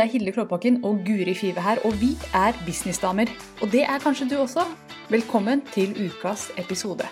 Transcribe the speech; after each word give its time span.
Det 0.00 0.06
er 0.06 0.12
Hilde 0.12 0.32
Klåbakken 0.32 0.84
og 0.84 0.92
Guri 1.06 1.34
Five 1.34 1.60
her, 1.60 1.76
og 1.84 1.92
vi 2.02 2.10
er 2.44 2.52
businessdamer. 2.66 3.28
Og 3.62 3.66
det 3.72 3.82
er 3.82 3.98
kanskje 4.04 4.28
du 4.30 4.36
også. 4.40 4.62
Velkommen 5.10 5.60
til 5.74 5.90
ukas 6.06 6.42
episode. 6.62 7.04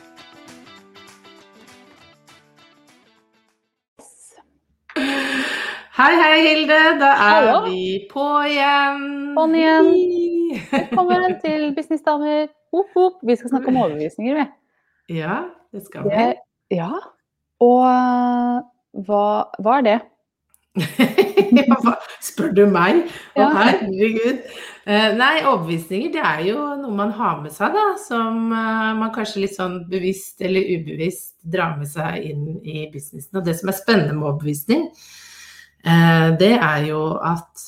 Hei, 5.98 6.12
hei, 6.22 6.36
Hilde. 6.46 6.80
Da 7.02 7.10
er 7.12 7.28
Hallo. 7.28 7.58
vi 7.66 8.08
på 8.12 8.26
igjen. 8.54 9.04
På'n 9.36 9.52
igjen. 9.60 9.92
Velkommen 10.72 11.40
til 11.44 11.74
businessdamer. 11.76 12.46
Whoop, 12.72 12.90
whoop. 12.96 13.12
Vi 13.22 13.36
skal 13.36 13.50
snakke 13.50 13.68
om 13.68 13.76
overbevisninger, 13.76 14.34
vi. 14.40 14.46
Ja, 15.18 15.36
det 15.72 15.84
skal 15.84 16.04
vi. 16.04 16.16
Det, 16.16 16.34
ja. 16.70 16.92
Og 17.60 17.80
øh, 17.84 18.56
hva, 19.04 19.24
hva 19.60 19.76
er 19.76 19.90
det? 19.90 20.00
Spør 22.28 22.50
du 22.56 22.64
meg? 22.70 23.04
Å, 23.36 23.40
Ja. 23.40 23.48
herregud. 23.56 24.42
Eh, 24.88 25.12
Nei, 25.18 25.42
overbevisninger 25.44 26.12
det 26.14 26.22
er 26.24 26.42
jo 26.48 26.62
noe 26.80 26.94
man 26.96 27.10
har 27.12 27.40
med 27.42 27.52
seg, 27.52 27.74
da. 27.76 27.86
Som 28.00 28.52
eh, 28.56 28.92
man 28.98 29.12
kanskje 29.14 29.42
litt 29.44 29.56
sånn 29.56 29.80
bevisst 29.90 30.40
eller 30.44 30.64
ubevisst 30.78 31.34
drar 31.44 31.76
med 31.80 31.90
seg 31.90 32.22
inn 32.30 32.46
i 32.64 32.86
businessen. 32.92 33.36
Og 33.40 33.44
det 33.46 33.56
som 33.60 33.68
er 33.72 33.76
spennende 33.78 34.16
med 34.16 34.30
overbevisning, 34.30 34.86
eh, 35.84 36.28
det 36.40 36.54
er 36.56 36.86
jo 36.88 37.02
at 37.20 37.66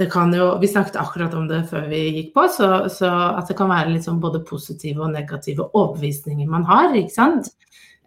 det 0.00 0.08
kan 0.10 0.32
jo, 0.34 0.56
Vi 0.58 0.66
snakket 0.72 0.96
akkurat 0.98 1.34
om 1.36 1.44
det 1.46 1.60
før 1.70 1.84
vi 1.90 1.98
gikk 2.16 2.30
på, 2.34 2.46
så, 2.50 2.88
så 2.90 3.10
at 3.36 3.46
det 3.50 3.54
kan 3.58 3.68
være 3.70 3.92
litt 3.92 4.06
sånn 4.08 4.22
både 4.22 4.40
positive 4.48 5.04
og 5.04 5.12
negative 5.12 5.68
overbevisninger 5.76 6.48
man 6.48 6.64
har. 6.66 6.94
ikke 6.96 7.12
sant? 7.12 7.52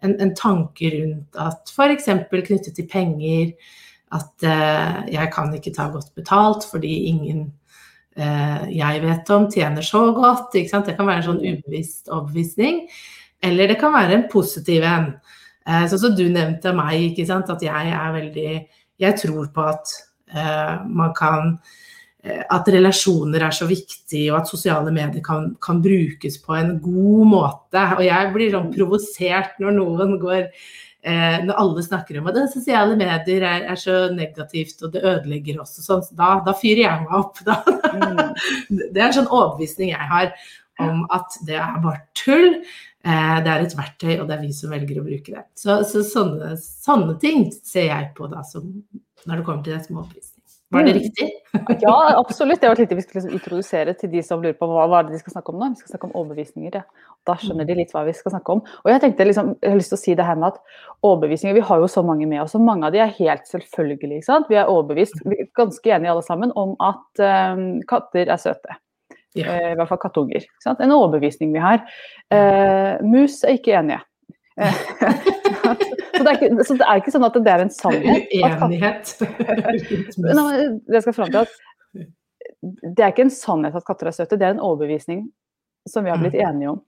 En, 0.04 0.12
en 0.20 0.34
tanke 0.36 0.90
rundt 0.92 1.38
at 1.40 1.70
f.eks. 1.72 2.10
knyttet 2.28 2.74
til 2.76 2.88
penger, 2.90 3.54
at 4.16 4.46
eh, 4.46 4.96
jeg 5.14 5.30
kan 5.34 5.52
ikke 5.54 5.74
ta 5.76 5.88
godt 5.92 6.12
betalt 6.16 6.66
fordi 6.70 6.94
ingen 7.10 7.46
eh, 8.16 8.66
jeg 8.74 9.02
vet 9.04 9.32
om 9.34 9.48
tjener 9.52 9.86
så 9.86 10.08
godt. 10.16 10.50
Det 10.54 10.66
kan 10.70 10.84
være 11.06 11.20
en 11.22 11.28
sånn 11.30 11.44
ubevisst 11.44 12.10
overbevisning. 12.10 12.84
Eller 13.44 13.70
det 13.70 13.78
kan 13.80 13.94
være 13.94 14.16
en 14.16 14.28
positiv 14.32 14.86
en. 14.88 15.10
Eh, 15.66 15.86
sånn 15.90 16.02
som 16.02 16.14
du 16.18 16.26
nevnte 16.30 16.74
meg, 16.76 17.18
at 17.20 17.66
jeg 17.68 17.96
er 17.96 18.12
veldig 18.20 18.52
Jeg 18.96 19.18
tror 19.20 19.50
på 19.52 19.64
at 19.68 19.90
eh, 20.32 20.76
man 20.86 21.12
kan 21.16 21.58
at 22.26 22.66
relasjoner 22.74 23.44
er 23.46 23.54
så 23.54 23.68
viktig, 23.70 24.24
og 24.32 24.40
at 24.40 24.48
sosiale 24.50 24.90
medier 24.90 25.22
kan, 25.22 25.52
kan 25.62 25.78
brukes 25.78 26.40
på 26.42 26.56
en 26.58 26.72
god 26.82 27.28
måte. 27.30 27.82
Og 27.94 28.02
jeg 28.02 28.32
blir 28.34 28.50
sånn 28.50 28.72
provosert 28.72 29.60
når 29.62 29.76
noen 29.76 30.16
går 30.18 30.48
eh, 31.06 31.38
Når 31.46 31.62
alle 31.62 31.84
snakker 31.86 32.18
om 32.20 32.28
at 32.30 32.40
«Å, 32.40 32.44
sosiale 32.52 32.98
medier 32.98 33.46
er, 33.46 33.64
er 33.72 33.80
så 33.80 34.06
negativt 34.14 34.82
og 34.82 34.92
det 34.94 35.04
ødelegger 35.04 35.62
oss 35.62 35.78
og 35.80 35.88
sånn, 35.88 36.04
så 36.06 36.18
da, 36.18 36.30
da 36.46 36.56
fyrer 36.58 36.84
jeg 36.84 37.06
meg 37.06 37.16
opp. 37.20 37.40
Da. 37.46 37.60
Det 38.68 39.00
er 39.00 39.08
en 39.08 39.18
sånn 39.20 39.30
overbevisning 39.30 39.92
jeg 39.94 40.10
har 40.12 40.32
om 40.82 41.06
at 41.14 41.38
det 41.48 41.56
er 41.56 41.80
bare 41.80 42.02
tull. 42.18 42.58
Eh, 43.06 43.36
det 43.44 43.52
er 43.52 43.64
et 43.64 43.76
verktøy, 43.78 44.14
og 44.18 44.26
det 44.28 44.36
er 44.36 44.42
vi 44.44 44.52
som 44.56 44.72
velger 44.74 45.00
å 45.00 45.06
bruke 45.06 45.32
det. 45.32 45.44
Så, 45.56 45.78
så 45.88 46.02
sånne, 46.04 46.56
sånne 46.60 47.16
ting 47.22 47.48
ser 47.64 47.90
jeg 47.92 48.10
på 48.16 48.28
da 48.32 48.42
som 48.46 48.66
når 49.26 49.40
det 49.40 49.46
kommer 49.46 49.64
til 49.64 49.76
dette 49.76 49.92
med 49.92 50.02
overbevisning. 50.02 50.35
Var 50.70 50.82
det 50.82 50.92
Mm. 50.92 51.02
riktig? 51.02 51.30
Ja, 51.82 52.18
absolutt. 52.18 52.60
Det 52.60 52.68
var 52.68 52.76
litt 52.76 52.92
vi 52.92 53.02
skulle 53.02 53.20
liksom 53.22 53.34
introdusere 53.38 53.94
til 53.94 54.10
de 54.10 54.22
som 54.22 54.42
lurer 54.42 54.56
på 54.58 54.66
hva, 54.66 54.86
hva 54.90 54.98
er 54.98 55.06
det 55.06 55.12
de 55.14 55.18
skal 55.20 55.36
snakke 55.36 55.52
om 55.52 55.60
nå. 55.60 55.68
Vi 55.72 55.76
skal 55.82 55.92
snakke 55.94 56.08
om 56.08 56.16
overbevisninger. 56.20 56.74
Ja. 56.74 56.82
Da 57.26 57.36
skjønner 57.38 57.66
de 57.68 57.76
litt 57.78 57.92
hva 57.94 58.02
vi 58.06 58.14
skal 58.18 58.34
snakke 58.34 58.52
om. 58.56 58.62
Og 58.84 58.90
jeg 58.90 59.00
tenkte 59.04 59.26
liksom, 59.28 59.52
jeg 59.62 59.70
har 59.72 59.78
lyst 59.78 59.92
til 59.94 59.98
å 59.98 60.02
si 60.02 60.14
det 60.18 60.26
her 60.26 60.36
med 60.40 60.48
at 60.54 60.58
overbevisninger, 61.06 61.54
Vi 61.54 61.60
har 61.68 61.78
jo 61.78 61.86
så 61.86 62.02
mange 62.02 62.26
med 62.26 62.42
oss, 62.42 62.54
og 62.58 62.66
mange 62.66 62.86
av 62.86 62.92
de 62.92 62.98
er 62.98 63.14
helt 63.18 63.46
selvfølgelige. 63.46 64.18
ikke 64.18 64.30
sant? 64.30 64.50
Vi 64.50 64.58
er 64.58 64.66
overbevist, 64.66 65.22
vi 65.24 65.38
er 65.40 65.48
ganske 65.54 65.86
enige 65.86 66.10
alle 66.10 66.22
sammen, 66.26 66.52
om 66.56 66.74
at 66.80 67.22
um, 67.56 67.80
katter 67.88 68.26
er 68.28 68.36
søte. 68.36 68.76
Eh, 69.36 69.72
I 69.72 69.76
hvert 69.76 69.88
fall 69.88 69.98
kattunger. 70.02 70.44
En 70.66 70.92
overbevisning 70.92 71.52
vi 71.52 71.60
har. 71.62 71.82
Uh, 72.32 72.98
mus 73.06 73.42
er 73.44 73.58
ikke 73.58 73.74
enige. 73.78 74.00
Så, 74.56 76.24
det 76.24 76.30
er 76.30 76.36
ikke, 76.38 76.64
så 76.64 76.74
det 76.78 76.86
er 76.88 77.00
ikke 77.00 77.12
sånn 77.12 77.26
at 77.26 77.34
det 77.44 77.52
er 77.52 77.62
en 77.66 77.72
sannhet. 77.72 78.30
Uenighet. 78.40 79.10
det 80.88 81.02
skal 81.04 81.16
fram 81.16 81.32
til 81.32 81.42
at 81.44 81.56
det 82.62 83.02
er 83.04 83.12
ikke 83.12 83.26
en 83.26 83.34
sannhet 83.34 83.76
at 83.76 83.86
katter 83.86 84.08
er 84.10 84.16
søte, 84.16 84.38
det 84.40 84.46
er 84.48 84.56
en 84.56 84.64
overbevisning 84.64 85.26
som 85.86 86.06
vi 86.06 86.10
har 86.10 86.18
blitt 86.20 86.38
enige 86.40 86.72
om. 86.72 86.80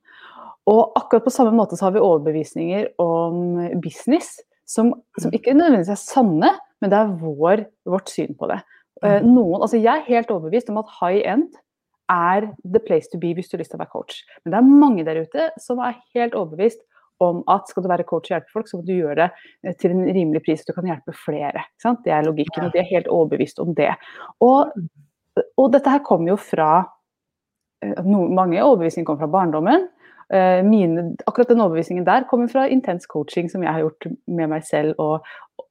Og 0.69 0.97
akkurat 0.99 1.25
på 1.25 1.33
samme 1.33 1.53
måte 1.57 1.79
så 1.79 1.89
har 1.89 1.95
vi 1.95 2.03
overbevisninger 2.03 2.91
om 3.03 3.61
business 3.85 4.39
som, 4.69 4.93
som 5.21 5.33
ikke 5.33 5.55
nødvendigvis 5.57 5.93
er 5.95 6.01
sanne, 6.01 6.51
men 6.81 6.93
det 6.93 6.99
er 6.99 7.15
vår, 7.21 7.65
vårt 7.89 8.13
syn 8.13 8.35
på 8.39 8.51
det. 8.51 8.59
Eh, 9.05 9.23
Noen, 9.25 9.63
altså 9.63 9.79
jeg 9.81 10.03
er 10.03 10.11
helt 10.11 10.33
overbevist 10.35 10.69
om 10.73 10.81
at 10.83 10.93
high 10.99 11.23
end 11.31 11.49
er 12.13 12.51
the 12.65 12.81
place 12.83 13.09
to 13.13 13.21
be 13.21 13.35
hvis 13.37 13.49
du 13.49 13.57
har 13.57 13.63
lyst 13.63 13.73
til 13.75 13.79
å 13.79 13.85
være 13.85 13.95
coach. 13.95 14.21
Men 14.43 14.53
det 14.53 14.61
er 14.61 14.77
mange 14.83 15.07
der 15.07 15.23
ute 15.25 15.49
som 15.63 15.81
er 15.85 15.99
helt 16.17 16.37
overbevist 16.37 16.83
om 17.25 17.43
at 17.51 17.69
skal 17.71 17.85
du 17.85 17.91
være 17.91 18.07
coach 18.09 18.31
og 18.31 18.37
hjelpe 18.37 18.55
folk, 18.55 18.69
så 18.71 18.79
må 18.79 18.87
du 18.87 18.95
gjøre 18.95 19.19
det 19.23 19.29
eh, 19.65 19.75
til 19.81 19.95
en 19.95 20.07
rimelig 20.07 20.45
pris, 20.47 20.65
du 20.67 20.75
kan 20.77 20.89
hjelpe 20.89 21.15
flere. 21.17 21.67
Det 22.05 22.15
er 22.15 22.27
logikken, 22.27 22.69
og 22.69 22.75
de 22.75 22.83
er 22.83 22.93
helt 22.93 23.11
overbevist 23.13 23.61
om 23.63 23.75
det. 23.79 23.91
Og, 24.45 24.73
og 25.59 25.69
dette 25.75 25.93
her 25.93 26.05
kommer 26.07 26.35
jo 26.35 26.39
fra 26.41 26.73
eh, 27.85 28.03
no, 28.07 28.27
Mange 28.35 28.63
overbevisninger 28.63 29.09
kommer 29.09 29.27
fra 29.27 29.35
barndommen. 29.39 29.89
Eh, 30.33 30.61
Mine, 30.67 31.11
akkurat 31.27 31.51
den 31.51 31.63
overbevisningen 31.65 32.07
der 32.07 32.27
kommer 32.31 32.51
fra 32.53 32.67
intens 32.69 33.09
coaching 33.09 33.49
som 33.51 33.65
jeg 33.65 33.73
har 33.73 33.87
gjort 33.87 34.11
med 34.27 34.53
meg 34.53 34.67
selv, 34.69 34.99
og, 35.01 35.27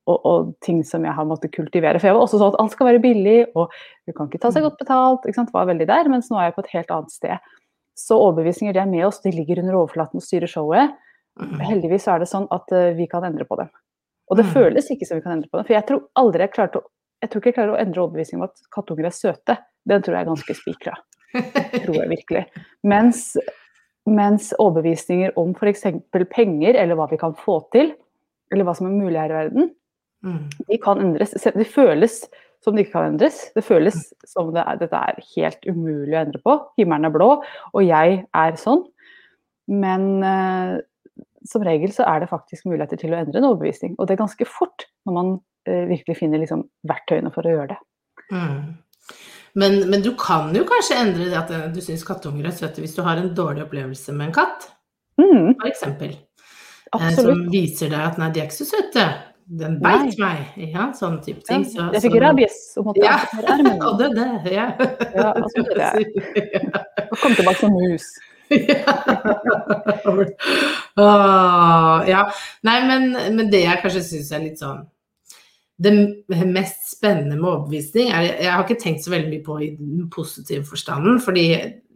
og, 0.09 0.17
og 0.17 0.51
ting 0.65 0.81
som 0.87 1.05
jeg 1.05 1.13
har 1.13 1.29
måttet 1.29 1.53
kultivere. 1.55 2.01
For 2.01 2.09
jeg 2.09 2.17
var 2.17 2.25
også 2.25 2.41
sånn 2.41 2.55
at 2.55 2.59
alt 2.63 2.75
skal 2.75 2.91
være 2.91 3.03
billig, 3.03 3.39
og 3.55 3.71
du 4.07 4.15
kan 4.17 4.31
ikke 4.31 4.41
ta 4.43 4.51
seg 4.53 4.65
godt 4.65 4.81
betalt. 4.81 5.27
ikke 5.27 5.41
sant, 5.43 5.55
var 5.55 5.69
veldig 5.69 5.87
der, 5.89 6.11
Mens 6.11 6.31
nå 6.31 6.41
er 6.41 6.49
jeg 6.49 6.57
på 6.57 6.65
et 6.65 6.75
helt 6.75 6.95
annet 6.95 7.13
sted. 7.13 7.53
Så 7.97 8.17
overbevisninger 8.21 8.75
de 8.75 8.81
er 8.81 8.89
med 8.89 9.07
oss, 9.07 9.23
de 9.23 9.33
ligger 9.33 9.63
under 9.63 9.79
overflaten 9.79 10.21
og 10.21 10.25
styrer 10.25 10.49
showet. 10.49 10.93
Mm. 11.39 11.59
Heldigvis 11.61 12.07
er 12.07 12.19
det 12.19 12.27
sånn 12.31 12.47
at 12.51 12.71
eh, 12.73 12.93
vi 12.97 13.05
kan 13.07 13.23
endre 13.27 13.45
på 13.45 13.57
dem. 13.59 13.69
Og 14.29 14.37
det 14.37 14.45
Mm. 14.45 14.53
føles 14.53 14.89
ikke 14.91 15.05
som 15.07 15.17
vi 15.17 15.21
kan 15.23 15.37
endre 15.37 15.49
på 15.51 15.57
dem. 15.57 15.65
For 15.65 15.73
jeg 15.73 15.85
tror 15.87 16.01
aldri 16.15 16.39
jeg 16.47 16.51
klarte 16.53 16.79
å 16.81 16.87
jeg 17.21 17.31
tror 17.31 17.41
ikke 17.41 17.47
jeg 17.49 17.55
klarer 17.55 17.73
å 17.73 17.79
endre 17.81 18.01
overbevisningen 18.03 18.43
om 18.43 18.49
at 18.49 18.59
kattunger 18.71 19.05
er 19.07 19.13
søte. 19.15 19.57
Den 19.89 20.01
tror 20.05 20.13
jeg 20.13 20.21
er 20.21 20.29
ganske 20.29 20.53
spikra. 20.53 20.93
Tror 21.81 21.95
jeg 21.97 22.09
virkelig. 22.11 22.43
Mens, 22.85 23.37
mens 24.05 24.51
overbevisninger 24.61 25.31
om 25.35 25.55
f.eks. 25.57 25.81
penger, 26.29 26.75
eller 26.77 26.95
hva 26.95 27.07
vi 27.09 27.17
kan 27.17 27.33
få 27.33 27.55
til, 27.73 27.89
eller 28.53 28.63
hva 28.67 28.75
som 28.77 28.85
er 28.85 28.93
mulig 29.03 29.17
her 29.17 29.33
i 29.33 29.37
verden, 29.39 29.71
Mm. 30.23 30.49
de 30.69 30.77
kan 30.77 30.97
endres. 31.01 31.31
Det 31.41 31.65
føles 31.73 32.23
som 32.61 32.75
det 32.75 32.85
ikke 32.85 32.93
kan 32.99 33.11
endres. 33.15 33.51
Det 33.55 33.63
føles 33.63 34.13
som 34.25 34.53
det 34.53 34.63
er, 34.67 34.77
dette 34.77 34.93
er 34.93 35.19
helt 35.35 35.65
umulig 35.69 36.13
å 36.13 36.21
endre 36.25 36.41
på. 36.45 36.55
Himmelen 36.77 37.05
er 37.05 37.13
blå, 37.17 37.43
og 37.73 37.81
jeg 37.83 38.25
er 38.33 38.51
sånn. 38.57 38.85
Men 39.67 40.23
eh, 40.23 40.79
som 41.49 41.63
regel 41.65 41.91
så 41.95 42.05
er 42.07 42.19
det 42.23 42.29
faktisk 42.31 42.65
muligheter 42.69 42.99
til 43.01 43.13
å 43.15 43.19
endre 43.21 43.39
en 43.41 43.47
overbevisning. 43.49 43.95
Og 43.97 44.07
det 44.07 44.15
er 44.17 44.23
ganske 44.23 44.45
fort 44.49 44.85
når 45.07 45.15
man 45.15 45.31
eh, 45.67 45.85
virkelig 45.89 46.17
finner 46.19 46.41
liksom, 46.43 46.65
verktøyene 46.89 47.31
for 47.33 47.47
å 47.47 47.53
gjøre 47.55 47.73
det. 47.73 47.79
Mm. 48.31 48.75
Men, 49.57 49.77
men 49.89 50.03
du 50.05 50.11
kan 50.19 50.51
jo 50.53 50.65
kanskje 50.69 50.99
endre 51.01 51.29
det 51.31 51.37
at 51.39 51.51
eh, 51.55 51.67
du 51.73 51.79
syns 51.81 52.03
kattunger 52.05 52.49
er 52.49 52.55
søte 52.57 52.83
hvis 52.83 52.93
du 52.97 53.01
har 53.07 53.17
en 53.21 53.31
dårlig 53.37 53.63
opplevelse 53.67 54.13
med 54.17 54.29
en 54.31 54.35
katt, 54.41 54.73
Mm, 55.17 55.55
f.eks. 55.57 55.81
Eh, 56.93 57.07
som 57.17 57.39
viser 57.49 57.89
deg 57.89 58.03
at 58.05 58.19
nei, 58.21 58.27
de 58.35 58.39
er 58.43 58.45
ikke 58.45 58.59
så 58.59 58.67
søte. 58.69 59.05
Den 59.47 59.79
beit 59.81 60.13
meg. 60.21 60.51
Ja, 60.59 60.91
sånn 60.93 61.15
type 61.25 61.41
ting. 61.47 61.63
Så- 61.65 61.87
jeg 61.95 62.03
fikk 62.03 62.17
så- 62.19 62.21
rabies 62.21 62.57
og 62.77 62.85
måtte 62.91 63.01
Ja. 63.01 63.15
amputere 63.17 63.55
armen. 63.55 63.81
Og 63.87 63.97
det, 63.97 64.09
det, 64.13 64.53
ja. 64.53 64.67
Ja, 65.15 65.31
altså, 65.33 65.63
det 65.73 67.07
Og 67.09 67.17
kom 67.17 67.33
tilbake 67.33 67.57
som 67.63 67.73
mus. 67.73 68.05
Åh, 70.97 72.03
ja. 72.13 72.21
Nei, 72.67 72.77
men, 72.87 73.09
men 73.35 73.49
det 73.51 73.63
jeg 73.65 73.81
kanskje 73.83 74.03
syns 74.05 74.31
er 74.35 74.43
litt 74.45 74.61
sånn 74.61 74.83
Det 75.77 75.93
mest 76.47 76.87
spennende 76.95 77.35
med 77.37 77.49
overbevisning 77.51 78.09
er 78.15 78.29
Jeg 78.31 78.51
har 78.53 78.63
ikke 78.65 78.79
tenkt 78.81 79.03
så 79.05 79.13
veldig 79.13 79.29
mye 79.33 79.45
på 79.45 79.59
i 79.65 79.69
den 79.77 80.07
positive 80.13 80.65
forstanden, 80.69 81.19
fordi 81.23 81.47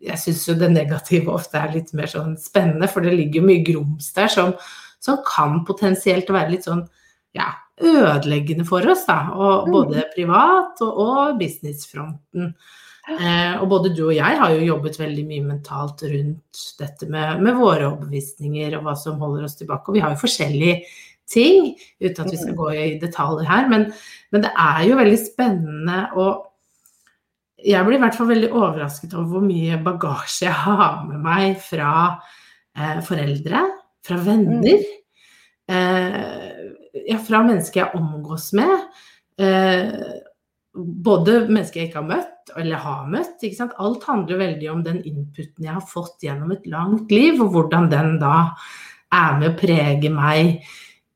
jeg 0.02 0.18
syns 0.18 0.48
jo 0.50 0.56
det 0.58 0.72
negative 0.74 1.30
ofte 1.34 1.60
er 1.62 1.76
litt 1.76 1.92
mer 1.98 2.10
sånn 2.10 2.34
spennende, 2.42 2.88
for 2.90 3.06
det 3.06 3.12
ligger 3.14 3.42
jo 3.42 3.48
mye 3.52 3.62
grums 3.68 4.08
der 4.16 4.32
som, 4.34 4.56
som 4.98 5.20
kan 5.28 5.60
potensielt 5.68 6.30
være 6.34 6.56
litt 6.56 6.66
sånn 6.66 6.82
ja, 7.38 7.52
ødeleggende 7.78 8.66
for 8.66 8.82
oss, 8.90 9.04
da. 9.06 9.20
Og 9.32 9.68
Mm. 9.68 9.72
både 9.76 10.06
privat 10.16 10.82
og, 10.82 10.98
og 11.06 11.38
businessfronten. 11.40 12.50
Eh, 13.20 13.56
og 13.62 13.68
både 13.72 13.94
du 13.96 14.04
og 14.08 14.16
jeg 14.16 14.40
har 14.40 14.54
jo 14.56 14.68
jobbet 14.68 15.00
veldig 15.02 15.24
mye 15.28 15.48
mentalt 15.50 16.04
rundt 16.08 16.66
dette 16.80 17.10
med, 17.12 17.42
med 17.44 17.58
våre 17.60 17.90
overbevisninger 17.90 18.78
og 18.78 18.86
hva 18.88 18.96
som 19.00 19.20
holder 19.22 19.48
oss 19.48 19.58
tilbake. 19.60 19.90
Og 19.90 19.98
vi 19.98 20.04
har 20.04 20.14
jo 20.14 20.22
forskjellige 20.22 20.78
ting, 21.32 21.74
uten 22.02 22.24
at 22.24 22.32
vi 22.32 22.40
skal 22.40 22.56
gå 22.60 22.72
i 22.76 22.88
detaljer 23.02 23.48
her. 23.48 23.68
Men, 23.72 23.90
men 24.32 24.46
det 24.46 24.54
er 24.54 24.86
jo 24.90 25.00
veldig 25.00 25.20
spennende 25.22 26.06
og 26.20 26.48
jeg 27.62 27.86
blir 27.86 28.00
i 28.00 28.02
hvert 28.02 28.18
fall 28.18 28.30
veldig 28.32 28.50
overrasket 28.56 29.14
over 29.14 29.28
hvor 29.36 29.44
mye 29.46 29.78
bagasje 29.86 30.48
jeg 30.48 30.58
har 30.64 31.04
med 31.06 31.22
meg 31.22 31.60
fra 31.62 31.92
eh, 32.74 33.00
foreldre, 33.06 33.62
fra 34.06 34.18
venner, 34.26 34.82
eh, 35.70 36.16
ja, 37.06 37.20
fra 37.22 37.44
mennesker 37.46 37.84
jeg 37.84 38.02
omgås 38.02 38.50
med. 38.58 38.74
Eh, 39.42 39.94
både 40.74 41.42
mennesker 41.50 41.82
jeg 41.82 41.90
ikke 41.90 42.00
har 42.00 42.08
møtt, 42.08 42.54
eller 42.58 42.84
har 42.86 43.08
møtt. 43.12 43.44
ikke 43.44 43.58
sant? 43.58 43.76
Alt 43.84 44.06
handler 44.08 44.40
veldig 44.40 44.70
om 44.72 44.84
den 44.86 45.02
inputen 45.08 45.68
jeg 45.68 45.76
har 45.76 45.86
fått 45.88 46.24
gjennom 46.24 46.54
et 46.56 46.68
langt 46.72 47.12
liv, 47.12 47.42
og 47.44 47.52
hvordan 47.56 47.90
den 47.92 48.16
da 48.22 48.36
er 49.12 49.40
med 49.40 49.52
å 49.52 49.58
prege 49.60 50.12
meg 50.14 50.62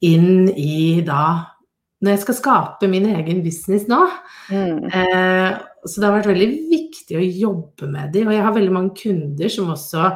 inn 0.04 0.50
i 0.52 1.02
da 1.06 1.52
Når 2.04 2.12
jeg 2.12 2.22
skal 2.26 2.36
skape 2.38 2.88
min 2.92 3.06
egen 3.08 3.40
business 3.42 3.86
nå. 3.90 4.02
Mm. 4.52 4.82
Eh, 4.92 5.54
så 5.88 6.02
det 6.02 6.06
har 6.06 6.18
vært 6.18 6.34
veldig 6.34 6.50
viktig 6.70 7.16
å 7.18 7.24
jobbe 7.24 7.88
med 7.90 8.12
de, 8.14 8.26
og 8.28 8.34
jeg 8.36 8.44
har 8.44 8.54
veldig 8.54 8.74
mange 8.76 8.98
kunder 9.00 9.50
som 9.50 9.72
også 9.74 10.12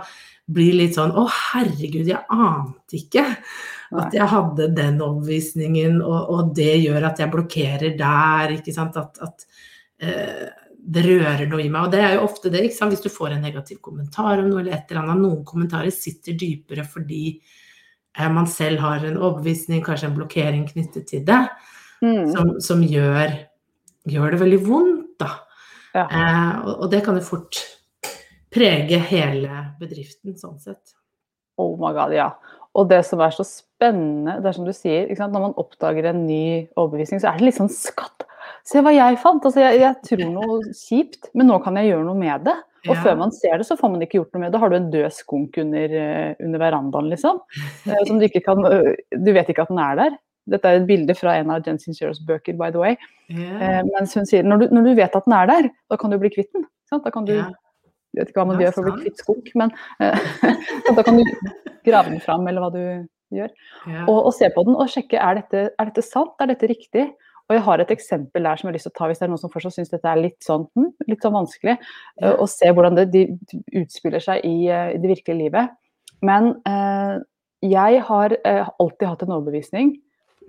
blir 0.50 0.76
litt 0.76 0.98
sånn 0.98 1.16
Å, 1.16 1.24
herregud, 1.54 2.10
jeg 2.10 2.20
ante 2.36 3.00
ikke 3.00 3.24
at 3.98 4.14
jeg 4.14 4.30
hadde 4.30 4.70
den 4.78 5.00
overbevisningen, 5.02 6.02
og, 6.06 6.30
og, 6.30 6.52
det 6.58 6.76
gjør 6.84 7.08
at 7.10 7.22
jeg 7.24 7.34
blokkerer 7.34 7.96
der, 7.98 8.54
ikke 8.60 8.74
sant. 8.76 9.00
At, 9.02 9.18
at 9.26 9.48
eh, 10.06 10.44
det 10.80 11.06
rører 11.06 11.48
noe 11.50 11.64
i 11.64 11.72
meg. 11.72 11.88
Og 11.88 11.96
det 11.96 12.04
er 12.06 12.14
jo 12.18 12.28
ofte 12.28 12.52
det, 12.54 12.62
ikke 12.68 12.78
sant. 12.78 12.94
Hvis 12.94 13.06
du 13.06 13.10
får 13.14 13.36
en 13.36 13.44
negativ 13.46 13.82
kommentar 13.86 14.42
om 14.42 14.52
noe 14.52 14.62
eller 14.62 14.78
et 14.78 14.94
eller 14.94 15.02
annet. 15.04 15.24
Noen 15.24 15.42
kommentarer 15.48 15.94
sitter 15.94 16.38
dypere 16.38 16.86
fordi 16.88 17.24
eh, 17.34 18.30
man 18.30 18.48
selv 18.50 18.86
har 18.86 19.04
en 19.08 19.18
overbevisning, 19.18 19.84
kanskje 19.86 20.12
en 20.12 20.18
blokkering 20.20 20.70
knyttet 20.70 21.10
til 21.10 21.26
det, 21.28 21.44
Mm. 22.00 22.30
som, 22.32 22.52
som 22.64 22.80
gjør, 22.80 23.34
gjør 24.08 24.32
det 24.32 24.38
veldig 24.40 24.60
vondt, 24.64 25.18
da. 25.20 25.34
Ja. 25.92 26.06
Eh, 26.06 26.54
og, 26.64 26.86
og 26.86 26.92
det 26.94 27.02
kan 27.04 27.18
jo 27.20 27.26
fort 27.28 27.60
prege 28.54 29.02
hele 29.10 29.66
bedriften, 29.82 30.38
sånn 30.40 30.62
sett. 30.64 30.96
Oh 31.60 31.76
my 31.76 31.92
god, 31.98 32.16
ja. 32.16 32.30
Og 32.78 32.88
det 32.88 33.02
som 33.08 33.20
er 33.20 33.36
så 33.36 33.44
spennende, 33.44 33.66
det 33.80 34.50
er 34.50 34.56
som 34.56 34.66
du 34.68 34.74
sier, 34.76 35.08
når 35.16 35.44
man 35.46 35.60
oppdager 35.62 36.10
en 36.10 36.26
ny 36.28 36.68
overbevisning, 36.76 37.22
så 37.22 37.32
er 37.32 37.40
det 37.40 37.48
litt 37.50 37.60
sånn 37.60 37.72
skatt. 37.72 38.26
Se 38.68 38.82
hva 38.84 38.92
jeg 38.94 39.20
fant! 39.22 39.46
Altså, 39.46 39.62
jeg, 39.64 39.80
jeg 39.82 39.96
tror 40.06 40.34
noe 40.34 40.58
kjipt, 40.76 41.30
men 41.38 41.48
nå 41.50 41.60
kan 41.64 41.80
jeg 41.80 41.94
gjøre 41.94 42.08
noe 42.08 42.20
med 42.20 42.50
det. 42.50 42.56
Og 42.88 42.94
Ja. 42.96 43.02
før 43.04 43.18
man 43.20 43.32
ser 43.36 43.58
det, 43.60 43.66
så 43.68 43.76
får 43.80 43.92
man 43.92 44.04
ikke 44.06 44.20
gjort 44.22 44.34
noe 44.36 44.44
med 44.46 44.54
det. 44.54 44.60
Har 44.62 44.72
du 44.72 44.76
en 44.78 44.90
død 44.92 45.12
skunk 45.12 45.58
under, 45.60 45.96
eh, 46.00 46.36
under 46.40 46.62
verandaen, 46.62 47.10
liksom. 47.12 47.42
Eh, 47.90 48.04
Som 48.08 48.20
du 48.20 48.26
ikke 48.28 48.44
kan 48.46 48.64
øh, 48.66 48.96
Du 49.12 49.32
vet 49.36 49.50
ikke 49.52 49.66
at 49.66 49.72
den 49.74 49.80
er 49.84 49.96
der. 50.00 50.18
Dette 50.50 50.68
er 50.68 50.80
et 50.80 50.88
bilde 50.88 51.16
fra 51.16 51.36
en 51.38 51.52
av 51.52 51.66
Jen 51.66 51.80
Sinceros 51.80 52.22
bøker, 52.26 52.56
by 52.58 52.72
the 52.72 52.80
way. 52.80 52.96
Eh, 53.30 53.82
mens 53.92 54.16
hun 54.16 54.26
sier 54.26 54.44
når 54.48 54.64
du, 54.64 54.76
når 54.76 54.88
du 54.88 54.94
vet 54.96 55.16
at 55.16 55.28
den 55.28 55.36
er 55.36 55.50
der, 55.52 55.70
da 55.92 55.98
kan 56.00 56.12
du 56.12 56.18
bli 56.18 56.32
kvitt 56.34 56.52
den. 56.56 56.66
Da 56.90 57.12
kan 57.14 57.28
du 57.28 57.36
yeah. 57.36 57.52
Jeg 58.16 58.24
vet 58.24 58.32
ikke 58.32 58.42
hva 58.42 58.48
man 58.50 58.62
gjør 58.64 58.74
for 58.74 58.88
å 58.90 58.94
bli 58.96 59.04
kvitt 59.06 59.22
skunk, 59.22 59.52
men 59.60 59.74
eh, 60.02 60.30
da 60.98 61.04
kan 61.06 61.20
du 61.20 61.26
grave 61.86 62.10
den 62.10 62.24
fram, 62.24 62.48
eller 62.50 62.64
hva 62.64 62.72
du 62.74 62.82
gjør. 63.36 63.52
Ja. 63.88 64.06
Og, 64.08 64.20
og 64.30 64.32
se 64.36 64.50
på 64.54 64.64
den 64.68 64.78
og 64.80 64.92
sjekke 64.92 65.20
er 65.22 65.42
dette, 65.42 65.66
er 65.72 65.90
dette 65.92 66.06
sant, 66.06 66.36
er 66.42 66.52
dette 66.52 66.70
riktig. 66.70 67.08
Og 67.50 67.56
jeg 67.58 67.66
har 67.66 67.82
et 67.82 67.92
eksempel 67.96 68.46
der 68.46 68.60
som 68.60 68.68
jeg 68.68 68.72
har 68.72 68.78
lyst 68.78 68.86
til 68.86 68.94
å 68.94 68.98
ta 69.00 69.08
hvis 69.10 69.22
det 69.22 69.26
er 69.26 69.32
noen 69.32 69.42
som 69.42 69.52
fortsatt 69.54 69.74
syns 69.74 69.90
dette 69.90 70.10
er 70.12 70.20
litt 70.22 70.38
sånn, 70.46 70.68
hm, 70.78 70.92
litt 71.10 71.24
sånn 71.26 71.34
vanskelig. 71.34 71.80
Ja. 71.82 72.28
eh, 72.28 72.36
Og 72.36 72.50
se 72.52 72.70
hvordan 72.70 73.00
det 73.00 73.08
de, 73.16 73.24
utspiller 73.82 74.22
seg 74.22 74.46
i, 74.46 74.70
eh, 74.70 74.92
i 74.94 75.00
det 75.02 75.16
virkelige 75.16 75.40
livet. 75.40 75.74
Men 76.26 76.52
eh, 76.70 77.16
jeg 77.66 78.04
har 78.06 78.36
eh, 78.38 78.70
alltid 78.80 79.08
hatt 79.10 79.26
en 79.26 79.34
overbevisning. 79.40 79.96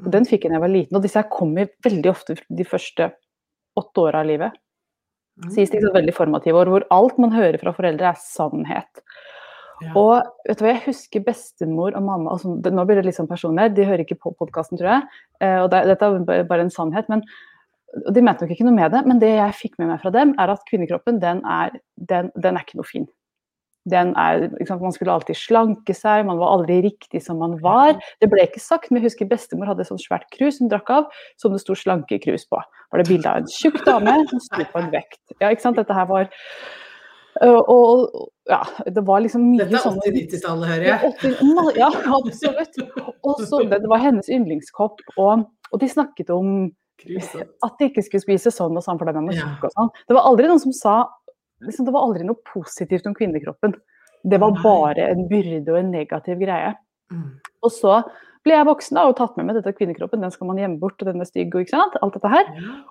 og 0.04 0.10
Den 0.12 0.28
fikk 0.28 0.44
jeg 0.44 0.52
da 0.52 0.58
jeg 0.58 0.66
var 0.66 0.74
liten. 0.74 0.98
Og 0.98 1.06
disse 1.06 1.22
her 1.22 1.30
kommer 1.32 1.72
veldig 1.86 2.12
ofte 2.12 2.36
de 2.36 2.68
første 2.68 3.12
åtte 3.80 4.04
åra 4.04 4.20
av 4.20 4.28
livet. 4.28 4.60
Mm. 5.40 5.50
Sies 5.54 5.72
liksom 5.72 5.94
veldig 5.94 6.12
formative 6.12 6.60
år, 6.60 6.68
hvor 6.68 6.84
alt 6.92 7.18
man 7.22 7.32
hører 7.32 7.56
fra 7.62 7.72
foreldre 7.72 8.10
er 8.12 8.20
sannhet. 8.20 9.00
Ja. 9.80 9.92
Og 9.96 10.26
vet 10.48 10.58
du 10.60 10.64
hva, 10.64 10.74
jeg 10.74 10.84
husker 10.88 11.22
bestemor 11.24 11.94
og 11.96 12.02
mamma 12.04 12.34
altså, 12.34 12.52
Nå 12.60 12.84
blir 12.84 13.00
det 13.00 13.06
litt 13.06 13.16
sånn 13.16 13.30
personlig, 13.30 13.70
de 13.76 13.86
hører 13.88 14.04
ikke 14.04 14.18
på 14.20 14.34
podkasten, 14.36 14.76
tror 14.80 14.90
jeg. 14.92 15.06
Eh, 15.40 15.56
og 15.62 15.70
det, 15.72 15.86
dette 15.88 16.10
er 16.10 16.44
bare- 16.44 16.66
en 16.66 16.74
sannhet. 16.74 17.08
Men, 17.08 17.22
og 18.06 18.12
de 18.14 18.22
mente 18.22 18.44
nok 18.44 18.52
ikke 18.52 18.66
noe 18.68 18.76
med 18.76 18.92
det, 18.92 19.06
men 19.06 19.22
det 19.22 19.32
jeg 19.36 19.56
fikk 19.62 19.78
med 19.78 19.88
meg 19.88 20.02
fra 20.02 20.12
dem, 20.14 20.34
er 20.38 20.52
at 20.52 20.66
kvinnekroppen, 20.68 21.20
den 21.22 21.40
er, 21.48 21.80
den, 21.96 22.30
den 22.36 22.56
er 22.56 22.66
ikke 22.66 22.78
noe 22.82 22.90
fin. 22.90 23.08
Den 23.88 24.12
er, 24.20 24.50
sant, 24.68 24.82
man 24.84 24.92
skulle 24.92 25.14
alltid 25.14 25.38
slanke 25.40 25.94
seg, 25.96 26.26
man 26.28 26.38
var 26.38 26.52
aldri 26.58 26.82
riktig 26.84 27.22
som 27.24 27.40
man 27.40 27.56
var. 27.64 27.96
Det 28.20 28.28
ble 28.28 28.44
ikke 28.44 28.60
sagt, 28.60 28.90
men 28.90 29.00
jeg 29.00 29.08
husker 29.08 29.30
bestemor 29.30 29.70
hadde 29.70 29.86
et 29.86 29.88
sånt 29.88 30.04
svært 30.04 30.28
krus 30.36 30.60
hun 30.60 30.68
drakk 30.68 30.92
av, 30.92 31.08
som 31.40 31.56
det 31.56 31.62
sto 31.62 31.72
'slankekrus' 31.72 32.44
på. 32.50 32.60
Var 32.92 33.00
det 33.00 33.08
bilde 33.08 33.30
av 33.30 33.40
en 33.40 33.48
tjukk 33.48 33.80
dame 33.86 34.18
som 34.28 34.40
sto 34.44 34.68
på 34.68 34.82
en 34.82 34.92
vekt. 34.92 35.20
Ja, 35.40 35.48
ikke 35.48 35.64
sant? 35.64 35.80
Dette 35.80 35.96
her 35.96 36.04
var 36.04 36.28
og, 37.46 37.70
og 37.72 38.50
ja, 38.50 38.60
det 38.92 39.04
var 39.06 39.22
liksom 39.25 39.46
mye 39.52 39.62
Dette 39.64 39.78
er 39.78 39.84
sånn 39.84 40.00
80-90-tallet, 40.02 40.72
hører 40.75 40.87
ja, 40.88 40.98
jeg. 41.00 41.37
80 41.40 41.78
ja, 41.78 41.88
absolutt. 42.19 42.81
Og 43.25 43.40
så 43.46 43.62
det, 43.70 43.81
var 43.88 44.02
hennes 44.02 44.28
yndlingskopp, 44.32 45.00
og, 45.16 45.46
og 45.70 45.81
de 45.81 45.88
snakket 45.88 46.32
om 46.34 46.69
at 47.00 47.78
de 47.81 47.88
ikke 47.88 48.04
skulle 48.04 48.25
spise 48.25 48.52
sånn 48.52 48.76
og 48.76 48.84
sånn, 48.84 48.98
for 49.00 49.08
Ja. 49.08 49.40
tjukk 49.40 49.70
og 49.70 49.72
sånn. 49.76 49.92
Det 50.08 50.16
var 50.19 50.28
aldri 50.28 50.50
noen 50.50 50.60
som 50.60 50.75
sa 50.76 50.96
liksom, 51.64 51.87
Det 51.87 51.94
var 51.94 52.04
aldri 52.04 52.26
noe 52.28 52.37
positivt 52.52 53.06
om 53.08 53.16
kvinnekroppen. 53.16 53.75
Det 54.22 54.40
var 54.40 54.52
bare 54.60 55.08
en 55.08 55.26
byrde 55.28 55.72
og 55.72 55.78
en 55.78 55.90
negativ 55.94 56.40
greie. 56.40 56.75
Mm. 57.12 57.40
Og 57.64 57.72
så 57.72 58.02
ble 58.46 58.54
jeg 58.56 58.64
voksen 58.64 58.96
da, 58.96 59.02
og 59.10 59.16
tatt 59.19 59.34
med 59.37 59.44
meg 59.50 59.56
dette 59.58 59.72
kvinnekroppen, 59.76 60.22
den 60.25 60.32
skal 60.32 60.48
man 60.48 60.56
gjemme 60.56 60.78
bort, 60.81 60.96
og 61.02 61.08
den 61.10 61.20
er 61.20 61.28
stygg, 61.28 61.52
og 61.52 61.60
ikke 61.66 61.75
sant, 61.76 61.96
alt 62.00 62.14
dette 62.16 62.31
her. 62.32 62.46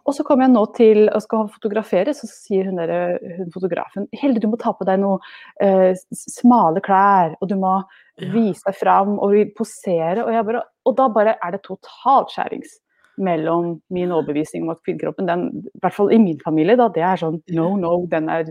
Og 0.05 0.13
så 0.13 0.21
kommer 0.27 0.45
jeg 0.45 0.53
nå 0.53 0.61
til 0.77 0.99
og 1.09 1.23
skal 1.25 1.47
fotografere, 1.55 2.13
så 2.13 2.29
sier 2.29 2.67
hun, 2.69 2.77
der, 2.77 3.15
hun 3.39 3.49
fotografen 3.55 4.05
Hilde, 4.13 4.43
du 4.43 4.49
må 4.51 4.59
ta 4.61 4.75
på 4.77 4.85
deg 4.85 4.99
noe 5.01 5.17
eh, 5.65 5.95
smale 6.13 6.83
klær, 6.85 7.33
og 7.41 7.49
du 7.49 7.55
må 7.61 7.79
Ja. 8.19 8.27
vise 8.33 8.61
deg 8.67 8.75
fram 8.75 9.13
og 9.23 9.31
posere. 9.55 10.25
Og, 10.25 10.33
jeg 10.35 10.43
bare, 10.45 10.61
og 10.85 10.95
da 10.97 11.05
bare 11.15 11.37
er 11.41 11.51
det 11.55 11.61
totalt 11.63 12.33
skjærings 12.33 12.73
mellom 13.17 13.77
min 13.95 14.11
overbevisning 14.11 14.63
om 14.67 14.73
at 14.73 14.81
kvinnekroppen, 14.83 15.25
den, 15.27 15.45
i 15.65 15.79
hvert 15.81 15.95
fall 15.95 16.11
i 16.11 16.17
min 16.19 16.37
familie, 16.43 16.75
da, 16.79 16.89
det 16.91 17.01
er 17.03 17.15
sånn 17.21 17.41
no, 17.55 17.69
no, 17.79 17.93
den 18.11 18.27
er 18.29 18.43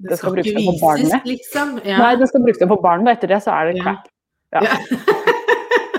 Det 0.00 0.18
skal 0.18 0.18
skal 0.18 0.36
brukes 0.40 0.66
på 0.66 0.74
barnet. 0.82 1.24
liksom. 1.28 1.78
Ja. 1.86 1.98
Nei, 2.02 2.12
det 2.20 2.28
skal 2.28 2.42
brukes 2.44 2.66
på 2.74 2.80
barn, 2.82 3.06
og 3.06 3.12
etter 3.14 3.28
det 3.30 3.40
så 3.46 3.54
er 3.56 3.70
det 3.72 3.82
crap. 3.84 4.10
Ja. 4.52 4.66
Ja. 4.66 4.76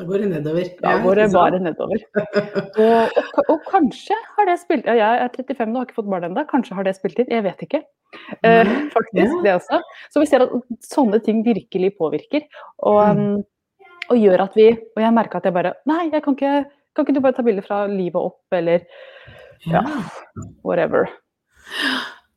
da 0.00 0.06
går 0.08 0.22
det 0.24 0.28
nedover. 0.32 0.68
Da 0.80 0.94
går 1.04 1.18
det 1.20 1.26
bare 1.34 1.58
nedover. 1.60 2.02
Og, 2.80 3.18
og, 3.20 3.40
og 3.52 3.64
kanskje 3.68 4.16
har 4.36 4.48
det 4.48 4.56
spilt 4.62 4.86
ja, 4.88 4.94
Jeg 4.96 5.20
er 5.26 5.32
35 5.36 5.68
nå, 5.74 5.78
har 5.82 5.88
ikke 5.88 5.98
fått 6.00 6.08
barn 6.10 6.24
ennå. 6.30 6.44
Kanskje 6.48 6.78
har 6.78 6.86
det 6.88 6.94
spilt 6.96 7.20
inn. 7.20 7.28
Jeg 7.30 7.44
vet 7.44 7.64
ikke. 7.68 7.82
Eh, 8.42 8.64
Mhm, 8.66 8.88
faktisk, 8.96 9.36
det 9.44 9.52
også. 9.58 9.80
Så 10.10 10.22
vi 10.24 10.26
ser 10.30 10.46
at 10.46 10.54
sånne 10.88 11.20
ting 11.22 11.44
virkelig 11.46 11.92
påvirker. 12.00 12.48
Og, 12.82 13.00
Mm. 13.12 13.20
um, 13.36 13.44
og 14.10 14.16
gjør 14.18 14.42
at 14.48 14.56
vi 14.58 14.70
Og 14.72 15.02
jeg 15.04 15.14
merka 15.14 15.38
at 15.38 15.44
jeg 15.46 15.54
bare 15.54 15.74
Nei, 15.86 16.08
jeg 16.10 16.22
kan 16.24 16.34
ikke 16.34 16.54
kan 16.96 17.04
ikke 17.06 17.14
du 17.14 17.20
bare 17.22 17.36
ta 17.36 17.42
bilder 17.46 17.62
fra 17.62 17.84
livet 17.86 18.18
opp, 18.18 18.40
eller 18.52 18.80
Ja. 19.70 19.84
whatever. 20.64 21.06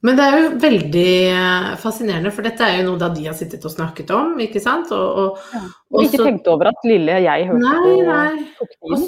Men 0.03 0.17
det 0.19 0.24
er 0.27 0.38
jo 0.41 0.48
veldig 0.60 1.10
eh, 1.31 1.67
fascinerende, 1.79 2.31
for 2.36 2.43
dette 2.43 2.65
er 2.67 2.81
jo 2.81 2.89
noe 2.91 3.00
da 3.00 3.07
de 3.15 3.24
har 3.29 3.36
sittet 3.39 3.63
og 3.63 3.72
snakket 3.72 4.10
om, 4.12 4.33
ikke 4.43 4.60
sant? 4.60 4.91
Og, 4.91 5.19
og, 5.24 5.67
Og 5.95 6.03
ikke 6.03 6.19
så- 6.19 6.25
tenkte 6.27 6.51
over 6.51 6.74
at 6.74 6.88
lille 6.88 7.19
jeg 7.24 7.45
hørte 7.48 7.62
Nei, 7.63 7.83
på 7.83 8.07
nei. 8.10 8.48
tok 8.60 8.74
Og, 8.91 9.05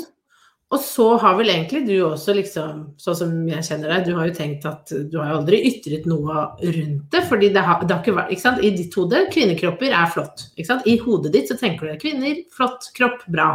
og 0.76 0.80
så 0.82 1.06
har 1.22 1.36
vel 1.38 1.52
egentlig 1.52 1.82
du 1.88 1.94
også, 2.08 2.34
liksom, 2.38 2.80
sånn 2.98 3.18
som 3.20 3.34
jeg 3.48 3.64
kjenner 3.68 3.92
deg, 3.92 4.08
du 4.08 4.16
har 4.18 4.30
jo 4.32 4.34
tenkt 4.38 4.66
at 4.66 4.94
du 5.12 5.18
har 5.20 5.30
jo 5.34 5.38
aldri 5.42 5.60
ytret 5.70 6.08
noe 6.10 6.46
rundt 6.64 7.12
det. 7.12 7.22
fordi 7.30 7.52
det 7.54 7.66
har, 7.68 7.84
det 7.84 7.94
har 7.94 8.02
ikke 8.02 8.16
vært, 8.18 8.32
ikke 8.34 8.46
sant? 8.48 8.64
I 8.64 8.72
ditt 8.80 8.96
hode, 8.98 9.22
kvinnekropper 9.36 9.94
er 9.94 10.10
flott. 10.16 10.48
ikke 10.56 10.70
sant? 10.72 10.88
I 10.90 10.96
hodet 11.04 11.34
ditt 11.36 11.52
så 11.52 11.60
tenker 11.60 11.92
du 11.92 12.00
kvinner, 12.02 12.40
flott 12.56 12.88
kropp, 12.98 13.28
bra. 13.36 13.52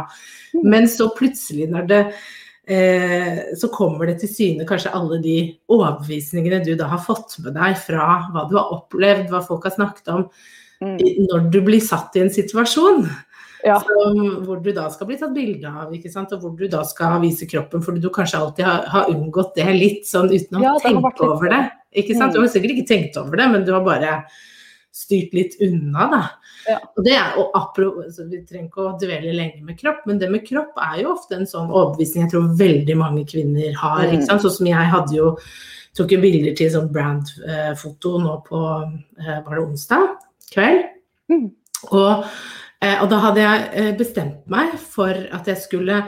Mm. 0.53 0.63
Men 0.71 0.87
så 0.87 1.09
plutselig 1.17 1.67
når 1.73 1.89
det 1.91 2.01
eh, 2.71 3.41
så 3.59 3.67
kommer 3.73 4.07
det 4.07 4.19
til 4.21 4.31
syne 4.31 4.65
kanskje 4.69 4.93
alle 4.95 5.19
de 5.23 5.35
overbevisningene 5.71 6.63
du 6.65 6.73
da 6.79 6.87
har 6.93 7.03
fått 7.03 7.35
med 7.43 7.57
deg 7.59 7.75
fra 7.83 8.07
hva 8.31 8.47
du 8.49 8.55
har 8.59 8.71
opplevd, 8.77 9.27
hva 9.33 9.43
folk 9.45 9.67
har 9.67 9.75
snakket 9.77 10.11
om, 10.15 10.25
Mm. 10.81 10.97
når 11.29 11.51
du 11.53 11.59
blir 11.61 11.79
satt 11.79 12.15
i 12.17 12.23
en 12.23 12.31
situasjon 12.33 13.03
Ja. 13.63 13.75
som, 13.77 14.45
hvor 14.47 14.63
du 14.63 14.71
da 14.73 14.87
skal 14.89 15.05
bli 15.05 15.17
tatt 15.19 15.35
bilde 15.35 15.69
av, 15.69 15.91
ikke 15.93 16.09
sant? 16.09 16.31
og 16.33 16.41
hvor 16.41 16.55
du 16.57 16.67
da 16.67 16.81
skal 16.83 17.19
vise 17.21 17.45
kroppen, 17.45 17.83
fordi 17.85 18.01
du 18.01 18.09
kanskje 18.09 18.39
alltid 18.39 18.65
har, 18.65 18.87
har 18.89 19.11
unngått 19.13 19.53
det 19.59 19.67
litt 19.77 20.07
sånn 20.09 20.31
uten 20.31 20.57
å 20.57 20.63
Ja, 20.63 20.71
tenke 20.81 21.03
litt 21.05 21.21
over 21.21 21.49
det. 21.53 21.61
Ikke 21.93 22.15
sant? 22.17 22.31
Mm. 22.31 22.33
Du 22.33 22.39
har 22.39 22.47
sikkert 22.49 22.73
ikke 22.73 22.87
tenkt 22.87 23.17
over 23.21 23.37
det, 23.37 23.51
men 23.51 23.63
du 23.67 23.73
har 23.73 23.85
bare 23.85 24.23
styrt 24.91 25.33
litt 25.35 25.57
unna, 25.63 26.07
da. 26.11 26.21
Ja. 26.67 26.77
Og 26.97 27.05
det 27.05 27.13
er, 27.17 27.35
og 27.41 27.55
apro, 27.57 27.91
altså, 28.03 28.27
Vi 28.29 28.41
trenger 28.45 28.67
ikke 28.69 28.85
å 28.85 28.95
dvele 29.01 29.33
lenge 29.33 29.63
med 29.65 29.79
kropp, 29.79 30.03
men 30.09 30.19
det 30.21 30.29
med 30.31 30.43
kropp 30.47 30.77
er 30.83 31.01
jo 31.01 31.13
ofte 31.15 31.39
en 31.39 31.47
sånn 31.49 31.71
overbevisning 31.71 32.25
jeg 32.25 32.33
tror 32.33 32.49
veldig 32.59 32.97
mange 32.99 33.25
kvinner 33.29 33.77
har. 33.79 34.07
Mm. 34.11 34.25
Sånn 34.27 34.43
som 34.45 34.69
jeg 34.69 34.91
hadde 34.95 35.15
jo 35.17 35.35
tok 35.97 36.13
jo 36.15 36.21
bilder 36.23 36.55
til 36.55 36.71
sånn 36.71 36.91
brandfoto 36.93 38.17
nå 38.23 38.35
på 38.47 38.59
eh, 39.19 39.39
var 39.43 39.55
det 39.57 39.63
onsdag 39.63 40.05
kveld. 40.51 40.85
Mm. 41.31 41.47
Og, 41.89 42.27
eh, 42.83 42.97
og 43.01 43.09
da 43.11 43.23
hadde 43.25 43.43
jeg 43.43 43.65
eh, 43.71 43.91
bestemt 43.99 44.45
meg 44.51 44.77
for 44.79 45.11
at 45.11 45.49
jeg 45.51 45.59
skulle 45.63 46.03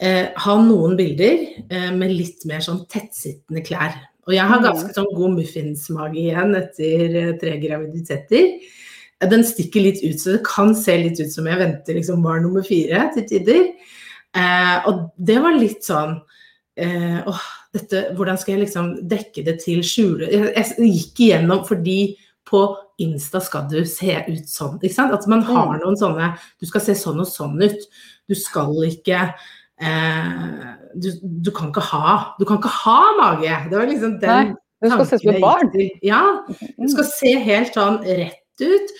eh, 0.00 0.34
ha 0.36 0.58
noen 0.62 0.96
bilder 0.98 1.46
eh, 1.70 1.90
med 1.96 2.12
litt 2.12 2.44
mer 2.48 2.64
sånn 2.64 2.84
tettsittende 2.90 3.64
klær. 3.66 3.96
Og 4.26 4.34
jeg 4.34 4.42
har 4.46 4.58
Mm. 4.58 4.64
ganske 4.66 4.94
sånn 4.94 5.14
god 5.14 5.36
muffinsmage 5.38 6.16
igjen 6.18 6.54
etter 6.56 7.16
eh, 7.16 7.32
tre 7.38 7.58
graviditeter. 7.62 8.58
Den 9.30 9.44
stikker 9.44 9.80
litt 9.82 10.02
ut, 10.04 10.18
så 10.20 10.32
det 10.36 10.44
kan 10.44 10.74
se 10.74 10.96
litt 10.98 11.20
ut 11.20 11.32
som 11.32 11.46
jeg 11.46 11.58
venter 11.58 11.94
liksom 11.94 12.22
barn 12.22 12.42
nummer 12.42 12.62
fire 12.62 13.10
til 13.14 13.24
tider. 13.24 13.68
Eh, 14.34 14.78
og 14.86 15.12
det 15.16 15.38
var 15.40 15.54
litt 15.56 15.82
sånn 15.86 16.20
eh, 16.76 17.22
åh, 17.26 17.40
dette, 17.72 18.10
hvordan 18.16 18.36
skal 18.38 18.54
jeg 18.58 18.66
liksom 18.66 19.08
dekke 19.08 19.44
det 19.46 19.60
til, 19.62 19.80
skjule 19.80 20.28
Jeg, 20.28 20.52
jeg 20.76 20.90
gikk 20.92 21.20
igjennom 21.28 21.62
fordi 21.66 22.16
på 22.46 22.76
Insta 23.00 23.40
skal 23.40 23.66
du 23.68 23.84
se 23.84 24.12
ut 24.28 24.44
sånn. 24.48 24.78
At 25.12 25.26
man 25.26 25.42
har 25.42 25.66
Mm. 25.78 25.80
noen 25.80 25.96
sånne 25.96 26.38
Du 26.60 26.66
skal 26.66 26.80
se 26.80 26.92
sånn 26.92 27.20
og 27.20 27.26
sånn 27.26 27.62
ut. 27.62 27.78
Du 28.28 28.34
skal 28.34 28.72
ikke 28.84 29.34
eh, 29.80 30.38
du, 30.96 31.10
du 31.22 31.50
kan 31.52 31.68
ikke 31.68 31.84
ha 31.90 32.14
Du 32.40 32.46
kan 32.48 32.60
ikke 32.60 32.72
ha 32.84 33.00
mage! 33.20 33.58
Det 33.70 33.76
var 33.76 33.90
liksom 33.90 34.16
den 34.22 34.54
Nei, 34.54 34.56
Du 34.82 34.88
skal 34.92 35.06
se 35.08 35.18
ut 35.18 35.26
som 35.26 35.34
et 35.34 35.44
barn. 35.44 35.76
Ja. 36.04 36.22
Du 36.76 36.88
skal 36.92 37.06
se 37.10 37.36
helt 37.46 37.76
sånn 37.76 38.00
rett 38.04 38.64
ut. 38.64 38.96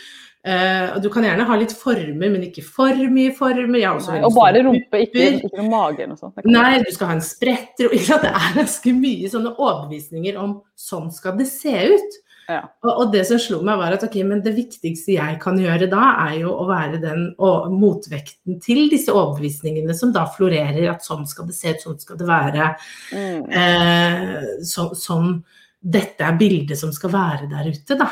Eh, 0.47 1.00
du 1.02 1.09
kan 1.11 1.25
gjerne 1.26 1.45
ha 1.49 1.56
litt 1.59 1.73
former, 1.75 2.28
men 2.30 2.45
ikke 2.47 2.62
for 2.62 2.95
mye 3.11 3.33
former. 3.35 3.66
Nei, 3.75 4.21
og 4.23 4.37
bare 4.37 4.62
rumpe, 4.62 5.00
ikke, 5.02 5.25
ikke 5.40 5.50
noe 5.59 5.66
mage 5.73 6.04
eller 6.04 6.12
noe 6.12 6.21
sånt. 6.21 6.47
Nei, 6.47 6.76
du 6.85 6.92
skal 6.95 7.11
ha 7.11 7.16
en 7.18 7.25
spretter. 7.25 7.90
Det 7.90 8.30
er 8.30 8.52
ganske 8.54 8.95
mye 8.95 9.33
sånne 9.33 9.56
overbevisninger 9.56 10.38
om 10.38 10.61
sånn 10.78 11.11
skal 11.14 11.35
det 11.40 11.49
se 11.50 11.75
ut. 11.97 12.21
Ja. 12.46 12.60
Og, 12.84 12.90
og 12.92 13.12
det 13.14 13.24
som 13.28 13.40
slo 13.42 13.58
meg, 13.66 13.78
var 13.80 13.96
at 13.96 14.04
ok, 14.06 14.16
men 14.28 14.42
det 14.44 14.54
viktigste 14.56 15.16
jeg 15.16 15.38
kan 15.42 15.58
gjøre 15.60 15.88
da, 15.90 16.08
er 16.28 16.38
jo 16.44 16.54
å 16.54 16.66
være 16.68 17.00
den 17.02 17.28
og, 17.42 17.68
motvekten 17.74 18.60
til 18.62 18.86
disse 18.92 19.14
overbevisningene 19.14 19.96
som 19.98 20.14
da 20.14 20.26
florerer. 20.30 20.84
At 20.92 21.06
sånn 21.06 21.26
skal 21.28 21.50
det 21.50 21.58
se 21.58 21.74
ut, 21.74 21.84
sånn 21.84 22.00
skal 22.02 22.20
det 22.20 22.28
være. 22.30 22.72
Mm. 23.12 23.46
Eh, 23.62 24.50
så, 24.66 24.90
sånn 24.96 25.40
dette 25.86 26.24
er 26.26 26.38
bildet 26.38 26.78
som 26.78 26.92
skal 26.94 27.12
være 27.12 27.48
der 27.50 27.70
ute, 27.70 27.98
da. 27.98 28.10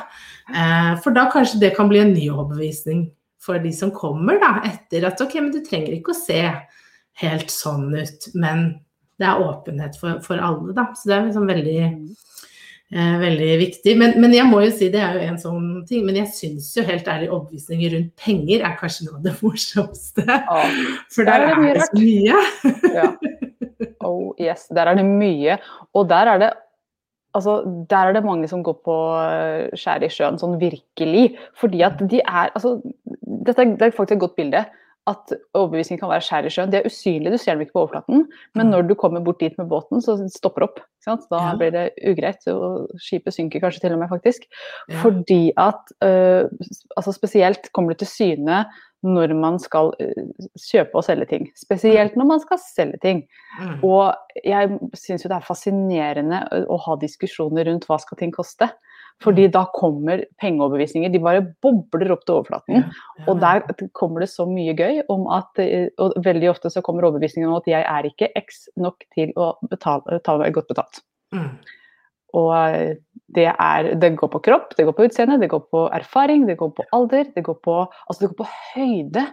Eh, 0.50 0.94
for 1.02 1.16
da 1.16 1.26
kanskje 1.32 1.62
det 1.62 1.74
kan 1.76 1.90
bli 1.90 2.02
en 2.02 2.14
ny 2.14 2.28
overbevisning 2.30 3.06
for 3.44 3.60
de 3.60 3.72
som 3.76 3.92
kommer, 3.94 4.38
da, 4.42 4.56
etter 4.68 5.06
at 5.08 5.20
ok, 5.20 5.38
men 5.40 5.52
du 5.54 5.60
trenger 5.64 5.96
ikke 5.96 6.14
å 6.14 6.18
se 6.18 6.40
helt 7.20 7.52
sånn 7.52 7.90
ut, 7.94 8.28
men 8.34 8.66
det 9.20 9.26
er 9.28 9.42
åpenhet 9.42 9.98
for, 10.00 10.18
for 10.24 10.40
alle, 10.42 10.74
da. 10.76 10.88
Så 10.96 11.10
det 11.10 11.16
er 11.16 11.26
liksom 11.28 11.50
veldig, 11.50 11.80
eh, 12.92 13.14
veldig 13.22 13.52
viktig. 13.60 13.94
Men, 14.00 14.16
men 14.20 14.34
jeg 14.36 14.48
må 14.50 14.60
jo 14.64 14.72
si, 14.74 14.90
det 14.92 15.00
er 15.02 15.18
jo 15.18 15.28
en 15.28 15.38
sånn 15.40 15.68
ting, 15.88 16.04
men 16.06 16.18
jeg 16.20 16.32
syns 16.34 16.72
jo 16.76 16.84
helt 16.88 17.08
ærlig 17.10 17.30
overbevisninger 17.30 17.96
rundt 17.96 18.12
penger 18.20 18.66
er 18.66 18.76
kanskje 18.80 19.08
noe 19.08 19.20
av 19.20 19.24
det 19.28 19.36
morsomste. 19.42 20.26
Ja. 20.28 20.66
For 21.14 21.28
Der 21.28 21.46
der 21.46 21.46
er 21.46 21.48
det 21.48 21.54
er 21.54 21.64
mye 21.64 21.88
så 21.88 22.02
mye. 22.02 22.92
Ja. 22.98 23.08
Oh 24.04 24.34
yes, 24.40 24.68
der 24.74 24.90
er 24.90 25.00
det 25.00 25.06
mye. 25.08 25.58
Og 25.94 26.08
der 26.12 26.34
er 26.34 26.44
det 26.44 26.52
Altså, 27.34 27.64
der 27.90 27.96
er 28.08 28.12
det 28.14 28.20
mange 28.22 28.46
som 28.46 28.60
går 28.62 28.76
på 28.86 28.96
skjæret 29.74 30.06
i 30.06 30.14
sjøen, 30.14 30.36
sånn 30.38 30.52
virkelig. 30.60 31.32
Fordi 31.58 31.80
at 31.82 31.98
de 31.98 32.20
er 32.22 32.52
Altså, 32.54 32.76
dette 33.42 33.58
er, 33.58 33.72
det 33.74 33.88
er 33.88 33.96
faktisk 33.96 34.14
et 34.14 34.22
godt 34.22 34.36
bilde. 34.38 34.60
At 35.06 35.32
overbevisning 35.54 35.98
kan 36.00 36.08
være 36.08 36.24
skjær 36.24 36.46
i 36.48 36.50
sjøen. 36.54 36.70
De 36.72 36.78
er 36.78 36.86
usynlige, 36.88 37.32
du 37.34 37.36
ser 37.36 37.52
dem 37.54 37.60
ikke 37.66 37.74
på 37.76 37.82
overflaten. 37.82 38.22
Men 38.54 38.66
Mm. 38.66 38.70
når 38.72 38.88
du 38.88 38.94
kommer 38.94 39.20
bort 39.20 39.38
dit 39.40 39.58
med 39.58 39.68
båten, 39.68 40.00
så 40.00 40.16
stopper 40.32 40.62
opp. 40.64 40.80
Da 41.04 41.16
Ja. 41.30 41.56
blir 41.60 41.70
det 41.70 41.92
ugreit, 42.08 42.40
og 42.48 42.88
skipet 42.96 43.34
synker 43.34 43.60
kanskje 43.60 43.80
til 43.80 43.92
og 43.92 43.98
med, 43.98 44.08
faktisk. 44.08 44.46
Ja. 44.88 44.96
Fordi 45.02 45.52
at 45.58 45.92
øh, 46.02 46.48
altså 46.96 47.12
Spesielt 47.12 47.68
kommer 47.74 47.90
det 47.92 47.98
til 47.98 48.06
syne 48.08 48.64
når 49.04 49.34
man 49.36 49.58
skal 49.58 49.92
øh, 50.00 50.32
kjøpe 50.56 50.94
og 50.94 51.04
selge 51.04 51.26
ting. 51.26 51.50
Spesielt 51.54 52.16
når 52.16 52.24
man 52.24 52.40
skal 52.40 52.56
selge 52.74 52.98
ting. 53.02 53.24
Mm. 53.60 53.84
Og 53.84 54.14
jeg 54.44 54.78
syns 54.94 55.24
jo 55.24 55.28
det 55.28 55.36
er 55.36 55.44
fascinerende 55.44 56.40
å, 56.50 56.64
å 56.72 56.76
ha 56.86 56.96
diskusjoner 56.96 57.68
rundt 57.68 57.84
hva 57.86 58.00
skal 58.00 58.16
ting 58.16 58.32
koste. 58.32 58.70
Fordi 59.22 59.46
da 59.52 59.62
kommer 59.72 60.24
pengeoverbevisninger. 60.42 61.12
De 61.12 61.20
bare 61.22 61.44
bobler 61.62 62.12
opp 62.12 62.24
til 62.26 62.38
overflaten. 62.38 62.88
Og 63.28 63.38
der 63.40 63.62
kommer 63.96 64.24
det 64.24 64.30
så 64.32 64.46
mye 64.48 64.74
gøy 64.76 65.04
om 65.12 65.28
at 65.32 65.62
eh, 65.62 65.86
Og 66.02 66.16
veldig 66.24 66.50
ofte 66.50 66.72
så 66.72 66.82
kommer 66.84 67.06
overbevisningen 67.06 67.50
om 67.50 67.60
at 67.60 67.70
jeg 67.70 67.86
er 67.88 68.08
ikke 68.10 68.32
x 68.42 68.66
nok 68.80 69.06
til 69.14 69.32
å 69.40 69.54
betale, 69.70 70.20
ta 70.26 70.36
meg 70.40 70.56
godt 70.56 70.72
betalt. 70.74 71.00
Mm. 71.34 71.54
Og 72.34 72.50
eh, 72.58 72.96
det, 73.34 73.46
er, 73.52 73.94
det 74.00 74.14
går 74.18 74.32
på 74.34 74.42
kropp, 74.50 74.74
det 74.76 74.88
går 74.88 74.98
på 74.98 75.06
utseende, 75.08 75.38
det 75.40 75.52
går 75.52 75.62
på 75.70 75.86
erfaring, 75.94 76.48
det 76.50 76.58
går 76.60 76.74
på 76.76 76.86
alder, 76.96 77.30
det 77.34 77.46
går 77.46 77.58
på, 77.64 77.78
altså 78.08 78.24
det 78.24 78.32
går 78.32 78.40
på 78.42 78.50
høyde. 78.74 79.26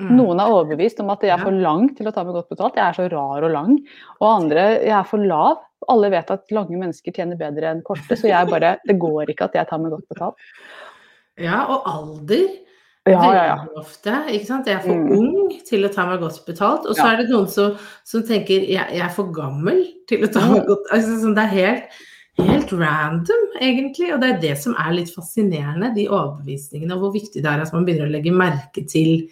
Mm. 0.00 0.10
Noen 0.18 0.40
er 0.42 0.50
overbevist 0.50 0.98
om 1.00 1.10
at 1.14 1.20
jeg 1.22 1.30
er 1.30 1.38
for 1.44 1.52
lang 1.54 1.84
til 1.94 2.08
å 2.08 2.12
ta 2.12 2.24
meg 2.26 2.34
godt 2.34 2.48
betalt, 2.50 2.74
jeg 2.74 2.82
er 2.88 2.96
så 2.96 3.04
rar 3.12 3.44
og 3.46 3.52
lang. 3.54 3.76
Og 4.20 4.26
andre, 4.42 4.64
jeg 4.82 4.90
er 4.90 5.04
for 5.06 5.18
lav. 5.22 5.60
Alle 5.88 6.08
vet 6.10 6.30
at 6.34 6.50
lange 6.50 6.74
mennesker 6.80 7.12
tjener 7.14 7.36
bedre 7.38 7.70
enn 7.70 7.82
korte, 7.86 8.16
så 8.16 8.26
jeg 8.26 8.48
bare, 8.50 8.78
det 8.88 8.96
går 8.98 9.30
ikke 9.30 9.44
at 9.50 9.54
jeg 9.54 9.68
tar 9.68 9.78
meg 9.78 9.92
godt 9.94 10.08
betalt. 10.08 10.34
Ja, 11.38 11.64
og 11.70 11.86
alder. 11.90 12.46
Ja, 13.06 13.20
ja, 13.34 13.44
ja. 13.50 13.56
Ofte. 13.76 14.14
ikke 14.32 14.46
sant? 14.48 14.66
Jeg 14.66 14.76
er 14.78 14.80
for 14.80 14.94
Mm. 14.96 15.12
ung 15.12 15.50
til 15.68 15.84
å 15.84 15.92
ta 15.92 16.06
meg 16.08 16.20
godt 16.20 16.40
betalt. 16.46 16.86
Og 16.88 16.96
så 16.96 17.04
Ja. 17.04 17.12
er 17.12 17.16
det 17.18 17.28
noen 17.30 17.46
som, 17.48 17.76
som 18.02 18.22
tenker 18.22 18.64
jeg, 18.66 18.88
jeg 18.90 18.98
er 19.00 19.10
for 19.10 19.24
gammel 19.30 19.84
til 20.08 20.22
å 20.24 20.32
ta 20.32 20.40
meg 20.40 20.62
Mm. 20.62 20.66
godt 20.66 20.90
altså, 20.90 21.20
sånn, 21.20 21.34
Det 21.34 21.44
er 21.44 21.54
helt, 21.54 21.84
helt 22.38 22.72
random, 22.72 23.44
egentlig. 23.60 24.14
Og 24.14 24.20
det 24.22 24.30
er 24.34 24.40
det 24.40 24.58
som 24.58 24.74
er 24.74 24.92
litt 24.92 25.12
fascinerende, 25.14 25.94
de 25.94 26.08
overbevisningene, 26.08 26.92
og 26.94 27.00
hvor 27.00 27.12
viktig 27.12 27.42
det 27.42 27.46
er 27.46 27.60
at 27.60 27.72
man 27.74 27.84
begynner 27.84 28.08
å 28.08 28.10
legge 28.10 28.32
merke 28.32 28.88
til 28.88 29.28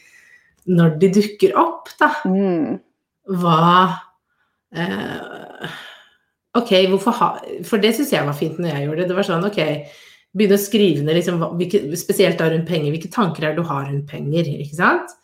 når 0.71 0.97
de 1.03 1.11
dukker 1.17 1.57
opp, 1.59 1.91
da. 2.01 2.13
Mm. 2.29 2.79
Hva 3.41 3.67
eh, 4.75 5.73
Ok, 6.59 6.73
hvorfor 6.91 7.15
ha 7.17 7.29
For 7.65 7.81
det 7.81 7.95
syns 7.97 8.11
jeg 8.13 8.27
var 8.27 8.37
fint 8.37 8.59
når 8.61 8.75
jeg 8.75 8.87
gjorde 8.87 9.03
det. 9.03 9.09
Det 9.09 9.17
var 9.17 9.29
sånn, 9.29 9.47
ok, 9.49 9.61
begynne 10.37 10.59
å 10.59 10.61
skrive 10.61 11.05
ned 11.07 11.17
liksom, 11.17 11.41
hvilke, 11.59 11.81
spesielt 12.01 12.41
da 12.41 12.51
rundt 12.53 12.69
penger. 12.69 12.93
Hvilke 12.93 13.13
tanker 13.13 13.47
er 13.47 13.55
det 13.55 13.63
du 13.63 13.69
har 13.71 13.87
rundt 13.89 14.09
penger? 14.11 14.51
ikke 14.61 14.77
sant? 14.79 15.15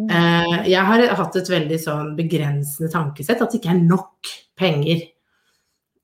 Mm. 0.00 0.08
Eh, 0.08 0.54
jeg 0.72 0.88
har 0.88 1.04
hatt 1.18 1.36
et 1.36 1.50
veldig 1.52 1.78
sånn 1.80 2.14
begrensende 2.16 2.88
tankesett, 2.92 3.42
at 3.44 3.52
det 3.52 3.60
ikke 3.60 3.74
er 3.74 3.82
nok 3.84 4.32
penger. 4.58 5.02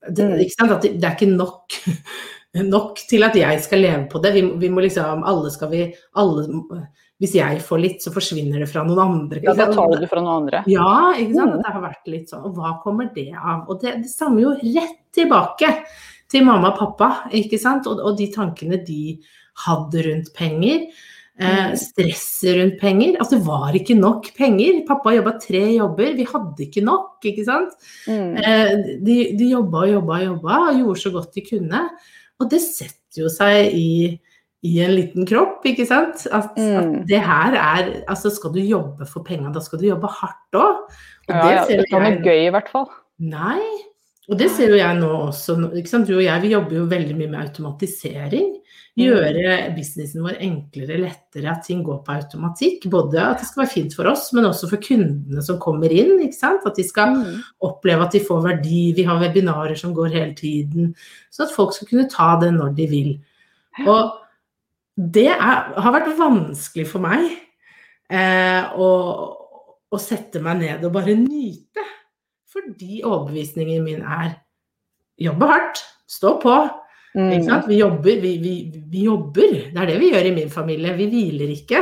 Det, 0.05 0.23
Mm. 0.25 0.39
ikke 0.45 0.57
sant? 0.57 0.71
At 0.71 0.85
det, 0.85 0.93
det 1.01 1.09
er 1.09 1.17
ikke 1.17 1.33
nok, 1.33 1.79
nok 2.75 3.01
til 3.09 3.25
at 3.25 3.35
jeg 3.35 3.63
skal 3.65 3.83
leve 3.83 4.05
på 4.11 4.21
det. 4.21 4.33
Vi, 4.37 4.45
vi 4.61 4.69
må 4.69 4.85
liksom 4.85 5.25
Alle 5.25 5.49
skal 5.51 5.73
vi 5.73 5.81
alle, 6.13 6.45
Hvis 7.19 7.33
jeg 7.35 7.59
får 7.67 7.81
litt, 7.83 7.99
så 8.03 8.13
forsvinner 8.15 8.61
det 8.63 8.69
fra 8.71 8.85
noen 8.87 9.01
andre. 9.03 9.41
Ja, 9.43 9.53
da 9.57 9.65
tar 9.73 9.97
du 9.99 10.05
fra 10.07 10.21
noen 10.23 10.45
andre. 10.45 10.63
Ja, 10.71 11.11
ikke 11.19 11.35
sant. 11.35 11.57
Mm. 11.57 11.63
Det 11.65 11.73
har 11.75 11.83
vært 11.83 12.07
litt 12.13 12.31
sånn. 12.31 12.45
Og 12.47 12.55
hva 12.55 12.77
kommer 12.83 13.09
det 13.15 13.27
av? 13.35 13.65
Og 13.67 13.81
det, 13.83 13.97
det 14.05 14.11
stammer 14.11 14.45
jo 14.45 14.53
rett 14.55 15.01
tilbake 15.17 15.73
til 16.31 16.45
mamma 16.47 16.71
og 16.71 16.79
pappa, 16.79 17.09
ikke 17.35 17.59
sant. 17.59 17.89
Og, 17.91 17.99
og 17.99 18.15
de 18.19 18.29
tankene 18.31 18.79
de 18.87 19.17
hadde 19.65 20.05
rundt 20.07 20.33
penger. 20.37 20.87
Eh, 21.39 21.69
Mm. 21.69 21.75
stresset 21.79 22.55
rundt 22.57 22.79
penger. 22.81 23.13
Altså 23.15 23.37
det 23.37 23.45
var 23.45 23.71
ikke 23.71 23.95
nok 23.95 24.25
penger. 24.35 24.81
Pappa 24.87 25.13
jobba 25.15 25.37
tre 25.39 25.61
jobber, 25.77 26.09
vi 26.17 26.25
hadde 26.27 26.65
ikke 26.65 26.83
nok, 26.83 27.13
ikke 27.23 27.45
sant. 27.47 27.75
Mm. 28.07 28.33
Eh, 28.43 28.73
de, 29.07 29.15
de 29.39 29.51
jobba 29.53 29.85
og 29.85 29.93
jobba 29.93 30.17
og 30.17 30.25
jobba 30.25 30.57
og 30.65 30.81
gjorde 30.81 31.03
så 31.03 31.11
godt 31.15 31.37
de 31.37 31.45
kunne. 31.47 31.83
Og 32.39 32.49
det 32.51 32.59
setter 32.63 33.23
jo 33.23 33.31
seg 33.31 33.71
i, 33.71 34.19
i 34.63 34.79
en 34.83 34.91
liten 34.91 35.25
kropp, 35.25 35.63
ikke 35.65 35.85
sant. 35.87 36.25
At, 36.31 36.55
Mm. 36.57 36.77
at 37.01 37.07
det 37.07 37.21
her 37.21 37.53
er 37.55 38.03
Altså 38.09 38.29
skal 38.31 38.51
du 38.51 38.59
jobbe 38.59 39.07
for 39.07 39.23
penga, 39.23 39.51
da 39.53 39.59
skal 39.59 39.79
du 39.79 39.85
jobbe 39.87 40.07
hardt 40.07 40.51
òg. 40.53 40.81
Og 41.29 41.35
Ja, 41.35 41.49
ja, 41.49 41.65
ser 41.65 41.77
det 41.77 41.89
kan 41.89 42.01
være 42.01 42.23
gøy 42.23 42.47
i 42.47 42.51
hvert 42.51 42.69
fall. 42.69 42.87
Nei. 43.19 43.61
Og 44.29 44.37
det 44.37 44.49
ser 44.51 44.69
jo 44.69 44.75
jeg 44.75 44.99
nå 44.99 45.07
også. 45.29 45.55
Ikke 45.73 45.89
sant? 45.89 46.07
Du 46.07 46.17
og 46.17 46.23
jeg 46.23 46.41
vi 46.41 46.49
jobber 46.53 46.75
jo 46.75 46.85
veldig 46.85 47.15
mye 47.17 47.29
med 47.31 47.39
automatisering. 47.47 48.57
Mm. 48.97 49.05
Gjøre 49.05 49.75
businessen 49.77 50.21
vår 50.25 50.37
enklere, 50.43 50.99
lettere, 50.99 51.49
at 51.55 51.63
ting 51.65 51.83
går 51.85 52.03
på 52.03 52.13
automatikk. 52.19 52.89
Både 52.91 53.17
at 53.17 53.39
det 53.39 53.47
skal 53.47 53.63
være 53.63 53.71
fint 53.73 53.95
for 53.95 54.05
oss, 54.11 54.31
men 54.33 54.43
også 54.45 54.69
for 54.69 54.77
kundene 54.77 55.41
som 55.41 55.57
kommer 55.57 55.89
inn. 55.89 56.19
Ikke 56.19 56.35
sant? 56.35 56.65
At 56.65 56.75
de 56.75 56.83
skal 56.83 57.15
Mm. 57.15 57.41
oppleve 57.63 58.01
at 58.05 58.11
de 58.11 58.19
får 58.19 58.43
verdi. 58.43 58.93
Vi 58.95 59.03
har 59.03 59.19
webinarer 59.19 59.75
som 59.77 59.93
går 59.95 60.11
hele 60.11 60.35
tiden. 60.35 60.93
Så 61.31 61.43
at 61.47 61.51
folk 61.55 61.73
skal 61.73 61.87
kunne 61.87 62.09
ta 62.09 62.37
det 62.39 62.51
når 62.53 62.75
de 62.75 62.87
vil. 62.87 63.19
Og 63.87 64.11
det 64.97 65.27
er, 65.31 65.69
har 65.79 65.93
vært 65.95 66.09
vanskelig 66.17 66.87
for 66.89 67.03
meg 67.03 67.27
eh, 68.11 68.63
å, 68.75 68.89
å 69.89 69.99
sette 70.01 70.41
meg 70.43 70.59
ned 70.63 70.83
og 70.87 70.93
bare 70.97 71.15
nyte. 71.19 71.85
Fordi 72.49 73.03
overbevisningen 73.05 73.83
min 73.85 74.01
er 74.03 74.33
jobbe 75.21 75.47
hardt, 75.51 75.83
stå 76.09 76.37
på. 76.43 76.55
Ikke 76.59 76.77
Mm. 77.19 77.43
sant? 77.47 77.65
Vi 77.65 77.79
jobber, 77.79 78.19
vi, 78.21 78.31
vi, 78.37 78.51
vi 78.91 78.99
jobber. 79.07 79.53
Det 79.73 79.79
er 79.81 79.87
det 79.89 79.95
vi 79.97 80.11
gjør 80.11 80.27
i 80.29 80.33
min 80.35 80.49
familie. 80.53 80.91
Vi 80.93 81.07
hviler 81.09 81.49
ikke. 81.55 81.79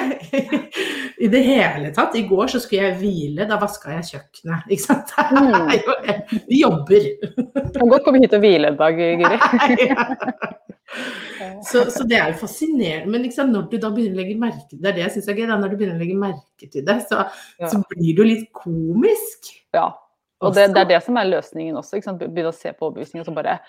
I 1.25 1.27
det 1.33 1.41
hele 1.43 1.89
tatt. 1.91 2.15
I 2.15 2.21
går 2.29 2.47
så 2.53 2.61
skulle 2.63 2.85
jeg 2.87 2.95
hvile, 3.01 3.47
da 3.49 3.57
vaska 3.59 3.91
jeg 3.97 4.07
kjøkkenet. 4.13 4.69
Ikke 4.71 4.85
sant? 4.85 5.11
Mm. 5.27 6.39
Vi 6.47 6.61
jobber. 6.61 7.09
Du 7.35 7.75
kan 7.79 7.91
godt 7.91 8.05
komme 8.07 8.21
hit 8.23 8.33
og 8.37 8.41
hvile 8.45 8.71
en 8.71 8.79
dag, 8.79 8.95
Guri. 8.95 9.37
så, 11.69 11.83
så 11.91 12.05
det 12.07 12.17
er 12.19 12.31
jo 12.31 12.39
fascinerende. 12.41 13.11
Men 13.11 13.25
liksom, 13.27 13.51
når 13.53 13.67
du 13.71 13.77
da 13.83 13.91
begynner 13.93 14.17
å 14.17 14.21
legge 14.21 14.39
merke 14.39 14.77
Det 14.79 14.91
er 14.91 14.95
det 14.95 15.05
jeg 15.05 15.15
synes 15.17 15.29
er 15.29 15.39
gøy. 15.39 15.45
Da, 15.49 15.59
når 15.61 15.73
du 15.73 15.77
begynner 15.79 15.99
å 15.99 16.03
legge 16.03 16.19
merke 16.21 16.71
til 16.71 16.87
det, 16.87 16.97
så, 17.09 17.27
Ja. 17.59 17.71
så 17.73 17.81
blir 17.91 18.07
det 18.07 18.21
jo 18.21 18.27
litt 18.27 18.47
komisk. 18.55 19.53
Ja. 19.75 19.91
Og 20.45 20.53
det, 20.53 20.67
det 20.75 20.83
er 20.83 20.89
det 20.93 21.03
som 21.05 21.17
er 21.17 21.29
løsningen 21.31 21.77
også. 21.79 21.99
Begynne 22.21 22.53
å 22.53 22.55
se 22.55 22.73
på 22.73 22.89
overbevisningen 22.89 23.25
og 23.25 23.31
så 23.31 23.35
bare 23.37 23.59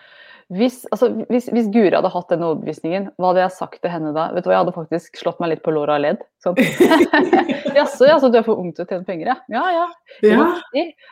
hvis, 0.48 0.86
altså, 0.94 1.10
hvis, 1.28 1.50
hvis 1.52 1.66
Guri 1.68 1.92
hadde 1.92 2.08
hatt 2.08 2.30
denne 2.32 2.46
overbevisningen, 2.48 3.10
hva 3.20 3.34
hadde 3.34 3.42
jeg 3.42 3.52
sagt 3.58 3.82
til 3.84 3.92
henne 3.92 4.14
da? 4.16 4.30
Vet 4.32 4.46
du 4.46 4.48
hva, 4.48 4.54
Jeg 4.56 4.62
hadde 4.62 4.72
faktisk 4.78 5.20
slått 5.20 5.42
meg 5.44 5.52
litt 5.52 5.60
på 5.64 5.74
låra 5.76 5.98
og 5.98 6.04
ledd. 6.06 6.22
Sånn. 6.40 6.56
Jaså, 7.76 8.06
ja, 8.08 8.16
så 8.16 8.30
du 8.32 8.38
er 8.40 8.46
for 8.46 8.56
ung 8.56 8.70
til 8.72 8.86
å 8.86 8.88
tjene 8.88 9.04
penger, 9.04 9.34
ja? 9.34 9.36
Ja 9.52 9.64
ja. 9.74 9.84
Ja. 10.24 10.46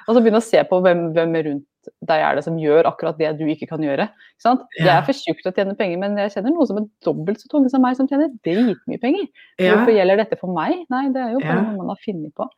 Og 0.07 0.17
så 0.17 0.23
begynne 0.23 0.41
å 0.41 0.47
se 0.47 0.63
på 0.71 0.81
hvem, 0.81 1.11
hvem 1.13 1.37
rundt 1.51 1.67
deg 2.07 2.23
er 2.23 2.39
det 2.39 2.45
som 2.47 2.59
gjør 2.61 2.89
akkurat 2.91 3.19
det 3.21 3.33
du 3.39 3.45
ikke 3.51 3.69
kan 3.71 3.83
gjøre. 3.83 4.09
Ikke 4.37 4.45
sant? 4.45 4.67
Jeg 4.79 4.93
er 4.93 5.07
for 5.07 5.17
tjukk 5.17 5.43
til 5.43 5.53
å 5.53 5.57
tjene 5.57 5.77
penger, 5.79 6.01
men 6.03 6.19
jeg 6.21 6.35
kjenner 6.35 6.55
noen 6.55 6.71
som 6.71 6.81
er 6.81 6.87
dobbelt 7.07 7.43
så 7.43 7.51
tunge 7.53 7.73
som 7.73 7.85
meg, 7.85 7.97
som 7.99 8.09
tjener 8.11 8.33
dritmye 8.47 9.03
penger. 9.03 9.27
Ja. 9.59 9.75
Hvorfor 9.75 9.97
gjelder 9.97 10.23
dette 10.23 10.39
for 10.41 10.55
meg? 10.57 10.85
Nei, 10.93 11.09
det 11.15 11.23
er 11.23 11.35
jo 11.37 11.43
bare 11.45 11.59
Ja. 11.59 11.67
noe 11.69 11.81
man 11.81 11.93
har 11.95 12.01
funnet 12.05 12.35
på. 12.37 12.49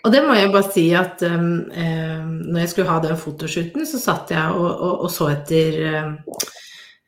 Og 0.00 0.14
det 0.14 0.22
må 0.24 0.32
jeg 0.32 0.52
bare 0.52 0.72
si 0.72 0.86
at 0.96 1.22
um, 1.28 1.50
um 1.68 2.30
når 2.50 2.62
jeg 2.62 2.72
skulle 2.72 2.88
ha 2.88 3.00
den 3.04 3.18
fotoshooten, 3.20 3.84
så 3.86 4.00
satt 4.00 4.32
jeg 4.32 4.56
og, 4.56 4.70
og, 4.70 4.94
og 5.04 5.10
så 5.12 5.28
etter 5.34 5.76
um, 6.06 6.14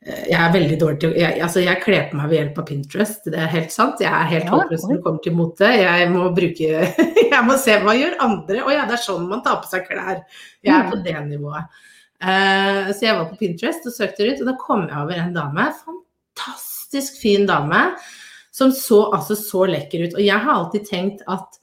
Jeg 0.03 0.35
er 0.35 0.51
veldig 0.51 0.77
dårlig 0.81 0.99
til 0.99 1.13
jeg, 1.15 1.37
altså 1.45 1.61
jeg 1.63 1.79
kler 1.83 2.09
på 2.09 2.17
meg 2.19 2.27
ved 2.27 2.37
hjelp 2.39 2.57
av 2.59 2.65
Pinterest, 2.67 3.21
det 3.31 3.37
er 3.39 3.51
helt 3.53 3.71
sant. 3.71 4.01
Jeg 4.03 4.11
er 4.11 4.27
helt 4.33 4.49
Ja, 4.49 4.51
håpløs 4.57 4.83
når 4.83 4.97
det 4.97 5.03
kommer 5.05 5.21
til 5.23 5.35
mote. 5.37 5.69
Jeg 5.79 6.09
må 6.11 6.25
bruke 6.35 6.71
Jeg 7.33 7.43
må 7.47 7.55
se 7.61 7.77
hva 7.79 7.93
gjør 7.95 8.17
andre. 8.25 8.65
Å 8.67 8.73
ja, 8.73 8.83
det 8.89 8.97
er 8.97 9.03
sånn 9.05 9.29
man 9.29 9.43
tar 9.45 9.61
på 9.63 9.69
seg 9.71 9.85
klær. 9.87 10.19
Jeg 10.65 10.73
er 10.75 10.89
på 10.89 10.99
Mm. 10.99 11.03
det 11.07 11.15
nivået. 11.29 11.79
Uh, 12.23 12.91
så 12.91 12.99
jeg 13.07 13.15
var 13.19 13.29
på 13.31 13.39
Pinterest 13.39 13.87
og 13.87 13.95
søkte 13.95 14.27
rundt, 14.27 14.43
og 14.43 14.47
da 14.51 14.57
kom 14.59 14.83
jeg 14.87 14.99
over 14.99 15.23
en 15.23 15.33
dame. 15.35 15.69
Fantastisk 15.85 17.17
fin 17.23 17.47
dame. 17.47 17.81
Som 18.53 18.71
så 18.75 19.05
altså 19.15 19.35
så 19.39 19.63
lekker 19.71 20.05
ut. 20.07 20.13
Og 20.19 20.23
jeg 20.23 20.39
har 20.39 20.53
alltid 20.59 20.85
tenkt 20.87 21.23
at 21.31 21.57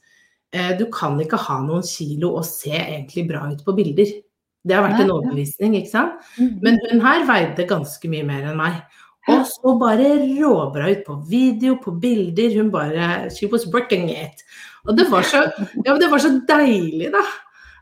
uh, 0.57 0.73
du 0.81 0.87
kan 0.93 1.17
ikke 1.21 1.39
ha 1.45 1.61
noen 1.61 1.85
kilo 1.87 2.33
og 2.41 2.45
se 2.49 2.73
egentlig 2.73 3.27
bra 3.29 3.45
ut 3.53 3.61
på 3.65 3.77
bilder. 3.77 4.17
Det 4.61 4.75
har 4.77 4.85
vært 4.85 5.01
en 5.01 5.13
overbevisning, 5.15 5.75
ikke 5.79 5.89
sant. 5.89 6.25
Mm. 6.37 6.57
Men 6.61 6.81
hun 6.85 7.05
her 7.05 7.23
veide 7.29 7.69
ganske 7.69 8.11
mye 8.11 8.25
mer 8.27 8.49
enn 8.51 8.59
meg. 8.59 8.81
Og 9.29 9.45
så 9.49 9.73
bare 9.77 10.15
råbra 10.21 10.89
ut 10.91 11.01
på 11.05 11.15
video, 11.29 11.77
på 11.81 11.93
bilder. 12.01 12.55
Hun 12.57 12.71
bare 12.73 13.29
She 13.33 13.49
was 13.49 13.67
working 13.73 14.09
it. 14.09 14.45
Og 14.85 14.97
det 14.97 15.07
var 15.11 15.25
så, 15.25 15.43
ja, 15.85 15.97
det 15.97 16.09
var 16.11 16.21
så 16.21 16.33
deilig, 16.47 17.11
da. 17.13 17.23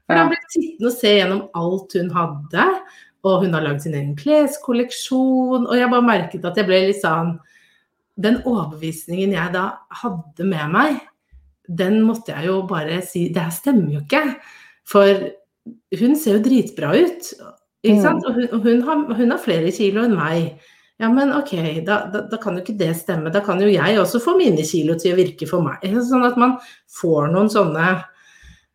For 0.07 0.17
da 0.17 0.25
ble 0.25 0.39
jeg 0.39 0.51
sittende 0.55 0.89
og 0.89 0.95
se 0.97 1.13
gjennom 1.13 1.43
alt 1.59 1.95
hun 1.99 2.09
hadde. 2.15 2.65
Og 3.27 3.43
hun 3.43 3.53
har 3.55 3.65
lagd 3.65 3.83
sin 3.83 3.95
egen 3.99 4.15
kleskolleksjon. 4.19 5.67
Og 5.67 5.75
jeg 5.77 5.91
bare 5.91 6.07
merket 6.07 6.47
at 6.47 6.59
jeg 6.59 6.67
ble 6.67 6.81
litt 6.87 7.03
sånn 7.03 7.37
Den 8.19 8.41
overbevisningen 8.43 9.31
jeg 9.31 9.51
da 9.53 9.67
hadde 10.01 10.43
med 10.43 10.73
meg, 10.73 10.97
den 11.69 12.01
måtte 12.03 12.33
jeg 12.33 12.49
jo 12.49 12.63
bare 12.67 12.97
si 13.05 13.29
Det 13.31 13.45
her 13.45 13.53
stemmer 13.53 13.93
jo 13.93 14.01
ikke. 14.03 14.23
For 14.89 15.29
hun 15.99 16.15
ser 16.19 16.37
jo 16.37 16.43
dritbra 16.45 16.91
ut. 16.97 17.31
Ikke 17.85 18.01
sant? 18.03 18.25
Og 18.27 18.35
hun, 18.35 18.47
og 18.51 18.65
hun, 18.67 18.81
har, 18.87 19.03
hun 19.15 19.31
har 19.31 19.39
flere 19.43 19.71
kilo 19.75 20.03
enn 20.03 20.15
meg. 20.17 20.59
Ja, 20.99 21.07
men 21.07 21.31
ok, 21.31 21.53
da, 21.87 22.01
da, 22.11 22.25
da 22.27 22.37
kan 22.43 22.57
jo 22.57 22.63
ikke 22.65 22.77
det 22.77 22.91
stemme. 22.99 23.31
Da 23.31 23.39
kan 23.45 23.61
jo 23.63 23.69
jeg 23.71 23.99
også 24.01 24.19
få 24.19 24.33
mine 24.35 24.65
kilo 24.67 24.97
til 24.99 25.13
å 25.15 25.19
virke 25.21 25.47
for 25.47 25.63
meg. 25.63 25.79
Sånn 26.09 26.27
at 26.27 26.35
man 26.39 26.57
får 26.99 27.29
noen 27.35 27.51
sånne 27.53 27.99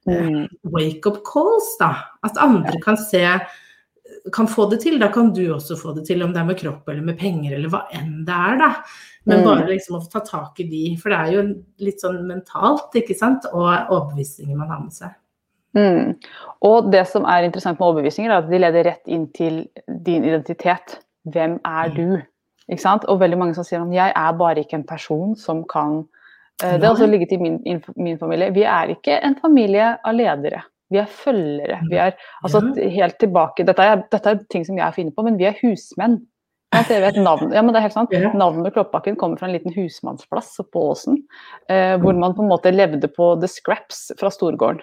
Mm. 0.05 0.49
wake-up 0.69 1.23
calls, 1.25 1.79
da. 1.81 1.95
At 2.29 2.37
andre 2.37 2.77
kan 2.85 2.97
se 3.01 3.23
kan 4.35 4.47
få 4.47 4.67
det 4.71 4.83
til. 4.83 4.99
Da 5.01 5.09
kan 5.09 5.31
du 5.33 5.47
også 5.55 5.79
få 5.81 5.95
det 5.97 6.05
til, 6.05 6.21
om 6.23 6.33
det 6.35 6.43
er 6.43 6.45
med 6.45 6.59
kropp 6.61 6.89
eller 6.93 7.01
med 7.07 7.17
penger 7.17 7.55
eller 7.57 7.73
hva 7.73 7.87
enn 7.97 8.19
det 8.27 8.35
er, 8.37 8.59
da. 8.61 8.69
Men 9.25 9.41
Mm. 9.41 9.45
bare 9.49 9.67
liksom 9.71 9.97
å 9.97 10.11
ta 10.13 10.21
tak 10.21 10.61
i 10.61 10.69
de, 10.69 10.83
for 11.01 11.09
det 11.09 11.19
er 11.19 11.33
jo 11.33 11.43
litt 11.81 12.01
sånn 12.05 12.21
mentalt, 12.29 12.93
ikke 13.01 13.17
sant, 13.17 13.47
og 13.55 13.65
overbevisninger 13.89 14.55
man 14.57 14.69
har 14.69 14.81
med 14.81 14.93
seg. 14.93 15.15
Mm. 15.75 16.15
Og 16.63 16.93
det 16.93 17.07
som 17.11 17.25
er 17.25 17.45
interessant 17.49 17.81
med 17.81 17.89
overbevisninger, 17.89 18.31
er 18.31 18.43
at 18.45 18.51
de 18.51 18.59
leder 18.59 18.85
rett 18.85 19.09
inn 19.11 19.27
til 19.35 19.65
din 20.07 20.25
identitet. 20.25 21.01
Hvem 21.27 21.59
er 21.65 21.89
Mm. 21.91 21.95
du? 21.97 22.23
Ikke 22.71 22.81
sant? 22.81 23.05
Og 23.05 23.21
veldig 23.21 23.39
mange 23.39 23.55
som 23.55 23.65
sier 23.65 23.83
at 23.83 23.93
jeg 23.93 24.13
er 24.17 24.33
bare 24.39 24.63
ikke 24.63 24.75
en 24.75 24.87
person 24.89 25.37
som 25.37 25.65
kan 25.65 26.05
Eh, 26.63 26.79
Det 26.79 26.87
har 26.87 26.95
også 26.95 27.07
ligget 27.07 27.33
i 27.33 27.37
min, 27.37 27.83
min 27.97 28.19
familie. 28.19 28.53
Vi 28.55 28.63
er 28.63 28.93
ikke 28.95 29.19
en 29.27 29.35
familie 29.41 29.97
av 30.05 30.15
ledere. 30.15 30.63
Vi 30.91 31.01
er 31.01 31.09
følgere. 31.11 31.81
Vi 31.91 31.97
er 31.99 32.13
altså 32.45 32.61
helt 32.79 33.19
tilbake 33.19 33.65
Dette 33.67 33.83
er, 33.83 34.05
dette 34.13 34.31
er 34.31 34.39
ting 34.53 34.67
som 34.67 34.77
jeg 34.79 34.85
har 34.85 34.95
funnet 34.95 35.17
på, 35.17 35.25
men 35.27 35.39
vi 35.41 35.49
er 35.49 35.59
husmenn. 35.63 36.21
Jeg 36.75 37.03
vet 37.03 37.19
navn, 37.23 37.53
ja, 37.55 37.63
men 37.63 37.71
det 37.71 37.79
er 37.79 37.87
helt 37.87 37.95
sant. 37.95 38.11
Navnet 38.35 38.75
Kloppbakken 38.75 39.17
kommer 39.17 39.39
fra 39.39 39.47
en 39.47 39.55
liten 39.55 39.71
husmannsplass 39.75 40.57
på 40.75 40.81
Åsen, 40.91 41.21
eh, 41.71 41.95
hvor 42.03 42.19
man 42.19 42.35
på 42.35 42.43
en 42.43 42.51
måte 42.51 42.73
levde 42.75 43.07
på 43.15 43.37
the 43.41 43.47
scraps 43.47 44.11
fra 44.19 44.31
storgården. 44.31 44.83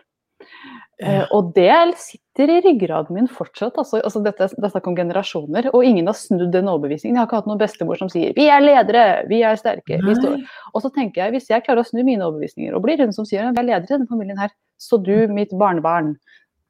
Eh, 1.02 1.24
og 1.34 1.54
det 1.56 1.74
sitter 1.98 2.52
i 2.54 2.60
ryggraden 2.62 3.16
min 3.18 3.30
fortsatt. 3.32 3.78
Altså, 3.82 4.02
altså 4.06 4.22
dette, 4.26 4.50
dette 4.62 4.82
kom 4.86 4.96
generasjoner, 4.98 5.72
og 5.74 5.86
ingen 5.86 6.10
har 6.10 6.18
snudd 6.18 6.52
den 6.54 6.70
overbevisningen. 6.70 7.16
Jeg 7.18 7.22
har 7.24 7.30
ikke 7.30 7.40
hatt 7.42 7.50
noen 7.50 7.62
bestemor 7.62 7.98
som 7.98 8.12
sier 8.12 8.36
'vi 8.38 8.48
er 8.54 8.62
ledere, 8.62 9.26
vi 9.30 9.42
er 9.42 9.58
sterke'. 9.58 9.98
Vi 10.06 10.16
står. 10.20 10.38
Og 10.74 10.86
så 10.86 10.94
tenker 10.94 11.24
jeg, 11.24 11.32
hvis 11.34 11.50
jeg 11.50 11.66
klarer 11.66 11.82
å 11.82 11.90
snu 11.90 12.04
mine 12.04 12.26
overbevisninger, 12.28 12.76
og 12.76 12.84
blir 12.86 13.02
hun 13.02 13.14
som 13.14 13.26
sier 13.26 13.50
'vi 13.50 13.60
er 13.60 13.70
ledere 13.72 13.90
i 13.90 13.98
denne 13.98 14.08
familien 14.08 14.38
her', 14.38 14.54
så 14.78 15.02
du, 15.02 15.28
mitt 15.28 15.52
barnebarn, 15.52 16.18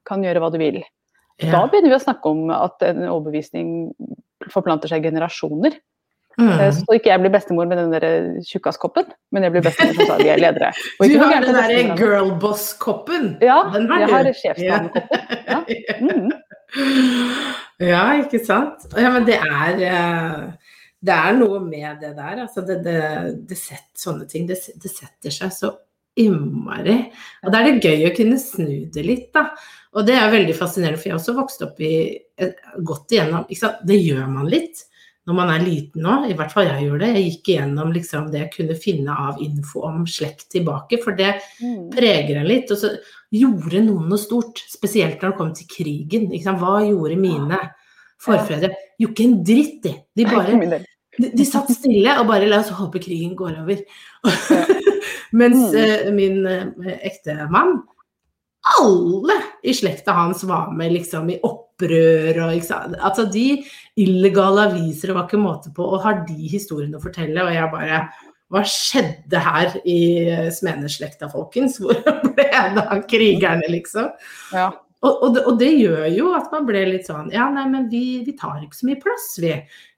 kan 0.06 0.22
gjøre 0.22 0.40
hva 0.40 0.50
du 0.50 0.58
vil. 0.58 0.82
Da 1.38 1.66
begynner 1.66 1.90
vi 1.90 1.98
å 1.98 2.04
snakke 2.04 2.26
om 2.30 2.50
at 2.50 2.82
en 2.82 3.02
overbevisning 3.08 3.92
forplanter 4.50 4.88
seg 4.88 5.02
generasjoner. 5.02 5.76
Eh, 6.38 6.42
Mm. 6.42 6.72
Så 6.72 6.94
ikke 6.96 7.10
jeg 7.10 7.20
blir 7.20 7.32
bestemor 7.34 7.66
med 7.68 7.76
den 7.76 7.90
der 7.92 8.06
tjukkaskoppen, 8.48 9.04
men 9.32 9.44
jeg 9.44 9.52
blir 9.52 9.64
bestemor 9.66 9.98
som 9.98 10.06
sa 10.08 10.16
vi 10.16 10.30
er 10.32 10.40
ledere. 10.40 10.70
Du 11.02 11.18
har 11.20 11.44
den 11.44 11.54
derre 11.58 11.96
girlboss-koppen. 11.98 13.26
Ja, 13.44 13.58
den 13.74 13.88
har 13.90 14.00
jeg 14.00 14.08
du. 14.08 14.14
har 14.14 14.32
sjefsdamekoppen. 14.40 15.24
Ja. 15.48 15.60
Mm. 16.00 16.32
Ja, 17.82 18.02
ikke 18.22 18.38
sant. 18.46 18.84
Ja, 18.96 19.10
men 19.12 19.24
det 19.26 19.34
er 19.42 19.80
eh, 19.84 20.44
Det 21.04 21.12
er 21.12 21.34
noe 21.36 21.58
med 21.60 21.98
det 22.00 22.12
der. 22.16 22.38
Altså 22.46 22.62
det, 22.64 22.78
det, 22.86 23.00
det 23.50 23.58
setter 23.58 23.98
sånne 23.98 24.24
ting 24.30 24.46
det, 24.48 24.56
det 24.80 24.92
setter 24.92 25.34
seg 25.34 25.50
så 25.52 25.72
innmari. 26.16 26.96
Og 27.42 27.52
da 27.52 27.60
er 27.60 27.72
det 27.72 27.88
gøy 27.90 28.06
å 28.08 28.14
kunne 28.16 28.38
snu 28.40 28.86
det 28.94 29.04
litt, 29.04 29.28
da. 29.34 29.48
Og 29.96 30.06
det 30.08 30.14
er 30.16 30.32
veldig 30.32 30.54
fascinerende, 30.56 31.00
for 31.00 31.08
jeg 31.10 31.14
har 31.16 31.20
også 31.20 31.34
vokst 31.36 31.64
opp 31.66 31.80
i 31.84 31.92
eh, 32.38 32.52
gått 32.86 33.12
igjennom? 33.16 33.44
Det 33.88 33.98
gjør 33.98 34.28
man 34.30 34.48
litt 34.52 34.84
når 35.28 35.36
man 35.38 35.50
er 35.54 35.62
liten 35.62 36.02
nå, 36.02 36.14
i 36.26 36.34
hvert 36.34 36.50
fall 36.50 36.66
jeg 36.66 36.88
gjør 36.88 37.02
det. 37.02 37.10
Jeg 37.14 37.26
gikk 37.28 37.50
igjennom 37.52 37.92
liksom 37.94 38.30
det 38.32 38.40
jeg 38.40 38.52
kunne 38.56 38.76
finne 38.78 39.14
av 39.28 39.38
info 39.44 39.84
om 39.86 40.00
slekt 40.10 40.48
tilbake, 40.50 40.98
for 41.02 41.14
det 41.18 41.36
Mm. 41.62 41.90
preger 41.94 42.40
en 42.40 42.48
litt. 42.48 42.70
Og 42.70 42.78
så 42.78 42.90
gjorde 43.30 43.84
noen 43.84 44.08
noe 44.08 44.18
stort, 44.18 44.64
spesielt 44.68 45.22
når 45.22 45.30
det 45.30 45.38
kom 45.38 45.52
til 45.54 45.68
krigen. 45.70 46.26
Hva 46.58 46.82
gjorde 46.82 47.16
mine 47.16 47.60
forfedre? 48.18 48.72
Jo, 48.98 49.08
ikke 49.08 49.24
en 49.28 49.44
dritt, 49.44 49.82
de. 49.82 49.94
De 50.16 50.24
bare 50.24 50.82
de, 51.18 51.30
de 51.36 51.44
satt 51.44 51.70
stille 51.70 52.18
og 52.18 52.26
bare 52.26 52.48
la 52.48 52.58
oss 52.62 52.72
håpe 52.74 52.98
krigen 52.98 53.36
går 53.36 53.62
over. 53.62 53.78
Mens 55.38 55.74
eh, 55.74 56.10
min 56.12 56.42
uh, 56.46 56.66
ektemann 57.00 57.78
Alle 58.78 59.38
i 59.66 59.72
slekta 59.74 60.14
hans 60.14 60.44
var 60.46 60.70
med 60.76 60.92
liksom 60.94 61.30
i 61.34 61.38
opprør 61.42 62.44
og? 62.44 62.58
Altså 63.00 63.24
de 63.32 63.46
illegale 63.98 64.68
aviser 64.70 65.14
var 65.16 65.26
ikke 65.26 65.40
måte 65.42 65.72
på, 65.74 65.82
og 65.82 66.04
har 66.04 66.22
de 66.28 66.46
historiene 66.52 66.98
å 66.98 67.02
fortelle, 67.02 67.42
og 67.42 67.50
jeg 67.54 67.72
bare 67.72 68.04
hva 68.52 68.60
skjedde 68.68 69.40
her 69.40 69.72
i 69.88 69.98
Smeneslekta, 70.52 71.30
folkens? 71.32 71.78
Hvor 71.80 71.96
ble 72.36 72.44
det 72.44 72.82
av 72.84 73.00
krigerne, 73.08 73.64
liksom? 73.72 74.10
Ja. 74.52 74.66
Og, 75.02 75.14
og, 75.24 75.28
det, 75.34 75.44
og 75.48 75.56
det 75.58 75.70
gjør 75.72 76.04
jo 76.14 76.28
at 76.36 76.52
man 76.52 76.66
ble 76.68 76.84
litt 76.86 77.08
sånn 77.08 77.32
Ja, 77.34 77.48
nei, 77.50 77.64
men 77.72 77.88
vi, 77.90 78.20
vi 78.22 78.36
tar 78.38 78.60
ikke 78.62 78.76
så 78.78 78.86
mye 78.86 79.00
plass, 79.02 79.24
vi. 79.42 79.56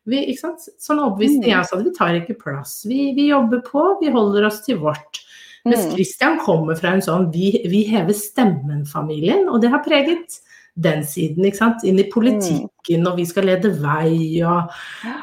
vi 0.09 0.23
ikke 0.31 0.41
sant? 0.47 0.65
Sånn 0.81 1.03
overbevisning 1.03 1.45
Mm. 1.45 1.51
jeg 1.51 1.61
også. 1.61 1.81
Vi 1.83 1.93
tar 1.99 2.21
ikke 2.21 2.39
plass. 2.41 2.73
Vi, 2.89 3.01
vi 3.19 3.27
jobber 3.29 3.61
på, 3.67 3.85
vi 4.01 4.15
holder 4.15 4.47
oss 4.49 4.63
til 4.65 4.79
vårt. 4.81 5.21
Mens 5.65 5.87
Mm. 5.87 5.93
Christian 5.95 6.39
kommer 6.39 6.77
fra 6.77 6.93
en 6.93 7.03
sånn 7.03 7.31
vi, 7.33 7.63
vi 7.71 7.85
hever 7.89 8.13
stemmen-familien, 8.13 9.49
og 9.49 9.63
det 9.63 9.71
har 9.73 9.85
preget 9.85 10.41
den 10.77 11.05
siden, 11.07 11.45
ikke 11.45 11.57
sant. 11.57 11.85
Inn 11.85 11.99
i 11.99 12.11
politikken, 12.11 13.07
og 13.07 13.17
vi 13.17 13.25
skal 13.25 13.45
lede 13.45 13.71
vei, 13.81 14.43
og 14.45 14.71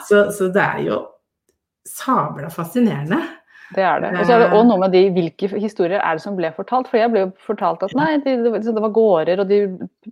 Så, 0.07 0.31
så 0.31 0.47
det 0.53 0.61
er 0.61 0.79
jo 0.87 1.07
sabla 1.85 2.49
fascinerende. 2.49 3.19
Det 3.75 3.83
er 3.87 4.01
det. 4.03 4.11
Og 4.19 4.25
så 4.27 4.35
er 4.35 4.41
det 4.43 4.49
også 4.51 4.67
noe 4.67 4.81
med 4.81 4.91
de, 4.95 5.01
hvilke 5.15 5.47
historier 5.55 6.01
er 6.01 6.17
det 6.17 6.23
som 6.23 6.35
ble 6.35 6.49
fortalt. 6.55 6.89
For 6.91 6.99
jeg 6.99 7.11
ble 7.13 7.25
jo 7.25 7.29
fortalt 7.45 7.85
at 7.87 7.93
nei, 7.95 8.09
de, 8.25 8.35
det, 8.43 8.63
det 8.67 8.83
var 8.83 8.95
gårder, 8.95 9.43
og 9.43 9.51
de 9.51 9.61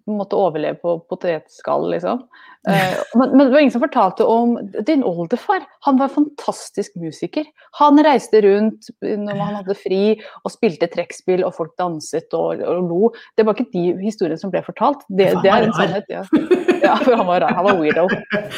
måtte 0.08 0.40
overleve 0.40 0.80
på 0.84 0.96
potetskall, 1.12 1.90
liksom. 1.92 2.24
Eh, 2.68 2.96
men, 3.16 3.38
men 3.38 3.46
det 3.46 3.54
var 3.54 3.60
ingen 3.64 3.72
som 3.72 3.84
fortalte 3.84 4.26
om 4.28 4.56
din 4.88 5.04
oldefar. 5.08 5.64
Han 5.88 6.00
var 6.00 6.12
fantastisk 6.16 6.96
musiker. 7.00 7.48
Han 7.80 8.00
reiste 8.04 8.42
rundt 8.44 8.90
når 9.02 9.40
han 9.40 9.60
hadde 9.62 9.78
fri 9.80 10.02
og 10.44 10.54
spilte 10.56 10.90
trekkspill, 10.92 11.44
og 11.48 11.56
folk 11.60 11.76
danset 11.80 12.36
og, 12.38 12.64
og 12.64 12.90
lo. 12.92 13.14
Det 13.40 13.48
var 13.48 13.60
ikke 13.60 13.72
de 13.76 13.86
historiene 14.04 14.40
som 14.40 14.52
ble 14.54 14.64
fortalt. 14.66 15.04
Det, 15.10 15.32
det 15.44 15.52
er 15.52 15.68
en 15.68 15.76
sannhet, 15.76 16.12
ja. 16.12 16.24
ja. 16.88 16.96
For 17.04 17.16
han 17.20 17.28
var. 17.28 17.46
Han 17.50 17.66
var 17.66 17.80
weirdo. 17.80 18.08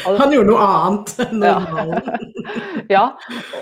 Han 0.06 0.32
gjorde 0.34 0.50
noe 0.52 0.66
annet 0.68 1.14
enn 1.28 1.42
Ja. 1.48 1.58
normalen. 1.60 2.28
Ja. 2.90 3.04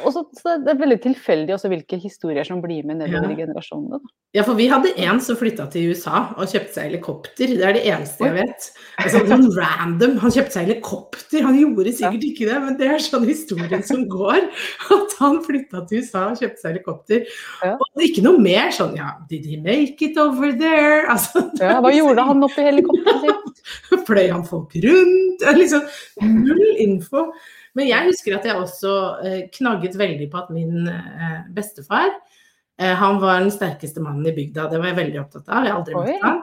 Og 0.06 0.14
så, 0.14 0.22
så 0.40 0.54
det 0.64 0.72
er 0.72 0.78
veldig 0.80 0.96
tilfeldig 1.04 1.52
også 1.54 1.68
hvilke 1.70 1.98
historier 2.00 2.46
som 2.48 2.62
blir 2.64 2.86
med 2.88 2.96
nedover 3.02 3.28
Ja. 3.34 3.42
generasjonene. 3.44 3.98
Ja, 4.34 4.44
for 4.46 4.54
vi 4.58 4.68
hadde 4.70 4.92
en 5.02 5.18
som 5.22 5.36
flytta 5.36 5.66
til 5.70 5.90
USA 5.92 6.22
og 6.38 6.46
kjøpte 6.48 6.72
seg 6.76 6.86
helikopter. 6.88 7.50
det 7.50 7.64
er 7.66 7.74
det 7.76 7.82
eneste 7.90 8.24
jeg 8.28 8.36
vet. 8.38 8.68
Altså, 9.02 9.20
sånn 9.28 9.44
random. 9.56 10.16
Han 10.22 10.32
kjøpte 10.34 10.54
seg 10.56 10.68
helikopter. 10.68 11.42
Han 11.44 11.58
gjorde 11.60 11.92
sikkert 11.98 12.24
ikke 12.30 12.48
det, 12.48 12.58
men 12.64 12.78
det 12.80 12.88
er 12.94 13.02
sånn 13.04 13.26
historien 13.28 13.82
som 13.86 14.06
går. 14.10 14.48
At 14.96 15.16
han 15.20 15.40
flytta 15.44 15.84
til 15.90 16.00
USA 16.06 16.24
og 16.30 16.40
kjøpte 16.40 16.62
seg 16.64 16.72
helikopter. 16.76 17.24
Ja. 17.66 17.74
Og 17.76 18.06
ikke 18.06 18.24
noe 18.24 18.40
mer 18.42 18.70
sånn 18.74 18.96
ja, 18.98 19.12
did 19.30 19.44
he 19.50 19.58
make 19.60 20.00
it 20.08 20.18
over 20.18 20.54
there? 20.56 21.04
Altså, 21.10 21.44
Ja, 21.60 21.76
hva 21.84 21.92
gjorde 21.94 22.24
han 22.30 22.42
oppi 22.48 22.64
helikopteret 22.70 23.26
sitt? 23.28 23.64
Fløy 24.08 24.30
han 24.32 24.46
folk 24.50 24.76
rundt? 24.84 25.46
Liksom, 25.60 25.86
null 26.26 26.76
info. 26.82 27.30
Men 27.78 27.88
jeg 27.88 28.10
husker 28.10 28.36
at 28.36 28.46
jeg 28.48 28.58
også 28.58 28.92
eh, 29.24 29.40
knagget 29.54 29.96
veldig 29.98 30.26
på 30.30 30.40
at 30.40 30.50
min 30.52 30.88
eh, 30.90 31.36
bestefar 31.54 32.08
eh, 32.10 32.94
Han 32.98 33.20
var 33.22 33.44
den 33.44 33.52
sterkeste 33.54 34.02
mannen 34.02 34.26
i 34.26 34.34
bygda, 34.34 34.66
det 34.72 34.80
var 34.82 34.90
jeg 34.90 34.98
veldig 34.98 35.20
opptatt 35.22 35.48
av. 35.48 35.64
Jeg 35.64 35.72
har 35.72 35.78
aldri 35.78 35.98
møtt 35.98 36.24
ham. 36.26 36.40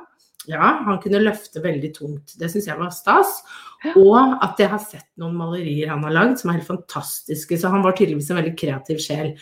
Ja, 0.48 0.68
han 0.88 1.00
kunne 1.04 1.20
løfte 1.20 1.60
veldig 1.60 1.90
tungt. 1.98 2.38
Det 2.40 2.48
syns 2.52 2.70
jeg 2.70 2.80
var 2.80 2.94
stas. 2.96 3.42
Og 4.00 4.16
at 4.16 4.60
jeg 4.62 4.72
har 4.72 4.80
sett 4.80 5.10
noen 5.20 5.36
malerier 5.36 5.92
han 5.92 6.06
har 6.08 6.16
lagd 6.16 6.40
som 6.40 6.52
er 6.52 6.62
helt 6.62 6.70
fantastiske. 6.70 7.60
Så 7.60 7.72
han 7.74 7.84
var 7.84 7.98
tydeligvis 7.98 8.32
en 8.32 8.40
veldig 8.40 8.54
kreativ 8.60 9.02
sjel. 9.04 9.34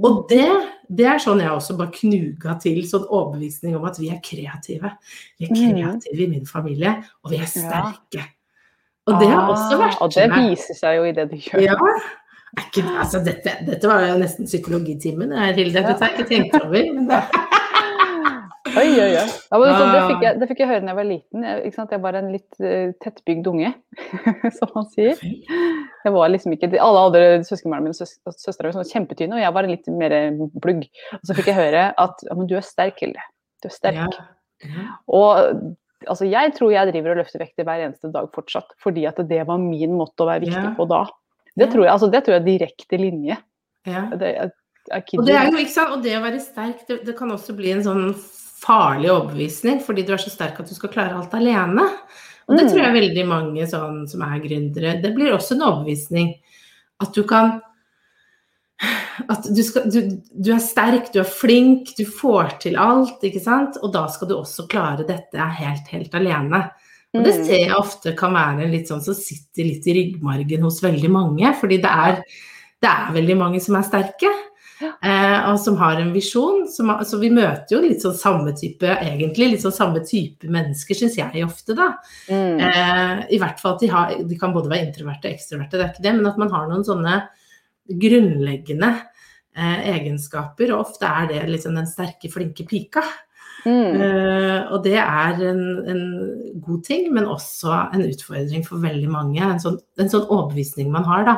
Og 0.00 0.22
det, 0.30 0.46
det 0.88 1.04
er 1.04 1.18
sånn 1.20 1.40
jeg 1.42 1.50
også 1.52 1.76
bare 1.76 1.92
knuga 1.92 2.54
til, 2.62 2.78
sånn 2.88 3.04
overbevisning 3.12 3.74
om 3.76 3.84
at 3.84 3.98
vi 4.00 4.08
er 4.08 4.22
kreative. 4.24 4.90
Vi 5.38 5.46
er 5.46 5.52
Mhm. 5.52 5.74
kreative 5.74 6.24
i 6.24 6.28
min 6.30 6.46
familie, 6.46 6.94
og 7.24 7.30
vi 7.30 7.36
er 7.36 7.46
sterke. 7.50 8.24
Og 9.06 9.18
det 9.20 9.28
har 9.28 9.50
også 9.50 9.76
vært 9.78 9.98
Ah, 9.98 10.02
Og 10.04 10.14
det 10.14 10.30
viser 10.30 10.74
seg 10.78 10.96
jo 10.96 11.04
i 11.04 11.12
det 11.12 11.30
du 11.30 11.36
gjør. 11.36 11.60
Ja. 11.60 11.74
Ikke, 12.58 12.82
altså 13.00 13.22
dette, 13.24 13.50
dette 13.66 13.88
var 13.88 14.00
jo 14.06 14.18
nesten 14.20 14.44
psykologitimen, 14.46 15.32
eh, 15.32 15.52
Hilde. 15.56 15.72
Dette 15.82 15.98
har 16.04 16.10
jeg 16.10 16.18
ikke 16.18 16.28
tenkt 16.28 16.54
over. 16.64 16.92
Men 16.94 17.08
det, 17.08 17.22
Oi, 18.72 18.88
oi, 18.88 19.10
oi. 19.12 19.24
Ja, 19.50 19.58
men 19.58 19.68
så 19.76 19.84
det, 19.92 19.98
Ah. 20.00 20.06
fikk 20.08 20.22
jeg, 20.24 20.38
det 20.40 20.46
fikk 20.48 20.60
jeg 20.62 20.68
høre 20.70 20.80
da 20.80 20.92
jeg 20.92 20.96
var 20.96 21.06
liten. 21.08 21.42
Jeg, 21.44 21.62
ikke 21.68 21.76
sant? 21.76 21.90
jeg 21.92 22.00
var 22.02 22.16
en 22.18 22.30
litt 22.32 22.60
uh, 22.62 22.92
tettbygd 23.04 23.48
unge, 23.50 23.72
som 24.58 24.70
man 24.74 24.86
sier. 24.94 25.18
Jeg 25.20 26.14
var 26.14 26.32
liksom 26.32 26.54
ikke, 26.56 26.70
Alle 26.80 27.02
andre 27.08 27.26
søskenbarna 27.44 27.84
mine 27.84 27.96
søs, 27.98 28.14
søstre 28.40 28.70
var 28.70 28.76
sånn 28.78 28.88
kjempetynne, 28.88 29.36
og 29.36 29.42
jeg 29.44 29.54
var 29.58 29.68
litt 29.68 29.90
mer 29.92 30.14
blugg. 30.62 30.86
Og 31.18 31.28
så 31.28 31.36
fikk 31.36 31.50
jeg 31.52 31.58
høre 31.58 31.84
at 32.00 32.24
ja, 32.24 32.34
men 32.38 32.48
du 32.50 32.56
er 32.56 32.64
sterk, 32.66 33.02
Hilde. 33.04 33.20
Du 33.62 33.68
er 33.68 33.76
sterk. 33.76 34.00
ja. 34.16 34.28
Ja. 34.62 34.82
Og 35.10 35.38
altså, 36.06 36.24
jeg 36.30 36.52
tror 36.54 36.70
jeg 36.70 36.92
driver 36.92 37.12
og 37.16 37.18
løfter 37.24 37.40
vekter 37.42 37.66
hver 37.66 37.80
eneste 37.82 38.12
dag 38.14 38.28
fortsatt, 38.34 38.68
fordi 38.82 39.04
at 39.10 39.18
det 39.28 39.40
var 39.48 39.58
min 39.58 39.96
måte 39.98 40.22
å 40.22 40.28
være 40.30 40.44
viktig 40.46 40.68
Ja. 40.70 40.74
på 40.78 40.86
da. 40.88 41.04
Det 41.58 41.66
Ja. 41.66 41.72
tror 41.72 41.82
jeg, 41.84 41.92
altså, 41.92 42.08
det 42.12 42.20
tror 42.24 42.36
jeg 42.36 42.42
er 42.42 42.46
direkte 42.46 42.98
linje. 43.02 43.36
Ja. 43.90 44.04
Det, 44.14 44.28
jeg, 44.36 44.52
jeg 44.88 45.18
Og 45.18 45.26
det, 45.26 45.34
er 45.34 45.50
jo, 45.50 45.58
ikke 45.58 45.74
sant? 45.74 45.90
og 45.96 46.02
det 46.06 46.14
å 46.16 46.22
være 46.22 46.40
sterk, 46.40 46.86
det, 46.88 47.00
det 47.04 47.16
kan 47.18 47.30
også 47.34 47.56
bli 47.58 47.72
en 47.74 47.82
sånn 47.82 48.04
farlig 48.62 49.10
overbevisning, 49.10 49.80
fordi 49.84 50.04
du 50.06 50.12
er 50.14 50.22
så 50.22 50.30
sterk 50.30 50.60
at 50.62 50.68
du 50.70 50.74
skal 50.76 50.92
klare 50.92 51.16
alt 51.18 51.34
alene. 51.34 51.88
Og 52.48 52.56
det 52.58 52.64
Mm. 52.66 52.70
tror 52.72 52.82
jeg 52.82 52.94
veldig 52.98 53.26
mange 53.28 53.66
sånn, 53.70 54.08
som 54.08 54.22
er 54.22 54.40
gründere 54.40 55.00
Det 55.02 55.14
blir 55.14 55.32
også 55.32 55.52
en 55.56 55.62
overbevisning. 55.62 56.34
At 57.00 57.12
du 57.14 57.22
kan 57.24 57.60
At 59.28 59.44
du, 59.54 59.62
skal, 59.62 59.84
du, 59.92 60.00
du 60.42 60.48
er 60.54 60.58
sterk, 60.58 61.12
du 61.12 61.20
er 61.20 61.28
flink, 61.28 61.92
du 61.98 62.02
får 62.08 62.56
til 62.64 62.78
alt, 62.80 63.20
ikke 63.22 63.42
sant? 63.44 63.76
Og 63.84 63.92
da 63.94 64.06
skal 64.10 64.28
du 64.28 64.34
også 64.34 64.64
klare 64.72 65.04
dette 65.06 65.36
helt, 65.38 65.86
helt 65.92 66.14
alene. 66.18 66.64
Og 67.14 67.22
det 67.26 67.34
Mm. 67.36 67.44
ser 67.44 67.58
jeg 67.60 67.76
ofte 67.76 68.16
kan 68.16 68.32
være 68.32 68.70
litt 68.72 68.88
sånn 68.88 69.02
som 69.04 69.14
sitter 69.14 69.64
litt 69.68 69.86
i 69.86 69.92
ryggmargen 69.98 70.62
hos 70.64 70.80
veldig 70.82 71.10
mange. 71.12 71.54
Fordi 71.60 71.76
det 71.82 71.92
er, 71.92 72.22
det 72.82 72.90
er 72.90 73.12
veldig 73.12 73.36
mange 73.38 73.60
som 73.62 73.76
er 73.76 73.82
sterke, 73.86 74.32
eh, 74.90 75.38
og 75.50 75.58
som 75.62 75.76
har 75.80 76.00
en 76.02 76.12
visjon. 76.14 76.66
Som, 76.72 76.90
altså, 76.94 77.16
så 77.16 77.20
vi 77.22 77.30
møter 77.34 77.76
jo 77.76 77.80
litt 77.84 78.02
sånn 78.04 78.16
samme 78.18 78.52
type, 78.58 78.88
egentlig, 78.88 79.52
litt 79.54 79.64
sånn 79.64 79.76
samme 79.76 80.02
type 80.08 80.50
mennesker, 80.50 80.98
syns 80.98 81.16
jeg 81.20 81.44
ofte, 81.46 81.76
da. 81.78 81.92
Mm. 82.28 82.60
Eh, 82.66 83.24
I 83.36 83.40
hvert 83.42 83.62
fall 83.62 83.76
at 83.76 83.84
de, 83.84 83.92
har, 83.92 84.14
de 84.28 84.38
kan 84.40 84.54
både 84.54 84.72
være 84.72 84.88
introverte 84.90 85.28
og 85.28 85.36
ekstroverte, 85.36 85.78
det 85.78 85.86
er 85.86 85.92
ikke 85.94 86.06
det, 86.08 86.14
men 86.18 86.30
at 86.32 86.40
man 86.42 86.52
har 86.54 86.68
noen 86.70 86.86
sånne 86.86 87.18
grunnleggende 88.02 88.92
eh, 89.56 89.82
egenskaper, 89.96 90.72
og 90.72 90.86
ofte 90.86 91.08
er 91.08 91.28
det 91.32 91.42
liksom 91.50 91.76
den 91.76 91.90
sterke, 91.90 92.30
flinke 92.32 92.66
pika. 92.68 93.04
Mm. 93.62 93.94
Uh, 93.94 94.72
og 94.74 94.80
det 94.82 94.96
er 94.98 95.36
en, 95.46 95.60
en 95.86 96.00
god 96.64 96.80
ting, 96.82 97.04
men 97.14 97.28
også 97.30 97.70
en 97.94 98.02
utfordring 98.08 98.64
for 98.66 98.82
veldig 98.82 99.06
mange. 99.12 99.38
En 99.38 99.60
sånn, 99.62 99.76
en 100.02 100.10
sånn 100.10 100.24
overbevisning 100.26 100.90
man 100.90 101.06
har, 101.06 101.22
da. 101.28 101.36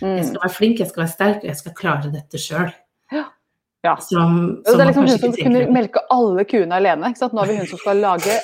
Jeg 0.00 0.22
Mm. 0.22 0.24
skal 0.30 0.40
være 0.40 0.54
flink, 0.54 0.78
jeg 0.80 0.88
skal 0.88 1.02
være 1.02 1.12
sterk, 1.12 1.36
og 1.42 1.50
jeg 1.50 1.58
skal 1.60 1.74
klare 1.76 2.12
dette 2.14 2.40
sjøl. 2.40 2.72
Ja. 3.12 3.96
Som, 4.02 4.62
Jo, 4.66 4.72
som 4.72 4.78
det 4.78 4.82
er 4.82 4.88
liksom 4.90 5.06
hun 5.06 5.18
som 5.18 5.32
kunne 5.32 5.60
melke 5.70 6.00
alle 6.10 6.44
kuene 6.44 6.74
alene. 6.74 7.06
Ikke 7.12 7.18
sant? 7.18 7.32
Nå 7.36 7.42
er 7.44 7.46
vi 7.52 7.56
hun 7.60 7.66
som 7.70 7.78
skal 7.78 8.00
lage 8.02 8.34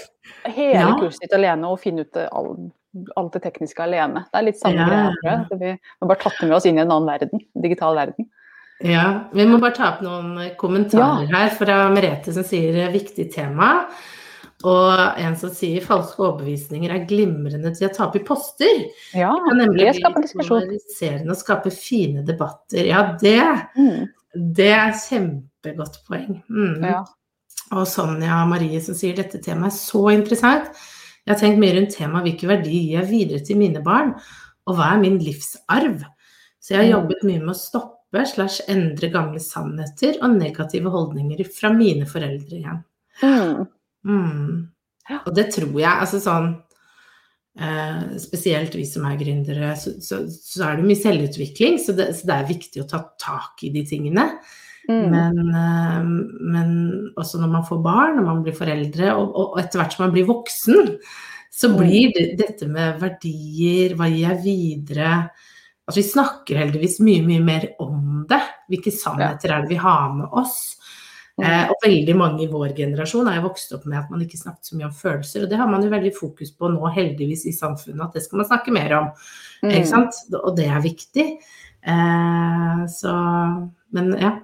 hele 0.45 0.79
Ja. 0.79 0.93
kurset 1.01 1.21
ditt 1.25 1.33
alene 1.35 1.67
og 1.67 1.81
finne 1.83 2.05
ut 2.07 2.17
all, 2.31 2.71
alt 3.17 3.33
det 3.33 3.43
tekniske 3.43 3.83
alene. 3.83 4.23
Det 4.31 4.39
er 4.39 4.43
litt 4.47 4.61
samme 4.61 4.77
Ja. 4.87 5.11
greia, 5.25 5.47
Vi 5.59 5.67
har 6.01 6.09
bare 6.09 6.19
tatt 6.21 6.39
det 6.41 6.47
med 6.49 6.57
oss 6.57 6.67
inn 6.67 6.79
i 6.79 6.83
en 6.83 6.91
annen 6.93 7.09
verden. 7.09 7.41
Digital 7.61 7.95
verden. 7.97 8.29
Ja, 8.85 9.25
Vi 9.33 9.45
må 9.47 9.59
bare 9.61 9.75
ta 9.75 9.93
opp 9.95 10.01
noen 10.03 10.57
kommentarer 10.57 11.27
her 11.33 11.49
fra 11.51 11.89
Merete 11.91 12.33
som 12.33 12.43
sier 12.45 12.77
eh, 12.87 12.93
'viktig 12.93 13.33
tema'. 13.35 13.87
Og 14.65 15.19
en 15.19 15.35
som 15.37 15.51
sier 15.51 15.81
'falske 15.81 16.19
overbevisninger 16.23 16.91
er 16.91 17.07
glimrende 17.07 17.75
til 17.77 17.89
å 17.89 17.95
tape 17.95 18.17
i 18.21 18.23
poster'. 18.25 18.91
Ja, 19.15 19.33
Det 19.33 19.49
kan 19.49 19.59
nemlig 19.59 19.93
det 19.93 20.15
bli 20.15 20.45
polariserende 20.47 21.31
og 21.31 21.37
skape 21.37 21.71
fine 21.73 22.25
debatter. 22.25 22.87
Ja, 22.87 23.17
det, 23.21 23.43
Mm. 23.77 24.09
Det 24.35 24.71
er 24.73 24.95
kjempegodt 24.97 26.01
poeng. 26.09 26.41
Mm. 26.49 26.85
Ja. 26.85 27.03
Og 27.73 27.87
Sonja 27.89 28.43
Marie 28.49 28.81
som 28.85 28.97
sier 28.97 29.17
dette 29.17 29.41
temaet 29.45 29.73
er 29.73 29.77
så 29.79 30.03
interessant. 30.13 30.73
Jeg 31.23 31.35
har 31.35 31.41
tenkt 31.41 31.61
mye 31.63 31.75
rundt 31.77 31.95
temaet 31.95 32.27
hvilke 32.27 32.49
verdier 32.51 32.73
gir 32.83 32.97
jeg 32.99 33.11
videre 33.11 33.45
til 33.47 33.61
mine 33.61 33.83
barn, 33.85 34.15
og 34.67 34.77
hva 34.79 34.93
er 34.95 35.03
min 35.03 35.19
livsarv? 35.23 36.03
Så 36.63 36.75
jeg 36.75 36.79
har 36.79 36.89
Mm. 36.89 36.95
jobbet 36.97 37.23
mye 37.25 37.41
med 37.41 37.55
å 37.55 37.59
stoppe 37.59 38.27
slash 38.27 38.61
endre 38.69 39.09
gamle 39.11 39.41
sannheter 39.41 40.19
og 40.23 40.37
negative 40.37 40.91
holdninger 40.91 41.45
fra 41.49 41.73
mine 41.73 42.05
foreldre 42.07 42.59
igjen. 42.59 42.85
Mm. 43.23 43.67
Mm. 44.05 44.69
Og 45.27 45.35
det 45.35 45.51
tror 45.55 45.73
jeg, 45.79 45.91
altså 45.91 46.21
sånn 46.21 46.63
eh, 47.61 48.17
Spesielt 48.23 48.75
vi 48.79 48.87
som 48.89 49.07
er 49.09 49.19
gründere, 49.21 49.75
så, 49.77 49.95
så, 50.01 50.23
så 50.29 50.67
er 50.69 50.79
det 50.81 50.89
mye 50.89 51.01
selvutvikling, 51.01 51.79
så 51.83 51.97
det, 51.99 52.13
så 52.19 52.29
det 52.31 52.37
er 52.39 52.53
viktig 52.53 52.83
å 52.85 52.89
ta 52.91 53.05
tak 53.21 53.65
i 53.67 53.73
de 53.75 53.85
tingene. 53.89 54.29
Mm. 54.89 55.05
Men, 55.13 55.37
eh, 55.55 56.01
men 56.55 56.73
også 57.17 57.39
når 57.43 57.53
man 57.53 57.69
får 57.69 57.85
barn, 57.85 58.17
når 58.19 58.27
man 58.27 58.43
blir 58.47 58.57
foreldre, 58.57 59.13
og, 59.15 59.37
og 59.39 59.61
etter 59.63 59.83
hvert 59.83 59.95
som 59.95 60.07
man 60.07 60.17
blir 60.17 60.27
voksen, 60.31 60.97
så 61.53 61.69
Mm. 61.69 61.77
blir 61.79 62.13
det, 62.17 62.23
dette 62.39 62.67
med 62.67 62.97
verdier, 62.99 63.93
hva 63.95 64.09
gir 64.09 64.23
jeg 64.31 64.39
videre 64.43 65.17
Altså 65.83 65.99
vi 65.99 66.07
snakker 66.07 66.59
heldigvis 66.61 67.01
mye, 67.03 67.25
mye 67.27 67.43
mer 67.43 67.65
om 67.83 68.23
det. 68.31 68.39
Hvilke 68.71 68.93
sannheter 68.95 69.51
er 69.51 69.65
det 69.65 69.73
vi 69.75 69.81
har 69.83 70.13
med 70.15 70.31
oss? 70.31 70.79
Eh, 71.41 71.65
og 71.73 71.81
veldig 71.81 72.15
mange 72.19 72.45
i 72.45 72.51
vår 72.51 72.75
generasjon 72.77 73.31
er 73.31 73.39
jo 73.39 73.47
vokst 73.47 73.73
opp 73.73 73.87
med 73.89 74.03
at 74.03 74.11
man 74.13 74.21
ikke 74.21 74.37
snakket 74.37 74.69
så 74.69 74.77
mye 74.77 74.91
om 74.91 74.95
følelser, 74.97 75.45
og 75.45 75.51
det 75.51 75.59
har 75.59 75.71
man 75.71 75.85
jo 75.85 75.93
veldig 75.93 76.13
fokus 76.13 76.53
på 76.53 76.69
nå, 76.75 76.83
heldigvis, 76.93 77.47
i 77.49 77.55
samfunnet, 77.57 78.03
at 78.05 78.19
det 78.19 78.25
skal 78.27 78.43
man 78.43 78.49
snakke 78.51 78.75
mer 78.75 78.97
om. 78.99 79.11
Mm. 79.65 79.71
Ikke 79.73 79.91
sant? 79.95 80.19
Og 80.43 80.53
det 80.59 80.69
er 80.69 80.85
viktig. 80.85 81.29
Eh, 81.83 82.83
så 82.93 83.13
Men 83.93 84.17
ja. 84.21 84.39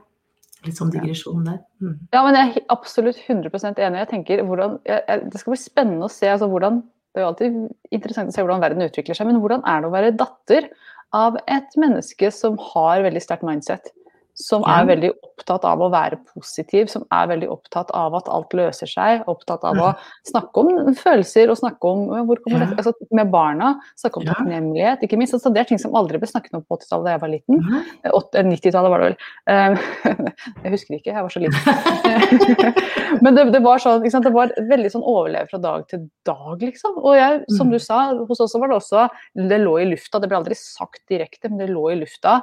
Litt 0.67 0.75
sånn 0.75 0.91
digresjon 0.91 1.45
der. 1.47 1.61
Mm. 1.79 1.93
Ja, 2.11 2.21
men 2.27 2.35
jeg 2.35 2.49
er 2.51 2.65
absolutt 2.75 3.21
100% 3.21 3.79
enig. 3.79 4.01
Jeg 4.03 4.11
tenker 4.11 4.41
hvordan, 4.43 4.81
jeg, 4.89 5.21
Det 5.31 5.39
skal 5.41 5.55
bli 5.55 5.61
spennende 5.63 6.09
å 6.09 6.11
se. 6.11 6.27
altså 6.27 6.49
hvordan, 6.51 6.81
Det 7.15 7.21
er 7.21 7.25
jo 7.25 7.29
alltid 7.29 7.61
interessant 7.95 8.33
å 8.33 8.35
se 8.35 8.43
hvordan 8.43 8.65
verden 8.65 8.83
utvikler 8.89 9.15
seg, 9.15 9.29
men 9.31 9.39
hvordan 9.39 9.63
er 9.63 9.81
det 9.81 9.89
å 9.89 9.95
være 9.95 10.17
datter 10.19 10.67
av 11.15 11.39
et 11.47 11.79
menneske 11.79 12.33
som 12.35 12.59
har 12.75 13.07
veldig 13.07 13.23
sterkt 13.23 13.47
mindset? 13.47 13.93
Som 14.39 14.63
er 14.71 14.85
veldig 14.87 15.09
opptatt 15.27 15.65
av 15.67 15.81
å 15.83 15.89
være 15.91 16.17
positiv, 16.31 16.87
som 16.93 17.03
er 17.11 17.27
veldig 17.27 17.49
opptatt 17.51 17.89
av 17.99 18.15
at 18.15 18.29
alt 18.31 18.53
løser 18.55 18.87
seg. 18.87 19.25
Opptatt 19.27 19.65
av 19.67 19.75
å 19.83 19.89
snakke 20.31 20.63
om 20.63 20.95
følelser 20.95 21.51
og 21.51 21.59
snakke 21.59 21.91
om 21.91 22.05
hvor 22.29 22.39
kommer 22.45 22.61
Ja. 22.63 22.67
dette, 22.71 22.85
altså, 22.85 22.93
med 23.19 23.33
barna. 23.33 23.73
Snakke 23.99 24.21
om 24.21 24.27
takknemlighet. 24.29 25.03
ikke 25.03 25.19
minst, 25.19 25.35
altså, 25.35 25.51
Det 25.53 25.61
er 25.61 25.65
ting 25.73 25.79
som 25.83 25.93
aldri 25.99 26.19
ble 26.23 26.29
snakket 26.31 26.55
om 26.55 26.63
på 26.63 26.79
80-tallet 26.79 27.05
da 27.05 27.11
jeg 27.17 27.21
var 27.25 27.33
liten. 27.35 27.59
Nei. 27.71 27.83
Eh, 28.05 28.11
ått- 28.15 28.35
eller 28.39 28.51
90-tallet 28.55 28.91
var 28.95 28.99
det 28.99 29.09
vel. 29.09 29.17
Eh, 29.49 29.75
jeg 30.63 30.73
husker 30.77 30.95
ikke, 31.01 31.13
jeg 31.13 31.23
var 31.27 31.35
så 31.35 31.43
liten. 31.43 33.19
Men 33.23 33.35
det, 33.35 33.47
det 33.53 33.63
var 33.65 33.79
sånn, 33.83 34.01
ikke 34.03 34.15
sant? 34.15 34.25
det 34.29 34.35
var 34.35 34.53
veldig 34.71 34.91
sånn 34.95 35.03
overleve 35.05 35.49
fra 35.51 35.59
dag 35.59 35.87
til 35.91 36.07
dag, 36.29 36.63
liksom. 36.63 36.99
Og 37.03 37.17
jeg, 37.19 37.43
som 37.57 37.67
Mm. 37.69 37.73
du 37.75 37.79
sa, 37.83 38.15
hos 38.15 38.41
oss 38.41 38.55
var 38.55 38.69
det 38.71 38.77
også 38.79 39.09
Det 39.35 39.59
lå 39.61 39.75
i 39.83 39.85
lufta, 39.91 40.21
det 40.23 40.29
ble 40.31 40.39
aldri 40.39 40.55
sagt 40.57 41.03
direkte, 41.11 41.51
men 41.51 41.59
det 41.59 41.71
lå 41.75 41.91
i 41.93 41.99
lufta. 42.01 42.39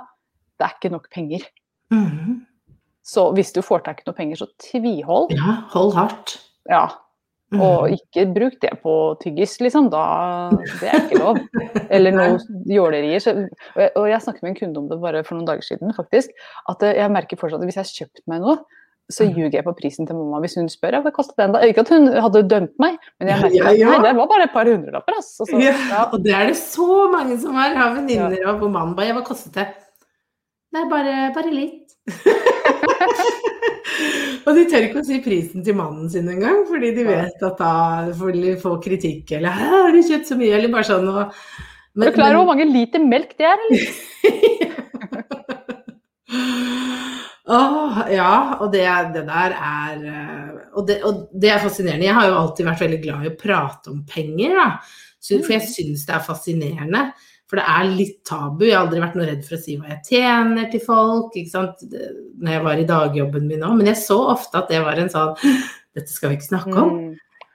Det 0.60 0.66
er 0.68 0.74
ikke 0.76 0.92
nok 0.92 1.10
penger. 1.12 1.42
Mhm. 1.94 2.42
Så 3.06 3.28
hvis 3.38 3.52
du 3.54 3.62
får 3.62 3.84
tak 3.86 4.00
i 4.02 4.06
noe 4.08 4.16
penger, 4.18 4.40
så 4.42 4.48
tvihold. 4.58 5.30
Ja, 5.36 5.60
hold 5.76 5.92
hardt. 5.94 6.40
Ja. 6.70 6.88
Mhm. 7.54 7.62
Og 7.62 7.92
ikke 7.94 8.24
bruk 8.34 8.56
det 8.64 8.72
på 8.82 8.94
tyggis, 9.22 9.60
liksom. 9.62 9.92
Da, 9.94 10.50
det 10.82 10.90
er 10.90 11.04
ikke 11.04 11.20
lov. 11.22 11.38
Eller 11.94 12.16
noe 12.16 12.40
jålerier. 12.66 13.22
Så, 13.22 13.36
og, 13.76 13.84
jeg, 13.84 13.92
og 13.96 14.08
jeg 14.10 14.22
snakket 14.26 14.42
med 14.42 14.56
en 14.56 14.58
kunde 14.64 14.82
om 14.82 14.88
det 14.90 14.98
bare 15.04 15.22
for 15.28 15.38
noen 15.38 15.46
dager 15.52 15.62
siden, 15.68 15.94
faktisk. 15.94 16.34
At 16.72 16.82
eh, 16.82 16.98
jeg 16.98 17.14
merker 17.14 17.38
fortsatt 17.38 17.62
at 17.62 17.70
hvis 17.70 17.78
jeg 17.78 17.86
har 17.86 17.94
kjøpt 18.00 18.26
meg 18.34 18.42
noe, 18.42 18.58
så 19.14 19.28
ljuger 19.30 19.54
jeg 19.60 19.66
på 19.68 19.76
prisen 19.78 20.08
til 20.10 20.18
mamma 20.18 20.40
hvis 20.42 20.56
hun 20.58 20.66
spør 20.66 20.96
ja, 20.98 21.00
hva 21.06 21.12
kostet 21.14 21.38
den 21.38 21.54
da. 21.54 21.62
Ikke 21.62 21.84
at 21.86 21.92
hun 21.94 22.10
hadde 22.10 22.42
dømt 22.50 22.74
meg, 22.82 22.98
men 23.22 23.30
jeg 23.30 23.38
merker 23.44 23.60
Ja, 23.62 23.70
at 23.70 23.78
ja. 23.78 23.92
nei, 23.94 24.00
det 24.08 24.14
var 24.18 24.30
bare 24.34 24.48
et 24.50 24.54
par 24.58 24.66
hundrelapper. 24.66 25.20
Altså. 25.22 25.46
Så, 25.46 25.60
Ja, 25.62 25.76
ja, 25.94 26.04
og 26.10 26.24
det 26.26 26.34
er 26.34 26.50
det 26.50 26.58
så 26.58 26.88
mange 27.14 27.38
som 27.38 27.54
har. 27.54 27.70
Jeg 27.70 27.84
har 27.84 27.94
venninner 28.00 28.50
og 28.50 28.64
hvor 28.64 28.74
mannen 28.74 28.98
bare 28.98 29.12
Ja, 29.14 29.20
hva 29.20 29.28
kostet 29.30 29.54
det? 29.54 29.68
Nei, 30.76 30.84
bare, 30.92 31.30
bare 31.32 31.52
litt. 31.56 31.94
og 34.46 34.58
de 34.58 34.66
tør 34.68 34.88
ikke 34.90 35.00
å 35.00 35.06
si 35.08 35.22
prisen 35.24 35.64
til 35.64 35.78
mannen 35.78 36.10
sin 36.12 36.28
engang, 36.28 36.66
fordi 36.68 36.90
de 36.98 37.06
vet 37.08 37.46
at 37.48 37.62
da 37.62 37.76
får 38.18 38.36
de 38.36 38.56
få 38.60 38.74
kritikk, 38.84 39.32
eller 39.38 39.56
har 39.56 39.96
du 39.96 40.02
kjøpt 40.04 40.28
så 40.34 40.36
mye?' 40.40 40.52
eller 40.58 40.74
bare 40.74 40.90
sånn. 40.90 41.08
Og, 41.08 41.32
men, 41.96 42.10
du 42.10 42.18
klarer 42.18 42.36
over 42.42 42.50
hvor 42.50 42.52
mange 42.52 42.68
liter 42.74 43.00
melk 43.00 43.32
det 43.40 43.48
er? 43.54 43.64
Eller? 43.70 43.86
Åh, 47.56 47.98
ja, 48.12 48.36
og 48.58 48.68
det, 48.74 48.84
det 49.14 49.24
der 49.30 49.54
er 49.56 50.06
eh, 50.10 50.56
og 50.76 50.88
det, 50.90 50.98
og 51.06 51.28
det 51.32 51.52
er 51.54 51.62
fascinerende. 51.64 52.08
Jeg 52.10 52.18
har 52.18 52.28
jo 52.28 52.40
alltid 52.42 52.68
vært 52.68 52.84
veldig 52.84 53.00
glad 53.06 53.24
i 53.24 53.32
å 53.32 53.40
prate 53.40 53.94
om 53.94 54.04
penger, 54.10 54.58
da. 54.58 54.68
For 55.24 55.54
jeg 55.56 55.64
syns 55.70 56.04
det 56.10 56.16
er 56.18 56.26
fascinerende. 56.26 57.04
For 57.46 57.62
det 57.62 57.66
er 57.70 57.90
litt 57.94 58.16
tabu. 58.26 58.64
Jeg 58.66 58.74
har 58.74 58.88
aldri 58.88 59.04
vært 59.04 59.18
noe 59.20 59.28
redd 59.30 59.44
for 59.46 59.58
å 59.58 59.62
si 59.62 59.76
hva 59.78 59.92
jeg 59.92 60.02
tjener 60.10 60.72
til 60.72 60.82
folk. 60.82 61.36
ikke 61.38 61.52
sant? 61.52 61.84
Når 61.86 62.56
jeg 62.56 62.64
var 62.66 62.82
i 62.82 62.88
dagjobben 62.90 63.46
min 63.48 63.66
òg. 63.68 63.76
Men 63.78 63.92
jeg 63.92 64.02
så 64.02 64.18
ofte 64.34 64.64
at 64.64 64.72
det 64.74 64.82
var 64.86 64.98
en 65.02 65.12
sånn 65.14 65.36
Dette 65.96 66.12
skal 66.12 66.34
vi 66.34 66.40
ikke 66.40 66.50
snakke 66.50 66.74
om. 66.76 66.96
Mm. 66.96 67.12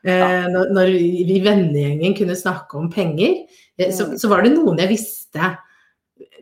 Eh, 0.09 0.47
når, 0.49 0.71
når 0.73 0.93
vi 0.95 1.25
vi 1.29 1.35
i 1.37 1.43
vennegjengen 1.45 2.15
kunne 2.17 2.37
snakke 2.39 2.79
om 2.79 2.87
penger, 2.89 3.43
eh, 3.77 3.91
så, 3.93 4.07
Mm. 4.09 4.15
så 4.17 4.31
var 4.31 4.43
det 4.47 4.55
noen 4.55 4.79
jeg 4.81 4.89
visste 4.95 5.51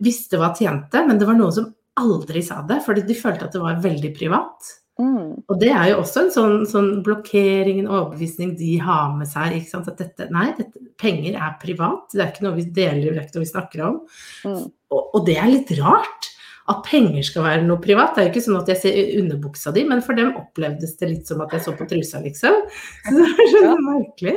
visste 0.03 0.39
hva 0.39 0.53
tjente, 0.55 1.03
men 1.07 1.19
det 1.19 1.27
var 1.27 1.35
noen 1.35 1.53
som 1.55 1.75
aldri 1.99 2.43
sa 2.45 2.63
det, 2.63 2.81
fordi 2.85 3.03
de 3.07 3.17
følte 3.19 3.49
at 3.49 3.53
det 3.53 3.63
var 3.63 3.81
veldig 3.83 4.13
privat. 4.15 4.69
Mm. 4.99 5.45
Og 5.47 5.61
det 5.61 5.69
er 5.71 5.93
jo 5.93 6.01
også 6.01 6.25
en 6.25 6.33
sånn, 6.35 6.57
sånn 6.67 6.89
blokkering, 7.07 7.85
en 7.85 7.91
overbevisning 7.91 8.57
de 8.59 8.73
har 8.83 9.13
med 9.15 9.31
seg. 9.31 9.55
ikke 9.61 9.71
sant? 9.71 9.91
At 9.93 10.01
dette, 10.03 10.27
nei, 10.35 10.49
dette, 10.59 10.83
penger 10.99 11.39
er 11.39 11.55
privat, 11.63 12.09
det 12.15 12.25
er 12.25 12.33
ikke 12.33 12.47
noe 12.49 12.57
vi 12.57 12.67
deler, 12.75 13.13
det 13.13 13.21
er 13.21 13.29
ikke 13.29 13.39
noe 13.39 13.47
vi 13.47 13.53
snakker 13.53 13.85
om. 13.87 14.01
Mm. 14.49 14.65
Og, 14.91 15.15
og 15.15 15.23
det 15.29 15.37
er 15.39 15.53
litt 15.53 15.71
rart. 15.79 16.33
At 16.69 16.83
penger 16.85 17.25
skal 17.25 17.47
være 17.47 17.63
noe 17.65 17.81
privat. 17.81 18.11
Det 18.13 18.21
er 18.21 18.27
jo 18.27 18.33
ikke 18.35 18.45
sånn 18.45 18.59
at 18.59 18.69
jeg 18.69 18.81
ser 18.83 18.99
underbuksa 19.23 19.71
di, 19.73 19.87
men 19.89 20.03
for 20.05 20.19
dem 20.19 20.35
opplevdes 20.37 20.99
det 21.01 21.09
litt 21.15 21.31
som 21.31 21.41
at 21.41 21.55
jeg 21.57 21.65
så 21.65 21.73
på 21.79 21.87
trusa, 21.89 22.21
liksom. 22.21 22.59
Så 23.07 23.15
det 23.15 23.29
er 23.31 23.53
sånn 23.55 23.69
Ja. 23.71 23.77
merkelig. 23.87 24.35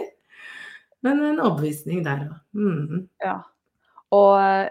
Men 1.04 1.20
en 1.26 1.42
overbevisning 1.42 2.06
der 2.06 2.28
òg. 2.30 2.38
Mm. 2.56 3.08
Ja. 3.26 3.40
Og 4.14 4.70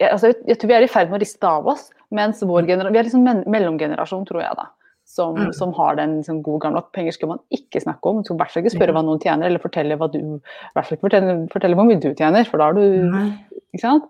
jeg, 0.00 0.10
altså, 0.10 0.32
jeg, 0.46 0.58
tror 0.58 0.68
vi 0.68 0.74
er 0.78 0.82
i 0.86 0.88
ferd 0.88 1.10
med 1.10 1.18
å 1.20 1.22
riste 1.24 1.44
av 1.48 1.66
oss, 1.66 1.90
mens 2.10 2.40
vår 2.42 2.66
generasjon 2.66 2.92
Vi 2.94 2.98
er 2.98 3.04
liksom 3.08 3.44
mellomgenerasjon, 3.52 4.24
tror 4.26 4.40
jeg, 4.42 4.56
da. 4.56 4.66
Som, 5.06 5.34
Mm. 5.36 5.52
som 5.52 5.72
har 5.76 5.96
den 5.96 6.14
liksom, 6.22 6.38
gode 6.42 6.62
gamle 6.62 6.78
at 6.80 6.90
penger 6.96 7.12
skal 7.12 7.28
man 7.28 7.38
ikke 7.52 7.82
snakke 7.82 8.08
om. 8.08 8.22
Du 8.22 8.24
skal 8.24 8.36
i 8.36 8.38
hvert 8.40 8.50
fall 8.54 8.62
ikke 8.64 8.72
spørre 8.78 8.94
hva 8.96 9.02
noen 9.04 9.20
tjener, 9.20 9.46
eller 9.46 9.60
fortelle 9.60 9.98
hva 10.00 10.08
du 10.10 10.40
fortelle, 10.74 11.34
fortelle 11.52 11.76
hvor 11.76 11.84
mye 11.84 12.00
du 12.00 12.08
tjener, 12.14 12.44
for 12.48 12.56
da 12.58 12.64
har 12.70 12.72
du 12.78 13.10
Nei. 13.12 13.26
Ikke 13.74 13.80
sant? 13.84 14.04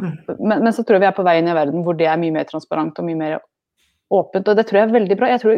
Mm. 0.00 0.12
Men, 0.38 0.62
men 0.62 0.72
så 0.72 0.84
tror 0.84 0.96
jeg 1.00 1.00
vi 1.00 1.06
er 1.10 1.16
på 1.18 1.24
vei 1.26 1.38
inn 1.40 1.48
i 1.48 1.54
verden 1.56 1.82
hvor 1.82 1.96
det 1.98 2.06
er 2.06 2.16
mye 2.20 2.30
mer 2.32 2.44
transparent 2.44 2.98
og 3.00 3.04
mye 3.08 3.16
mer 3.16 3.38
åpent, 4.12 4.46
og 4.48 4.56
det 4.56 4.66
tror 4.68 4.78
jeg 4.78 4.88
er 4.88 4.92
veldig 5.00 5.16
bra. 5.18 5.28
Jeg 5.34 5.40
tror 5.42 5.54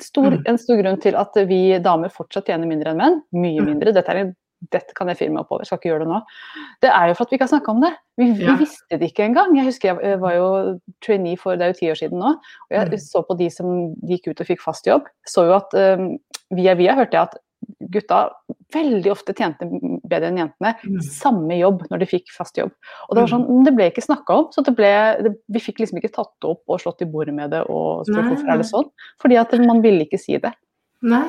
stor, 0.00 0.30
Mm. 0.30 0.42
En 0.46 0.58
stor 0.58 0.76
grunn 0.82 1.00
til 1.02 1.16
at 1.16 1.34
vi 1.48 1.78
damer 1.82 2.08
fortsatt 2.14 2.46
tjener 2.46 2.66
mindre 2.68 2.90
enn 2.92 2.96
menn, 3.00 3.22
mye 3.32 3.58
Mm. 3.60 3.66
mindre, 3.66 3.92
dette, 3.92 4.08
er, 4.08 4.16
en- 4.22 4.36
dette 4.72 4.94
kan 4.94 5.08
jeg 5.08 5.30
meg 5.30 5.44
oppover, 5.44 5.64
skal 5.64 5.78
ikke 5.78 5.90
gjøre 5.92 6.04
det 6.04 6.08
nå, 6.10 6.20
det 6.82 6.90
er 6.90 7.08
jo 7.08 7.14
for 7.14 7.24
at 7.26 7.30
vi 7.30 7.36
ikke 7.38 7.46
har 7.46 7.60
snakka 7.60 7.70
om 7.74 7.80
det. 7.80 7.92
Vi, 8.18 8.32
vi 8.32 8.44
Ja. 8.44 8.56
visste 8.58 8.98
det 8.98 9.10
ikke 9.12 9.24
engang. 9.28 9.54
Jeg 9.56 9.66
husker 9.70 10.00
jeg 10.02 10.20
var 10.20 10.34
jo 10.34 10.80
trainee 11.04 11.36
for 11.36 11.56
det 11.56 11.62
er 11.64 11.72
jo 11.72 11.78
ti 11.78 11.90
år 11.92 11.98
siden 12.02 12.18
nå, 12.18 12.34
og 12.34 12.70
jeg 12.74 12.88
Mm. 12.90 12.98
så 12.98 13.22
på 13.26 13.38
de 13.38 13.50
som 13.50 13.94
gikk 14.04 14.28
ut 14.28 14.40
og 14.40 14.46
fikk 14.46 14.60
fast 14.60 14.86
jobb. 14.86 15.06
Så 15.26 15.46
jo 15.46 15.54
at 15.54 15.72
um, 15.98 16.18
via 16.50 16.74
via 16.74 16.94
hørte 16.94 17.12
jeg 17.12 17.22
at 17.22 17.36
gutta 17.90 18.30
veldig 18.72 19.10
ofte 19.10 19.34
tjente 19.34 19.66
bedre 20.08 20.28
enn 20.28 20.38
jentene 20.38 20.74
Mm. 20.84 21.00
samme 21.02 21.58
jobb 21.58 21.82
når 21.90 21.98
de 21.98 22.06
fikk 22.06 22.28
fast 22.36 22.56
jobb. 22.56 22.70
Og 23.08 23.14
det 23.16 23.22
var 23.22 23.28
sånn, 23.38 23.64
det 23.64 23.74
ble 23.74 23.90
ikke 23.90 24.04
snakka 24.06 24.30
om. 24.38 24.44
så 24.52 24.62
det 24.64 24.76
ble, 24.76 25.22
det, 25.22 25.32
Vi 25.50 25.58
fikk 25.60 25.78
liksom 25.80 25.98
ikke 25.98 26.12
tatt 26.14 26.44
opp 26.44 26.62
og 26.68 26.80
slått 26.80 27.02
i 27.02 27.04
bordet 27.10 27.34
med 27.34 27.50
det 27.50 27.62
og 27.68 28.06
spurt 28.06 28.24
hvorfor 28.30 28.48
er 28.52 28.56
det 28.58 28.66
sånn. 28.66 28.90
Fordi 29.20 29.36
at 29.40 29.52
man 29.66 29.82
ville 29.82 30.04
ikke 30.06 30.18
si 30.18 30.36
det. 30.38 30.52
Nei. 31.02 31.28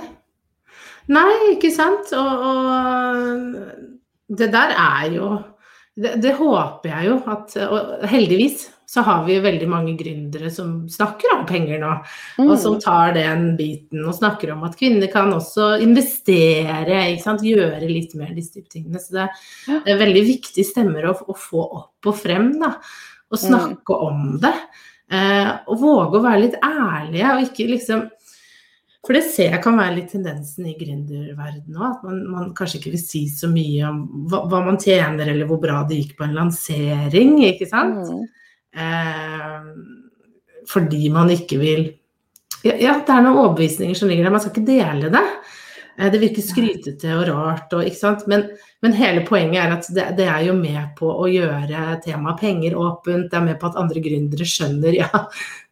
Nei, 1.09 1.55
ikke 1.55 1.71
sant. 1.73 2.11
Og, 2.13 2.43
og 2.49 4.35
det 4.39 4.51
der 4.53 4.75
er 4.77 5.07
jo 5.15 5.29
det, 5.99 6.19
det 6.23 6.35
håper 6.37 6.91
jeg 6.93 7.07
jo 7.09 7.15
at 7.27 7.55
Og 7.65 8.03
heldigvis 8.07 8.67
så 8.89 9.03
har 9.05 9.25
vi 9.27 9.35
veldig 9.43 9.67
mange 9.69 9.91
gründere 9.99 10.49
som 10.49 10.87
snakker 10.89 11.35
om 11.35 11.43
penger 11.45 11.77
nå. 11.81 11.91
Og 12.41 12.55
som 12.57 12.77
Mm. 12.77 12.81
tar 12.81 13.11
den 13.13 13.43
biten 13.57 14.01
og 14.01 14.15
snakker 14.17 14.53
om 14.55 14.63
at 14.65 14.77
kvinner 14.79 15.11
kan 15.13 15.29
også 15.29 15.75
investere, 15.83 17.03
gjøre 17.21 17.85
litt 17.85 18.15
mer 18.17 18.33
disse 18.33 18.55
type 18.55 18.69
tingene. 18.73 18.97
Så 18.97 19.13
det, 19.13 19.27
det 19.85 19.93
er 19.93 20.01
veldig 20.01 20.23
viktige 20.25 20.65
stemmer 20.65 21.05
å, 21.05 21.13
å 21.13 21.35
få 21.37 21.67
opp 21.83 22.09
og 22.09 22.17
frem, 22.17 22.55
da. 22.59 22.71
Og 23.29 23.37
snakke 23.37 23.93
om 23.93 24.39
det. 24.41 24.55
Eh, 25.11 25.51
og 25.69 25.77
våge 25.81 26.17
å 26.17 26.23
være 26.25 26.41
litt 26.47 26.57
ærlige, 26.65 27.29
og 27.35 27.45
ikke 27.45 27.69
liksom 27.69 28.07
For 29.05 29.15
det 29.15 29.23
ser 29.31 29.53
jeg 29.53 29.63
kan 29.63 29.77
være 29.79 29.95
litt 29.95 30.09
tendensen 30.11 30.67
i 30.67 30.75
gründerverdenen 30.75 31.77
òg, 31.79 31.93
at 31.93 32.01
man, 32.03 32.17
man 32.33 32.49
kanskje 32.57 32.81
ikke 32.81 32.91
vil 32.97 33.01
si 33.01 33.21
så 33.31 33.47
mye 33.51 33.85
om 33.87 34.01
hva, 34.31 34.43
hva 34.51 34.59
man 34.65 34.79
tjener, 34.81 35.31
eller 35.31 35.47
hvor 35.47 35.61
bra 35.63 35.85
det 35.87 36.01
gikk 36.01 36.17
på 36.19 36.27
en 36.27 36.35
lansering, 36.35 37.37
ikke 37.47 37.69
sant? 37.69 38.01
Mm. 38.03 38.25
Eh, 38.83 39.69
fordi 40.69 41.07
man 41.15 41.31
ikke 41.33 41.61
vil 41.61 41.87
ja, 42.65 42.73
ja, 42.75 42.97
det 43.07 43.13
er 43.13 43.23
noen 43.23 43.39
overbevisninger 43.39 43.95
som 43.95 44.09
ligger 44.11 44.25
der. 44.27 44.33
Man 44.35 44.41
skal 44.43 44.51
ikke 44.51 44.67
dele 44.67 45.11
det. 45.13 45.23
Eh, 45.99 46.07
det 46.13 46.19
virker 46.21 46.45
skrytete 46.45 47.11
og 47.17 47.25
rart, 47.27 47.73
og, 47.75 47.81
ikke 47.83 47.99
sant? 47.99 48.21
Men, 48.31 48.45
men 48.85 48.93
hele 48.95 49.25
poenget 49.27 49.59
er 49.59 49.73
at 49.75 49.87
det, 49.91 50.05
det 50.15 50.27
er 50.31 50.45
jo 50.47 50.53
med 50.55 50.93
på 50.95 51.09
å 51.11 51.25
gjøre 51.27 51.97
temaet 52.05 52.39
penger 52.39 52.77
åpent. 52.79 53.25
Det 53.31 53.35
er 53.35 53.43
med 53.49 53.57
på 53.59 53.67
at 53.67 53.79
andre 53.81 53.99
gründere 54.05 54.47
skjønner 54.47 54.95
ja, 55.01 55.09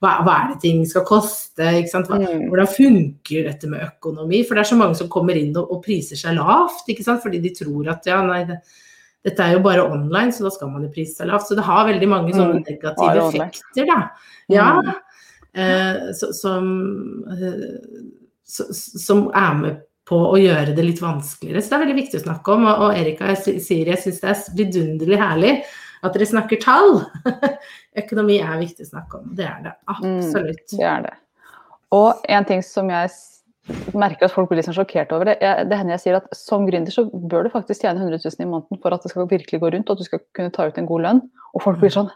hva, 0.04 0.12
hva 0.28 0.34
er 0.42 0.50
det 0.52 0.58
ting 0.66 0.82
skal 0.90 1.06
koste. 1.08 1.70
Ikke 1.80 1.94
sant? 1.94 2.12
Hva, 2.12 2.20
Mm. 2.28 2.50
hvordan 2.52 2.68
funker 2.74 3.48
dette 3.48 3.70
med 3.72 3.86
økonomi? 3.88 4.42
For 4.44 4.58
det 4.58 4.66
er 4.66 4.72
så 4.74 4.80
mange 4.80 5.00
som 5.00 5.08
kommer 5.14 5.38
inn 5.40 5.56
og, 5.56 5.72
og 5.72 5.80
priser 5.86 6.20
seg 6.20 6.36
lavt, 6.36 6.84
ikke 6.92 7.06
sant? 7.08 7.24
fordi 7.24 7.40
de 7.48 7.54
tror 7.56 7.88
at 7.94 8.06
ja, 8.10 8.20
nei, 8.28 8.42
det, 8.50 8.60
dette 9.28 9.44
er 9.48 9.56
jo 9.56 9.64
bare 9.64 9.84
online, 9.88 10.32
så 10.36 10.44
da 10.46 10.52
skal 10.54 10.70
man 10.74 10.84
jo 10.86 10.92
prise 10.94 11.16
seg 11.22 11.32
lavt. 11.32 11.48
Så 11.48 11.56
det 11.58 11.64
har 11.68 11.88
veldig 11.88 12.08
mange 12.12 12.36
sånne 12.36 12.60
Mm, 12.60 12.66
negative 12.68 13.16
mm, 13.16 13.28
effekter, 13.32 13.88
da. 13.90 14.00
Ja, 14.52 14.68
Mm. 14.84 14.94
eh, 15.64 16.12
så, 16.20 16.34
som, 16.36 16.68
eh, 17.32 17.68
så, 18.46 18.68
som 18.76 19.30
er 19.34 19.54
med 19.64 19.84
på 20.08 20.18
å 20.30 20.38
gjøre 20.40 20.76
det 20.76 20.86
litt 20.86 21.02
vanskeligere. 21.04 21.62
Så 21.62 21.72
det 21.72 21.78
er 21.78 21.84
veldig 21.86 21.98
viktig 21.98 22.22
å 22.22 22.26
snakke 22.26 22.56
om. 22.56 22.66
Og, 22.70 22.84
og 22.88 23.00
Erika 23.00 23.34
jeg 23.34 23.62
sier 23.64 23.92
jeg 23.92 24.02
syns 24.04 24.22
det 24.24 24.32
er 24.32 24.44
vidunderlig 24.62 25.22
herlig 25.22 25.54
at 26.06 26.14
dere 26.14 26.28
snakker 26.30 26.62
tall. 26.64 27.02
Økonomi 28.02 28.38
er 28.40 28.62
viktig 28.62 28.86
å 28.86 28.92
snakke 28.92 29.22
om. 29.22 29.32
Det 29.38 29.48
er 29.48 29.64
det 29.66 29.74
absolutt. 29.90 30.64
Det 30.72 30.86
er 30.86 31.10
det. 31.10 31.16
Og 31.96 32.30
en 32.30 32.48
ting 32.48 32.64
som 32.66 32.92
jeg 32.92 33.12
merker 33.98 34.28
at 34.28 34.34
folk 34.34 34.48
blir 34.50 34.62
litt 34.62 34.68
sånn 34.68 34.78
sjokkert 34.78 35.12
over, 35.16 35.28
det, 35.28 35.38
jeg, 35.44 35.68
det 35.68 35.80
hender 35.80 35.98
jeg 35.98 36.04
sier 36.06 36.18
at 36.22 36.28
som 36.36 36.64
gründer 36.68 36.94
så 36.94 37.04
bør 37.12 37.48
du 37.48 37.52
faktisk 37.52 37.84
tjene 37.84 38.00
100 38.00 38.22
000 38.24 38.46
i 38.46 38.48
måneden 38.48 38.80
for 38.84 38.96
at 38.96 39.04
det 39.04 39.12
skal 39.12 39.28
virkelig 39.28 39.60
gå 39.60 39.72
rundt, 39.74 39.90
og 39.90 39.98
at 39.98 40.04
du 40.04 40.08
skal 40.08 40.24
kunne 40.38 40.54
ta 40.56 40.70
ut 40.70 40.80
en 40.80 40.88
god 40.88 41.04
lønn. 41.04 41.22
Og 41.52 41.66
folk 41.66 41.82
blir 41.84 41.92
sånn 41.92 42.12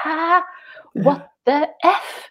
Hæ? 0.00 0.40
What 1.04 1.28
the 1.44 1.66
F? 1.84 2.29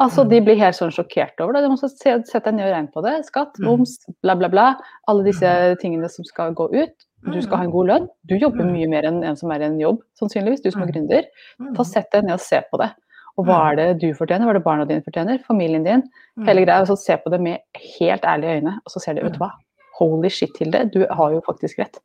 Altså, 0.00 0.24
De 0.28 0.40
blir 0.40 0.56
helt 0.56 0.74
sånn 0.76 0.90
sjokkert 0.90 1.38
over 1.40 1.52
det. 1.52 1.62
De 1.62 1.68
må 1.68 1.76
sette 1.78 2.42
deg 2.44 2.54
ned 2.54 2.66
og 2.66 2.72
regne 2.74 2.92
på 2.94 3.02
det. 3.04 3.26
Skatt, 3.26 3.58
Mm. 3.60 3.66
moms, 3.66 3.98
bla, 4.22 4.34
bla, 4.34 4.48
bla. 4.48 4.76
Alle 5.08 5.24
disse 5.24 5.76
tingene 5.82 6.08
som 6.10 6.24
skal 6.24 6.54
gå 6.54 6.70
ut. 6.72 6.94
Du 7.30 7.40
skal 7.42 7.58
ha 7.58 7.64
en 7.64 7.70
god 7.70 7.86
lønn. 7.86 8.08
Du 8.26 8.34
jobber 8.38 8.64
Mm. 8.64 8.72
mye 8.72 8.88
mer 8.88 9.02
enn 9.02 9.22
en 9.22 9.36
som 9.36 9.50
er 9.52 9.60
i 9.60 9.64
en 9.66 9.78
jobb, 9.78 9.98
sannsynligvis. 10.18 10.62
Du 10.62 10.70
som 10.70 10.82
er 10.82 10.86
Mm. 10.86 10.92
gründer. 10.94 11.24
Mm. 11.60 11.74
Ta 11.76 11.82
Sett 11.84 12.10
deg 12.12 12.24
ned 12.24 12.32
og 12.32 12.40
se 12.40 12.62
på 12.72 12.78
det. 12.78 12.90
Og 13.36 13.44
hva 13.46 13.72
er 13.72 13.76
det 13.76 14.00
du 14.00 14.12
fortjener, 14.14 14.44
hva 14.46 14.50
er 14.50 14.54
det 14.54 14.64
barna 14.64 14.84
dine 14.86 15.02
fortjener, 15.02 15.38
familien 15.44 15.84
din. 15.84 16.02
Hele 16.46 16.64
greia, 16.64 16.80
og 16.80 16.88
så 16.88 16.96
Se 16.98 17.16
på 17.18 17.30
det 17.30 17.40
med 17.40 17.58
helt 18.00 18.22
ærlige 18.22 18.60
øyne, 18.62 18.78
og 18.84 18.88
så 18.90 19.00
ser 19.00 19.14
de 19.14 19.20
ut 19.22 19.36
hva. 19.38 19.50
Holy 19.98 20.28
shit, 20.30 20.56
Hilde, 20.58 20.90
du 20.90 21.06
har 21.10 21.30
jo 21.32 21.40
faktisk 21.42 21.78
rett. 21.78 21.98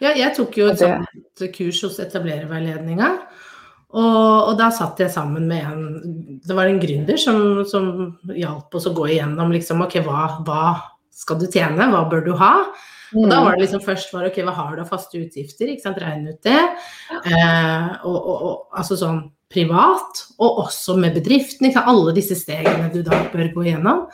Ja, 0.00 0.12
jeg 0.14 0.34
tok 0.34 0.56
jo 0.56 0.68
et 0.70 0.78
sånt 0.78 1.52
kurs 1.52 1.80
hos 1.82 1.98
Etablererveiledninga. 2.00 3.18
Og, 3.94 4.50
og 4.50 4.56
da 4.58 4.70
satt 4.74 4.98
jeg 4.98 5.12
sammen 5.14 5.44
med 5.46 5.62
en 5.62 6.40
Det 6.42 6.56
var 6.56 6.66
en 6.66 6.80
gründer 6.82 7.18
som, 7.20 7.62
som 7.68 7.86
hjalp 8.34 8.74
oss 8.74 8.88
å 8.90 8.94
gå 8.96 9.06
igjennom 9.12 9.54
liksom 9.54 9.84
OK, 9.86 10.00
hva, 10.06 10.26
hva 10.46 10.64
skal 11.14 11.38
du 11.38 11.46
tjene, 11.46 11.86
hva 11.92 12.02
bør 12.10 12.26
du 12.26 12.32
ha? 12.40 12.56
Og 13.14 13.30
da 13.30 13.38
var 13.44 13.54
det 13.54 13.68
liksom 13.68 13.82
først 13.84 14.10
var 14.10 14.26
ok, 14.26 14.40
hva 14.42 14.56
har 14.56 14.74
du 14.74 14.82
av 14.82 14.90
faste 14.90 15.20
utgifter? 15.20 15.70
ikke 15.70 15.84
sant, 15.84 16.00
Regne 16.02 16.34
ut 16.34 16.46
det. 16.46 16.60
Eh, 17.14 17.88
og, 18.02 18.16
og, 18.16 18.34
og, 18.34 18.54
altså 18.74 18.98
sånn 18.98 19.20
privat, 19.54 20.24
og 20.42 20.64
også 20.64 20.96
med 20.98 21.14
bedriften. 21.20 21.68
Ikke 21.68 21.78
sant? 21.78 21.90
Alle 21.92 22.14
disse 22.16 22.36
stegene 22.38 22.90
du 22.90 23.04
da 23.06 23.20
bør 23.30 23.52
gå 23.54 23.68
igjennom. 23.68 24.08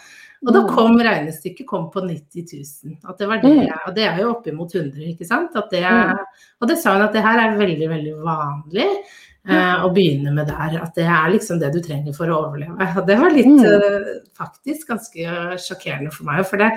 Og 0.47 0.53
da 0.55 0.61
Mm. 0.63 0.69
kom 0.75 0.97
regnestykket 0.97 1.67
kom 1.67 1.91
på 1.93 2.01
90 2.01 2.47
000. 2.85 2.97
At 3.09 3.19
det 3.19 3.29
var 3.29 3.41
det, 3.43 3.51
Mm. 3.51 3.69
og 3.87 3.95
det 3.95 4.05
er 4.09 4.19
jo 4.23 4.31
oppimot 4.35 4.73
100, 4.75 5.03
ikke 5.15 5.27
sant. 5.27 5.51
At 5.55 5.71
det, 5.71 5.83
Mm. 5.85 6.17
Og 6.63 6.69
det 6.69 6.79
sa 6.79 6.95
hun 6.95 7.03
at 7.03 7.13
det 7.13 7.23
her 7.23 7.39
er 7.39 7.59
veldig, 7.59 7.89
veldig 7.89 8.15
vanlig. 8.25 8.87
Eh, 9.49 9.85
og 9.85 9.95
begynne 9.95 10.35
med 10.35 10.47
der. 10.49 10.83
At 10.83 10.95
det 10.95 11.05
er 11.07 11.31
liksom 11.33 11.59
det 11.59 11.73
du 11.73 11.81
trenger 11.81 12.13
for 12.15 12.27
å 12.27 12.45
overleve. 12.45 12.77
Og 12.97 13.07
det 13.07 13.19
var 13.19 13.31
litt 13.31 13.65
eh, 13.65 14.21
faktisk 14.37 14.89
ganske 14.89 15.57
sjokkerende 15.57 16.13
for 16.13 16.25
meg. 16.25 16.45
For 16.47 16.57
det, 16.59 16.71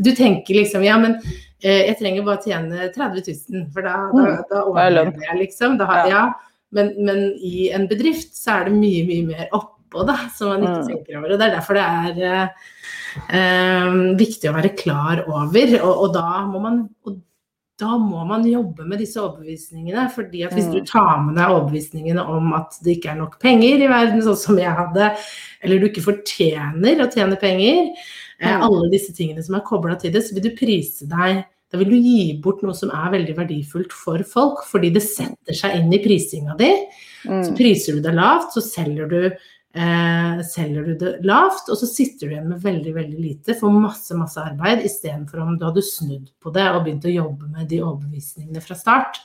du 0.00 0.10
tenker 0.16 0.54
liksom 0.54 0.82
ja, 0.82 0.96
men 0.98 1.16
eh, 1.62 1.86
jeg 1.88 1.98
trenger 1.98 2.24
bare 2.24 2.42
tjene 2.42 2.88
30 2.94 3.22
000, 3.50 3.70
for 3.72 3.82
da, 3.82 3.96
da, 4.12 4.42
da 4.48 4.56
er 4.56 4.64
overlever 4.64 5.12
jeg, 5.28 5.38
liksom. 5.46 5.76
Da 5.78 5.84
har, 5.84 6.08
Ja. 6.08 6.32
Men, 6.72 6.94
men 6.98 7.32
i 7.38 7.70
en 7.72 7.86
bedrift 7.86 8.34
så 8.34 8.60
er 8.60 8.64
det 8.64 8.72
mye, 8.74 9.04
mye 9.06 9.26
mer 9.26 9.48
oppå, 9.96 10.06
da, 10.06 10.16
som 10.36 10.48
man 10.48 10.62
ikke 10.62 10.82
Mm. 10.82 10.88
tenker 10.88 11.18
over. 11.18 11.32
Og 11.32 11.38
det 11.38 11.46
er 11.48 11.56
derfor 11.56 11.74
det 11.74 11.86
er 11.86 12.22
eh, 12.22 12.48
eh, 13.30 13.92
viktig 14.18 14.50
å 14.50 14.56
være 14.56 14.76
klar 14.76 15.24
over. 15.28 15.78
Og, 15.82 16.02
og 16.04 16.12
da 16.16 16.46
må 16.46 16.60
man 16.60 16.88
og 17.06 17.22
da 17.78 17.98
må 18.00 18.22
man 18.26 18.42
jobbe 18.48 18.86
med 18.88 18.98
disse 19.02 19.16
overbevisningene. 19.20 20.10
fordi 20.10 20.44
at 20.46 20.52
hvis 20.52 20.64
Mm. 20.68 20.72
du 20.72 20.80
tar 20.86 21.20
med 21.22 21.34
deg 21.36 21.50
overbevisningene 21.50 22.26
om 22.26 22.54
at 22.54 22.72
det 22.82 22.96
ikke 22.96 23.10
er 23.12 23.16
nok 23.18 23.38
penger 23.38 23.82
i 23.84 23.88
verden, 23.88 24.22
sånn 24.22 24.36
som 24.36 24.56
jeg 24.56 24.72
hadde, 24.72 25.14
eller 25.62 25.78
du 25.78 25.88
ikke 25.90 26.06
fortjener 26.06 26.96
å 27.04 27.12
tjene 27.12 27.36
penger, 27.38 27.92
eh, 28.40 28.48
Mm. 28.56 28.62
alle 28.62 28.90
disse 28.90 29.12
tingene 29.12 29.44
som 29.44 29.56
er 29.56 29.60
kobla 29.60 29.94
til 30.00 30.10
det, 30.10 30.22
så 30.22 30.32
vil 30.34 30.42
du 30.50 30.56
prise 30.56 31.06
deg 31.06 31.44
Da 31.72 31.78
vil 31.78 31.90
du 31.90 31.96
gi 31.96 32.40
bort 32.40 32.62
noe 32.62 32.72
som 32.72 32.90
er 32.90 33.10
veldig 33.10 33.34
verdifullt 33.36 33.90
for 33.92 34.18
folk, 34.22 34.64
fordi 34.64 34.92
det 34.94 35.02
setter 35.02 35.52
seg 35.52 35.74
inn 35.74 35.92
i 35.92 35.98
prisinga 35.98 36.56
di. 36.56 36.86
Så 37.24 37.50
Mm. 37.50 37.56
priser 37.56 37.92
du 37.94 38.00
deg 38.00 38.14
lavt, 38.14 38.52
så 38.54 38.62
selger 38.62 39.08
du, 39.10 39.30
eh, 39.76 40.40
selger 40.48 40.86
du 40.86 40.94
det 41.00 41.10
lavt, 41.28 41.68
og 41.70 41.76
så 41.76 41.86
sitter 41.88 42.26
du 42.28 42.34
igjen 42.34 42.48
med 42.48 42.62
veldig 42.64 42.94
veldig 42.96 43.20
lite 43.20 43.54
får 43.58 43.74
masse 43.80 44.16
masse 44.16 44.40
arbeid, 44.40 44.84
istedenfor 44.88 45.42
om 45.44 45.58
du 45.60 45.66
hadde 45.68 45.84
snudd 45.84 46.30
på 46.42 46.52
det 46.54 46.64
og 46.72 46.84
begynt 46.86 47.04
å 47.08 47.12
jobbe 47.12 47.50
med 47.52 47.68
de 47.68 47.82
overbevisningene 47.84 48.62
fra 48.64 48.74
start. 48.78 49.20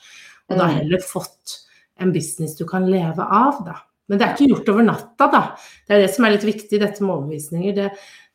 Og 0.49 0.57
da 0.57 0.67
Mm. 0.67 0.75
heller 0.81 0.99
fått 1.07 1.59
en 1.99 2.11
business 2.11 2.55
du 2.57 2.65
kan 2.65 2.85
leve 2.89 3.21
av, 3.23 3.63
da. 3.65 3.77
Men 4.09 4.17
det 4.19 4.27
er 4.27 4.33
ikke 4.35 4.49
gjort 4.55 4.69
over 4.73 4.83
natta, 4.83 5.31
da. 5.31 5.41
Det 5.87 5.95
er 5.95 6.01
det 6.07 6.13
som 6.15 6.25
er 6.25 6.31
litt 6.31 6.43
viktig, 6.43 6.79
dette 6.79 7.01
med 7.01 7.15
overbevisninger. 7.15 7.75
Det, 7.75 7.91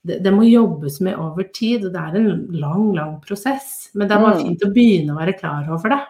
det, 0.06 0.22
det 0.24 0.32
må 0.32 0.46
jobbes 0.48 1.00
med 1.02 1.16
over 1.20 1.44
tid, 1.52 1.84
og 1.84 1.92
det 1.92 2.00
er 2.00 2.16
en 2.16 2.46
lang, 2.52 2.92
lang 2.94 3.20
prosess. 3.20 3.90
Men 3.94 4.08
det 4.08 4.16
er 4.16 4.22
bare 4.22 4.38
Mm. 4.40 4.46
fint 4.46 4.62
å 4.64 4.72
begynne 4.72 5.12
å 5.12 5.18
være 5.18 5.38
klar 5.38 5.68
over 5.68 5.88
det. 5.90 6.00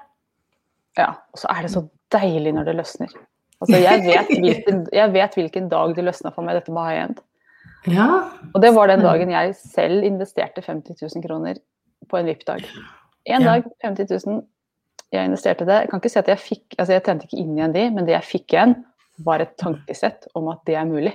Ja, 0.98 1.08
og 1.32 1.38
så 1.40 1.46
er 1.50 1.62
det 1.62 1.70
så 1.72 1.88
deilig 2.12 2.54
når 2.54 2.64
det 2.64 2.76
løsner. 2.76 3.08
Altså, 3.62 3.78
jeg, 3.80 4.02
vet 4.10 4.32
hvilken, 4.34 4.82
jeg 4.92 5.12
vet 5.14 5.34
hvilken 5.38 5.68
dag 5.72 5.94
det 5.96 6.04
løsna 6.04 6.32
for 6.34 6.44
meg, 6.46 6.58
dette 6.58 6.72
med 6.74 6.84
high 6.90 7.04
end. 7.06 7.22
Ja. 7.86 8.06
Og 8.54 8.60
det 8.64 8.72
var 8.74 8.90
den 8.90 9.04
dagen 9.04 9.30
jeg 9.30 9.54
selv 9.60 10.04
investerte 10.04 10.62
50 10.64 10.98
000 11.02 11.22
kroner 11.24 11.60
på 12.10 12.18
en 12.18 12.26
VIP-dag. 12.28 12.64
En 13.26 13.42
Ja. 13.42 13.54
dag, 13.56 13.64
50 13.82 14.10
000. 14.26 14.42
Jeg 15.14 15.24
investerte 15.30 15.64
det. 15.66 15.76
Jeg 15.84 15.90
kan 15.90 16.00
ikke 16.02 16.10
si 16.10 16.18
at 16.18 16.28
jeg 16.28 16.38
fikk 16.42 16.74
Altså, 16.78 16.92
jeg 16.96 17.02
tjente 17.06 17.26
ikke 17.28 17.38
inn 17.38 17.54
igjen 17.56 17.72
de, 17.74 17.84
men 17.94 18.04
det 18.08 18.14
jeg 18.16 18.26
fikk 18.26 18.52
igjen, 18.56 18.74
var 19.24 19.40
et 19.40 19.54
tankesett 19.56 20.26
om 20.36 20.48
at 20.52 20.58
det 20.66 20.74
er 20.76 20.84
mulig. 20.84 21.14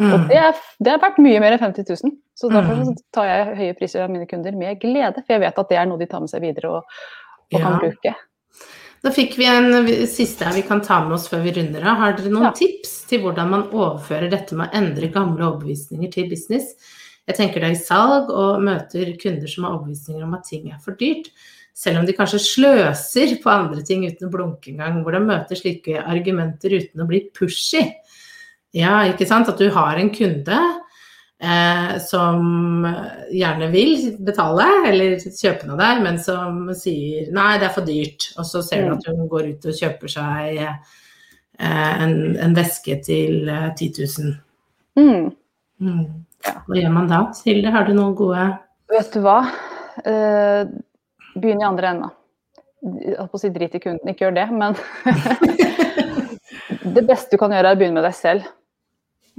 Mm. 0.00 0.10
Og 0.12 0.24
det 0.28 0.36
er, 0.36 0.58
det 0.82 0.92
er 0.92 0.98
verdt 1.00 1.18
mye 1.22 1.40
mer 1.40 1.54
enn 1.56 1.62
50 1.62 1.86
000. 2.04 2.16
Så 2.36 2.50
derfor 2.50 2.74
Mm. 2.76 2.84
så 2.90 2.94
tar 3.14 3.24
jeg 3.30 3.56
høye 3.60 3.74
priser 3.78 4.02
av 4.04 4.10
mine 4.10 4.26
kunder 4.26 4.52
med 4.56 4.80
glede, 4.82 5.22
for 5.22 5.32
jeg 5.36 5.40
vet 5.46 5.58
at 5.62 5.68
det 5.70 5.78
er 5.78 5.86
noe 5.86 5.98
de 6.00 6.06
tar 6.10 6.20
med 6.20 6.28
seg 6.32 6.42
videre 6.42 6.70
og, 6.80 6.84
og 7.54 7.60
kan 7.60 7.78
bruke. 7.80 8.14
Da 9.00 9.10
fikk 9.14 9.38
vi 9.40 9.46
en 9.48 9.86
siste 10.10 10.44
her 10.44 10.52
vi 10.58 10.62
kan 10.66 10.82
ta 10.84 10.98
med 11.06 11.16
oss 11.16 11.28
før 11.30 11.40
vi 11.46 11.54
runder 11.56 11.84
av. 11.88 11.96
Har 12.02 12.16
dere 12.18 12.32
noen 12.32 12.50
Ja. 12.50 12.52
tips 12.52 13.06
til 13.08 13.22
hvordan 13.22 13.48
man 13.48 13.62
overfører 13.72 14.28
dette 14.30 14.52
med 14.54 14.68
å 14.68 14.74
endre 14.76 15.08
gamle 15.08 15.40
overbevisninger 15.40 16.12
til 16.12 16.28
business? 16.28 16.74
Jeg 17.26 17.36
tenker 17.36 17.60
det 17.60 17.70
er 17.70 17.78
i 17.78 17.80
salg 17.80 18.28
og 18.28 18.60
møter 18.60 19.16
kunder 19.16 19.48
som 19.48 19.64
har 19.64 19.78
overbevisninger 19.78 20.22
om 20.22 20.34
at 20.34 20.44
ting 20.44 20.68
er 20.70 20.78
for 20.84 20.92
dyrt. 20.92 21.30
Selv 21.72 22.00
om 22.00 22.06
de 22.06 22.12
kanskje 22.12 22.40
sløser 22.44 23.40
på 23.40 23.48
andre 23.48 23.82
ting 23.82 24.04
uten 24.04 24.28
å 24.28 24.32
blunke 24.32 24.68
engang. 24.68 25.02
Hvordan 25.02 25.26
møte 25.26 25.56
slike 25.56 26.04
argumenter 26.04 26.68
uten 26.76 27.00
å 27.00 27.06
bli 27.06 27.30
pushy? 27.32 27.94
Ja, 28.74 29.04
ikke 29.08 29.26
sant. 29.26 29.48
At 29.48 29.56
du 29.56 29.70
har 29.70 29.96
en 29.96 30.10
kunde 30.10 30.79
eh, 31.40 31.98
som 32.04 32.84
gjerne 33.32 33.68
vil 33.72 34.16
betale 34.26 34.66
eller 34.90 35.16
kjøpe 35.24 35.66
noe 35.68 35.78
der, 35.80 36.00
men 36.04 36.18
som 36.20 36.66
sier 36.76 37.30
nei, 37.32 37.54
det 37.60 37.68
er 37.70 37.74
for 37.76 37.86
dyrt. 37.88 38.30
Og 38.38 38.44
så 38.48 38.62
ser 38.66 38.84
du 38.84 38.90
Mm. 38.90 38.98
at 38.98 39.06
hun 39.10 39.28
går 39.28 39.48
ut 39.54 39.66
og 39.70 39.78
kjøper 39.80 40.12
seg 40.12 40.60
eh, 40.66 40.76
en, 42.04 42.14
en 42.40 42.54
veske 42.56 42.98
til 43.04 43.48
eh, 43.48 43.68
10 43.76 43.90
000. 44.18 44.36
Mm. 45.00 45.30
Mm. 45.80 46.04
Hva 46.44 46.76
gjør 46.76 46.92
man 46.94 47.08
da? 47.08 47.20
Hilde, 47.44 47.70
har 47.72 47.84
du 47.88 47.92
noen 47.96 48.14
gode 48.16 48.46
Vet 48.90 49.12
du 49.14 49.20
hva? 49.24 49.38
Eh, 50.04 50.64
begynn 51.36 51.60
i 51.62 51.66
andre 51.68 51.90
enda. 51.94 52.08
Jeg 52.80 53.16
holdt 53.18 53.30
på 53.30 53.38
å 53.38 53.40
si 53.42 53.50
drit 53.52 53.74
i 53.76 53.80
kunden, 53.82 54.08
ikke 54.08 54.24
gjør 54.26 54.38
det, 54.40 54.46
men 54.56 54.74
Det 56.96 57.04
beste 57.06 57.36
du 57.36 57.38
kan 57.40 57.52
gjøre, 57.52 57.70
er 57.70 57.76
å 57.76 57.78
begynne 57.78 57.98
med 58.00 58.06
deg 58.08 58.16
selv. 58.16 58.48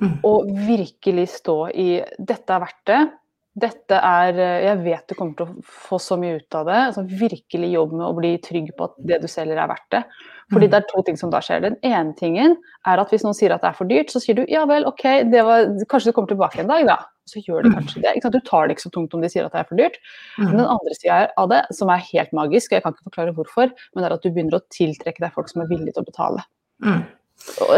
Mm. 0.01 0.19
Og 0.25 0.47
virkelig 0.67 1.27
stå 1.29 1.57
i 1.77 2.01
'dette 2.19 2.49
er 2.55 2.59
verdt 2.63 2.85
det'. 2.87 3.11
Dette 3.53 3.91
er 3.99 4.29
eh, 4.39 4.63
Jeg 4.63 4.77
vet 4.83 5.07
du 5.09 5.13
kommer 5.15 5.35
til 5.35 5.45
å 5.45 5.63
få 5.63 5.97
så 5.99 6.15
mye 6.17 6.37
ut 6.39 6.55
av 6.55 6.65
det. 6.65 6.77
Altså, 6.87 7.03
virkelig 7.05 7.71
jobb 7.73 7.91
med 7.91 8.05
å 8.07 8.15
bli 8.15 8.37
trygg 8.39 8.69
på 8.77 8.83
at 8.85 8.93
det 8.97 9.21
du 9.21 9.27
selger, 9.27 9.57
er 9.59 9.67
verdt 9.67 9.89
det. 9.91 10.03
Fordi 10.51 10.65
Mm. 10.67 10.71
det 10.71 10.77
er 10.79 10.87
to 10.89 11.01
ting 11.03 11.17
som 11.17 11.29
da 11.29 11.39
skjer. 11.39 11.61
Den 11.61 11.75
ene 11.83 12.15
tingen 12.15 12.55
er 12.87 12.97
at 12.99 13.09
hvis 13.11 13.23
noen 13.23 13.33
sier 13.35 13.51
at 13.53 13.61
det 13.61 13.69
er 13.69 13.73
for 13.73 13.85
dyrt, 13.85 14.07
så 14.09 14.19
sier 14.21 14.35
du 14.35 14.45
ja 14.47 14.65
vel, 14.65 14.85
ok, 14.85 15.03
det 15.29 15.43
var, 15.43 15.65
kanskje 15.87 16.05
du 16.05 16.13
kommer 16.13 16.27
tilbake 16.29 16.59
en 16.59 16.67
dag, 16.67 16.85
da. 16.87 16.97
Så 17.27 17.43
gjør 17.45 17.63
de 17.63 17.69
Mm. 17.69 17.75
kanskje 17.75 18.01
det. 18.01 18.31
Du 18.31 18.39
tar 18.39 18.67
det 18.67 18.77
ikke 18.77 18.89
så 18.89 18.91
tungt 18.91 19.13
om 19.13 19.21
de 19.21 19.27
sier 19.29 19.45
at 19.45 19.51
det 19.51 19.59
er 19.59 19.63
for 19.67 19.75
dyrt. 19.75 19.97
Men 20.39 20.47
Mm. 20.47 20.57
den 20.57 20.65
andre 20.65 20.93
sida 20.95 21.27
av 21.37 21.49
det, 21.49 21.65
som 21.75 21.89
er 21.89 21.97
helt 21.97 22.31
magisk, 22.31 22.71
og 22.71 22.75
jeg 22.79 22.83
kan 22.83 22.93
ikke 22.93 23.11
forklare 23.11 23.35
hvorfor, 23.35 23.71
men 23.95 24.03
det 24.03 24.11
er 24.11 24.13
at 24.15 24.21
du 24.23 24.29
begynner 24.31 24.59
å 24.59 24.67
tiltrekke 24.71 25.19
deg 25.19 25.33
folk 25.33 25.49
som 25.49 25.61
er 25.61 25.67
villige 25.67 25.93
til 25.93 26.03
å 26.03 26.05
betale. 26.05 26.43
Mm. 26.81 27.05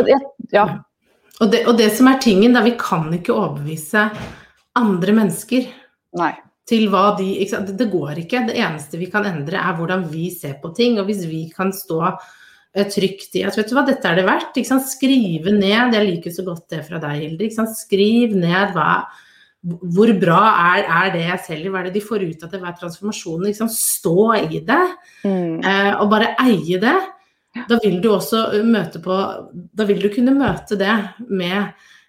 Jeg, 0.06 0.22
ja, 0.54 0.80
Og, 1.41 1.50
det, 1.52 1.63
og 1.67 1.78
det 1.78 1.89
som 1.98 2.08
er 2.12 2.19
tingen, 2.22 2.54
da 2.54 2.62
vi 2.62 2.76
kan 2.80 3.08
ikke 3.15 3.34
overbevise 3.34 4.06
andre 4.78 5.13
mennesker 5.17 5.65
nei. 6.19 6.32
til 6.69 6.88
hva 6.89 7.17
de? 7.17 7.32
Det- 7.50 7.78
Det 7.78 7.89
går 7.91 8.15
ikke. 8.26 8.46
Det 8.48 8.56
eneste 8.56 8.98
vi 9.00 9.08
kan 9.12 9.26
endre, 9.26 9.58
er 9.58 9.74
hvordan 9.78 10.08
vi 10.12 10.30
ser 10.30 10.56
på 10.62 10.74
ting. 10.76 11.00
Og 11.00 11.06
hvis 11.08 11.26
vi 11.26 11.50
kan 11.56 11.72
stå 11.72 12.17
eh, 12.76 12.86
trygt 12.86 13.36
i 13.36 13.43
at 13.43 13.56
vet 13.58 13.69
du 13.69 13.76
hva, 13.76 13.86
dette 13.86 14.06
er 14.06 14.15
det 14.15 14.26
verdt. 14.26 14.54
Skrive 14.88 15.52
ned, 15.52 15.93
jeg 15.93 16.08
liker 16.08 16.32
så 16.32 16.43
godt 16.46 16.69
det 16.69 16.86
fra 16.88 17.00
deg, 17.00 17.22
Hilde. 17.38 17.50
Skriv 17.76 18.34
ned 18.36 18.74
hva 18.74 19.04
hvor 19.63 20.12
bra 20.19 20.76
er, 20.76 20.84
er 20.84 21.12
det 21.13 21.22
jeg 21.24 21.39
selger, 21.48 21.72
hva 21.72 21.80
er 21.80 21.84
det 21.86 21.93
de 21.93 22.02
får 22.02 22.19
ut 22.30 22.43
av 22.43 22.50
det, 22.52 22.60
hva 22.60 22.67
er 22.67 22.80
transformasjonen? 22.82 23.46
Liksom? 23.48 23.69
Stå 23.69 24.34
i 24.52 24.60
det, 24.60 24.88
Mm. 25.24 25.63
eh, 25.63 25.93
og 26.02 26.10
bare 26.10 26.36
eie 26.43 26.78
det. 26.80 26.98
Da 27.54 27.78
vil 27.84 28.00
du 28.02 28.10
også 28.13 28.48
møte 28.66 29.02
på 29.04 29.16
Da 29.78 29.86
vil 29.86 30.02
du 30.02 30.10
kunne 30.13 30.34
møte 30.34 30.78
det 30.80 30.94
med 31.30 31.60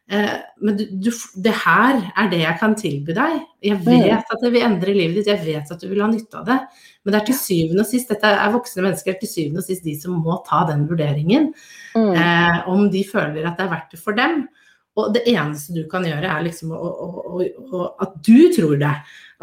eh, 0.09 0.39
Men 0.65 0.79
du, 0.79 0.85
du, 1.05 1.11
det 1.45 1.53
her 1.65 2.01
er 2.17 2.31
det 2.33 2.41
jeg 2.41 2.61
kan 2.63 2.77
tilby 2.81 3.17
deg. 3.17 3.39
Jeg 3.65 3.81
vet 3.85 4.35
at 4.35 4.43
det 4.45 4.53
vil 4.55 4.65
endre 4.65 4.97
livet 4.97 5.21
ditt, 5.21 5.31
jeg 5.33 5.45
vet 5.45 5.71
at 5.75 5.85
du 5.85 5.89
vil 5.91 6.03
ha 6.05 6.09
nytte 6.11 6.41
av 6.41 6.49
det. 6.49 6.59
Men 7.05 7.15
det 7.15 7.21
er 7.21 7.29
til 7.29 7.41
syvende 7.41 7.85
og 7.85 7.91
sist, 7.91 8.11
dette 8.13 8.33
er 8.33 8.53
voksne 8.55 8.87
mennesker, 8.87 9.13
er 9.15 9.21
til 9.21 9.33
syvende 9.33 9.61
og 9.61 9.69
sist 9.69 9.85
de 9.85 9.97
som 10.01 10.17
må 10.25 10.41
ta 10.49 10.65
den 10.71 10.87
vurderingen. 10.89 11.51
Mm. 11.93 12.13
Eh, 12.13 12.61
om 12.73 12.87
de 12.93 13.05
føler 13.09 13.45
at 13.45 13.59
det 13.61 13.67
er 13.67 13.75
verdt 13.77 13.97
det 13.97 14.01
for 14.01 14.17
dem. 14.17 14.47
Og 14.95 15.11
det 15.17 15.25
eneste 15.27 15.75
du 15.75 15.83
kan 15.91 16.05
gjøre, 16.07 16.31
er 16.31 16.45
liksom 16.47 16.71
å, 16.73 16.79
å, 16.79 17.39
å, 17.43 17.87
at 18.05 18.15
du 18.25 18.47
tror 18.55 18.77
det. 18.79 18.93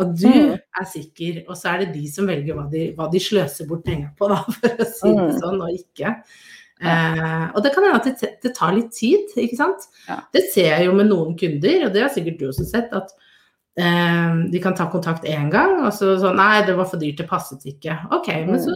At 0.02 0.16
du 0.18 0.28
Mm. 0.28 0.54
er 0.82 0.86
sikker, 0.90 1.42
og 1.48 1.56
så 1.60 1.74
er 1.74 1.86
det 1.86 1.94
de 1.94 2.08
som 2.12 2.28
velger 2.28 2.56
hva 2.58 2.66
de, 2.72 2.88
hva 2.98 3.10
de 3.12 3.20
sløser 3.22 3.68
bort 3.70 3.84
penger 3.86 4.10
på, 4.18 4.28
da, 4.32 4.42
for 4.56 4.70
å 4.82 4.88
si 4.88 5.10
det 5.12 5.28
Mm. 5.30 5.40
sånn, 5.42 5.62
og 5.62 5.76
ikke. 5.78 6.16
Eh, 6.82 7.44
og 7.54 7.62
det 7.62 7.72
kan 7.76 7.84
hende 7.86 8.00
at 8.00 8.08
det, 8.22 8.30
det 8.42 8.56
tar 8.58 8.74
litt 8.74 8.92
tid, 8.98 9.28
ikke 9.38 9.58
sant. 9.60 9.84
Ja. 10.08 10.16
Det 10.34 10.48
ser 10.52 10.72
jeg 10.74 10.88
jo 10.88 10.94
med 10.98 11.12
noen 11.12 11.36
kunder, 11.38 11.86
og 11.86 11.94
det 11.94 12.02
har 12.02 12.10
sikkert 12.10 12.40
du 12.40 12.48
også 12.50 12.66
sett, 12.66 12.90
at 12.98 13.12
eh, 13.78 14.40
de 14.52 14.60
kan 14.64 14.74
ta 14.76 14.88
kontakt 14.92 15.24
én 15.30 15.52
gang, 15.54 15.78
og 15.86 15.94
så 15.94 16.16
sånn 16.20 16.36
Nei, 16.42 16.64
det 16.66 16.76
var 16.76 16.90
for 16.90 16.98
dyrt, 17.00 17.22
det 17.22 17.30
passet 17.30 17.62
ikke. 17.70 18.00
Ok, 18.12 18.28
men 18.48 18.58
Mm. 18.58 18.66
så 18.66 18.76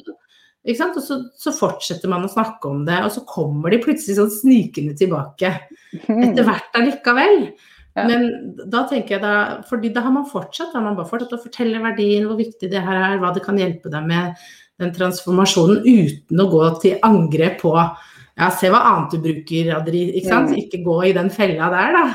ikke 0.65 0.77
sant? 0.77 0.95
Og 0.97 1.03
så, 1.03 1.17
så 1.37 1.51
fortsetter 1.53 2.09
man 2.09 2.23
å 2.25 2.29
snakke 2.31 2.69
om 2.69 2.85
det, 2.85 2.99
og 3.05 3.11
så 3.11 3.25
kommer 3.25 3.69
de 3.73 3.77
plutselig 3.83 4.15
sånn 4.17 4.31
snikende 4.33 4.95
tilbake 4.97 5.51
etter 6.09 6.43
hvert 6.45 6.77
allikevel. 6.77 7.49
Ja. 7.95 8.03
Men 8.09 8.55
da 8.69 8.81
tenker 8.89 9.15
jeg 9.15 9.21
da, 9.23 9.61
fordi 9.69 9.93
da 9.95 10.01
har 10.03 10.11
man 10.11 10.25
fortsatt, 10.27 10.73
da 10.73 10.79
har 10.81 10.83
man 10.89 10.97
bare 10.97 11.07
fortsatt 11.07 11.31
å 11.37 11.43
fortelle 11.43 11.79
verdien, 11.79 12.25
hvor 12.27 12.35
viktig 12.39 12.69
det 12.71 12.81
her 12.83 12.97
er, 13.13 13.19
hva 13.21 13.29
det 13.33 13.43
kan 13.45 13.55
hjelpe 13.57 13.89
deg 13.93 14.03
med 14.09 14.35
den 14.83 14.91
transformasjonen, 14.91 15.85
uten 15.87 16.41
å 16.43 16.49
gå 16.51 16.63
til 16.81 16.97
angrep 17.07 17.61
på 17.61 17.71
ja, 17.77 18.49
se 18.51 18.67
hva 18.67 18.81
annet 18.89 19.15
du 19.15 19.21
bruker, 19.23 19.69
Adri, 19.77 20.01
ikke 20.19 20.27
sant? 20.27 20.51
Mm. 20.51 20.57
Ikke 20.65 20.81
gå 20.83 20.97
i 21.07 21.13
den 21.15 21.29
fella 21.31 21.69
der, 21.71 21.93
da. 21.95 22.05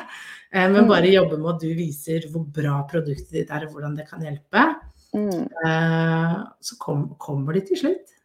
Eh, 0.52 0.68
Men 0.68 0.84
Mm. 0.84 0.88
bare 0.90 1.14
jobbe 1.14 1.38
med 1.40 1.54
at 1.54 1.60
du 1.60 1.74
viser 1.74 2.28
hvor 2.28 2.44
bra 2.44 2.82
produktet 2.90 3.30
ditt 3.32 3.50
er, 3.50 3.64
og 3.64 3.72
hvordan 3.72 3.96
det 3.96 4.06
kan 4.10 4.20
hjelpe. 4.20 4.74
Mm. 5.16 5.48
Eh, 5.64 6.36
Så 6.60 6.76
kom, 6.78 7.14
kommer 7.18 7.54
de 7.54 7.62
til 7.62 7.76
slutt. 7.78 8.19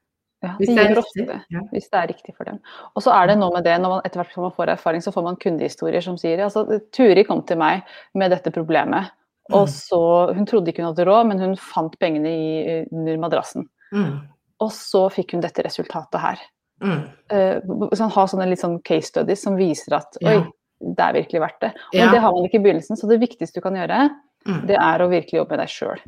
Ja, 0.46 0.54
Hvis 0.60 0.70
det 0.70 0.78
er 0.84 0.96
riktig. 0.96 1.24
ofte. 1.26 1.38
Ja. 1.56 1.60
Hvis 1.74 1.89
det 1.89 2.00
er 2.02 2.08
riktig 2.14 2.36
for 2.38 2.43
dem. 2.50 2.60
Og 2.96 3.02
så 3.04 3.12
er 3.18 3.28
det 3.32 3.38
noe 3.41 3.52
med 3.54 3.64
det, 3.66 3.76
når 3.82 3.89
man 3.96 4.02
etter 4.06 4.22
hvert 4.22 4.34
som 4.36 4.43
man 4.46 4.52
får 4.56 4.72
erfaring, 4.76 5.02
så 5.02 5.12
får 5.16 5.24
man 5.26 5.36
kundehistorier 5.41 6.04
som 6.06 6.18
sier 6.22 6.43
altså, 6.46 6.66
Turi 6.93 7.24
kom 7.26 7.41
til 7.48 7.58
meg 7.58 7.84
med 8.14 8.32
dette 8.32 8.52
problemet. 8.54 9.12
Og 9.52 9.68
Mm. 9.68 9.74
så, 9.74 10.34
Hun 10.36 10.46
trodde 10.46 10.68
ikke 10.72 10.82
hun 10.84 10.93
hadde 10.96 11.06
råd, 11.06 11.28
men 11.28 11.39
hun 11.39 11.56
fant 11.56 11.93
pengene 12.00 12.30
i, 12.30 12.86
under 12.91 13.18
madrassen. 13.18 13.68
Mm. 13.93 14.22
Og 14.62 14.72
så 14.72 15.10
fikk 15.12 15.34
hun 15.34 15.41
dette 15.41 15.62
resultatet 15.64 16.20
her. 16.22 16.39
Mm. 16.82 17.04
Uh, 17.32 17.89
sånn, 17.96 18.12
ha 18.12 18.26
sånne 18.28 18.50
litt 18.50 18.60
sånn 18.60 18.82
case 18.84 19.08
studies 19.08 19.43
som 19.43 19.56
viser 19.56 19.93
at 19.96 20.18
oi, 20.24 20.43
det 20.82 21.00
er 21.00 21.14
virkelig 21.14 21.39
verdt 21.41 21.60
det. 21.62 21.74
Og 21.93 22.00
Ja. 22.00 22.12
det 22.12 22.20
har 22.22 22.32
man 22.32 22.43
ikke 22.43 22.60
i 22.60 22.64
begynnelsen, 22.64 22.98
så 22.98 23.08
det 23.08 23.20
viktigste 23.22 23.56
du 23.56 23.62
kan 23.62 23.74
gjøre, 23.76 24.10
Mm. 24.48 24.68
det 24.68 24.76
er 24.78 25.00
å 25.00 25.10
virkelig 25.10 25.39
jobbe 25.39 25.50
med 25.52 25.60
deg 25.60 25.70
sjøl. 25.70 26.00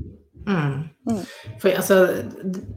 Mm. 0.47 0.75
Mm. 1.09 1.23
For 1.59 1.75
altså, 1.75 1.97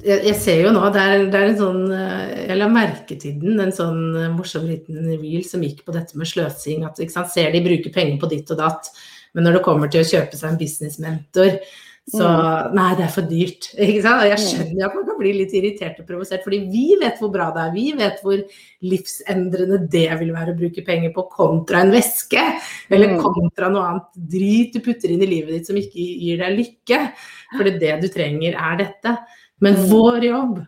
jeg, 0.03 0.25
jeg 0.27 0.37
ser 0.43 0.64
jo 0.64 0.73
nå, 0.75 0.83
det 0.91 1.03
er, 1.03 1.27
det 1.31 1.39
er 1.39 1.53
en 1.53 1.61
sånn 1.61 1.85
eh, 1.95 2.33
Jeg 2.49 2.59
la 2.59 2.66
merke 2.73 3.14
til 3.21 3.37
den, 3.39 3.61
en 3.62 3.75
sånn 3.75 4.01
eh, 4.18 4.33
morsom 4.35 4.66
liten 4.66 5.07
reel 5.12 5.45
som 5.47 5.62
gikk 5.62 5.85
på 5.87 5.95
dette 5.95 6.18
med 6.18 6.27
sløsing. 6.31 6.83
At 6.87 6.99
ikke 6.99 7.14
sant, 7.14 7.31
ser 7.31 7.55
de 7.55 7.62
bruker 7.62 7.95
penger 7.95 8.18
på 8.23 8.31
ditt 8.33 8.51
og 8.51 8.59
datt, 8.59 8.91
men 9.37 9.47
når 9.47 9.59
det 9.59 9.64
kommer 9.68 9.93
til 9.93 10.03
å 10.03 10.11
kjøpe 10.11 10.39
seg 10.39 10.51
en 10.51 10.59
businessmentor, 10.61 11.61
så 12.09 12.72
Nei, 12.74 12.94
det 12.96 13.05
er 13.05 13.12
for 13.14 13.22
dyrt. 13.28 13.68
Ikke 13.78 14.01
sant? 14.03 14.22
Og 14.24 14.30
jeg 14.30 14.40
skjønner 14.42 14.86
at 14.88 14.94
man 14.96 15.05
kan 15.07 15.18
bli 15.20 15.32
litt 15.36 15.53
irritert 15.55 16.01
og 16.01 16.07
provosert, 16.09 16.42
fordi 16.42 16.59
vi 16.72 16.96
vet 16.98 17.20
hvor 17.20 17.30
bra 17.30 17.51
det 17.55 17.62
er. 17.62 17.74
Vi 17.74 17.92
vet 17.98 18.22
hvor 18.24 18.40
livsendrende 18.82 19.78
det 19.92 20.09
vil 20.18 20.32
være 20.34 20.55
å 20.55 20.59
bruke 20.59 20.84
penger 20.86 21.12
på 21.14 21.26
kontra 21.30 21.84
en 21.84 21.92
væske. 21.94 22.42
Eller 22.90 23.14
Mm. 23.14 23.22
kontra 23.22 23.68
noe 23.70 23.86
annet 23.86 24.11
drit 24.32 24.72
du 24.72 24.80
putter 24.80 25.11
inn 25.11 25.22
i 25.22 25.26
livet 25.26 25.51
ditt 25.55 25.66
som 25.66 25.76
ikke 25.76 25.94
gir 25.94 26.38
deg 26.38 26.59
lykke. 26.59 27.12
For 27.57 27.64
det 27.64 28.01
du 28.03 28.09
trenger, 28.09 28.55
er 28.59 28.76
dette. 28.76 29.18
Men 29.61 29.74
Mm. 29.74 29.88
vår 29.90 30.20
jobb 30.24 30.66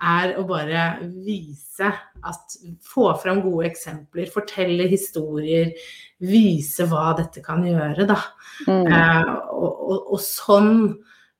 er 0.00 0.34
å 0.36 0.46
bare 0.46 0.98
vise 1.24 1.92
at 2.24 2.56
Få 2.82 3.14
fram 3.20 3.42
gode 3.42 3.66
eksempler, 3.70 4.30
fortelle 4.30 4.88
historier, 4.88 5.72
vise 6.28 6.86
hva 6.90 7.12
dette 7.18 7.42
kan 7.44 7.64
gjøre, 7.66 8.06
da. 8.08 8.16
Mm. 8.68 8.86
Eh, 8.86 9.32
og, 9.52 9.82
og, 9.90 10.12
og 10.16 10.22
sånn, 10.22 10.72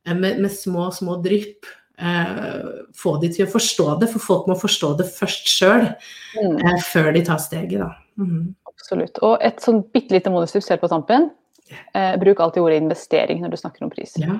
eh, 0.06 0.14
med, 0.14 0.40
med 0.44 0.52
små, 0.52 0.88
små 0.94 1.18
drypp, 1.24 1.66
eh, 1.98 2.66
få 2.96 3.16
de 3.22 3.30
til 3.34 3.46
å 3.46 3.52
forstå 3.52 3.88
det. 4.00 4.10
For 4.14 4.24
folk 4.24 4.50
må 4.50 4.56
forstå 4.60 4.96
det 4.98 5.08
først 5.12 5.48
sjøl, 5.50 5.88
Mm. 6.34 6.58
eh, 6.58 6.80
før 6.82 7.12
de 7.14 7.22
tar 7.24 7.38
steget, 7.38 7.78
da. 7.78 7.92
Mm. 8.18 8.54
Absolutt. 8.74 9.18
Og 9.22 9.38
et 9.40 9.62
sånn 9.62 9.84
bitte 9.94 10.12
lite 10.12 10.32
monustips 10.34 10.68
helt 10.68 10.82
på 10.82 10.90
tampen. 10.90 11.30
Eh, 11.94 12.16
bruk 12.20 12.40
alltid 12.42 12.62
ordet 12.62 12.82
investering 12.82 13.40
når 13.40 13.54
du 13.54 13.56
snakker 13.56 13.86
om 13.86 13.90
pris. 13.90 14.12
Ja. 14.20 14.34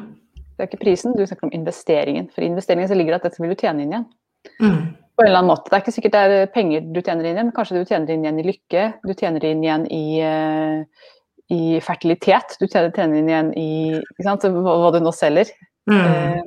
Det 0.56 0.62
er 0.62 0.68
ikke 0.68 0.84
prisen, 0.84 1.14
du 1.16 1.24
snakker 1.26 1.48
om 1.48 1.54
investeringen. 1.56 2.28
For 2.34 2.42
i 2.42 2.50
investeringen 2.50 2.90
så 2.90 2.94
ligger 2.98 3.14
det 3.14 3.22
at 3.22 3.30
dette 3.30 3.42
vil 3.42 3.54
du 3.54 3.56
tjene 3.62 3.82
inn 3.82 3.94
igjen. 3.94 4.96
På 5.14 5.22
en 5.22 5.28
eller 5.28 5.38
annen 5.38 5.52
måte. 5.52 5.70
Det 5.70 5.76
er 5.76 5.82
ikke 5.84 5.94
sikkert 5.94 6.14
det 6.16 6.22
er 6.36 6.52
penger 6.54 6.86
du 6.90 7.00
tjener 7.00 7.26
inn 7.28 7.36
igjen, 7.36 7.50
men 7.50 7.54
kanskje 7.54 7.78
du 7.78 7.86
tjener 7.86 8.10
inn 8.10 8.24
igjen 8.24 8.40
i 8.40 8.46
lykke. 8.48 8.86
Du 9.06 9.12
tjener 9.14 9.46
inn 9.46 9.62
igjen 9.62 9.84
i, 9.94 10.04
eh, 10.26 11.10
i 11.54 11.62
fertilitet. 11.86 12.56
Du 12.58 12.66
tjener, 12.66 12.90
tjener 12.90 13.20
inn 13.20 13.30
igjen 13.30 13.52
i 13.58 13.70
ikke 14.00 14.26
sant? 14.26 14.46
Hva, 14.56 14.78
hva 14.82 14.90
du 14.94 14.98
nå 15.04 15.12
selger. 15.14 15.52
Mm. 15.90 16.00
Uh, 16.00 16.40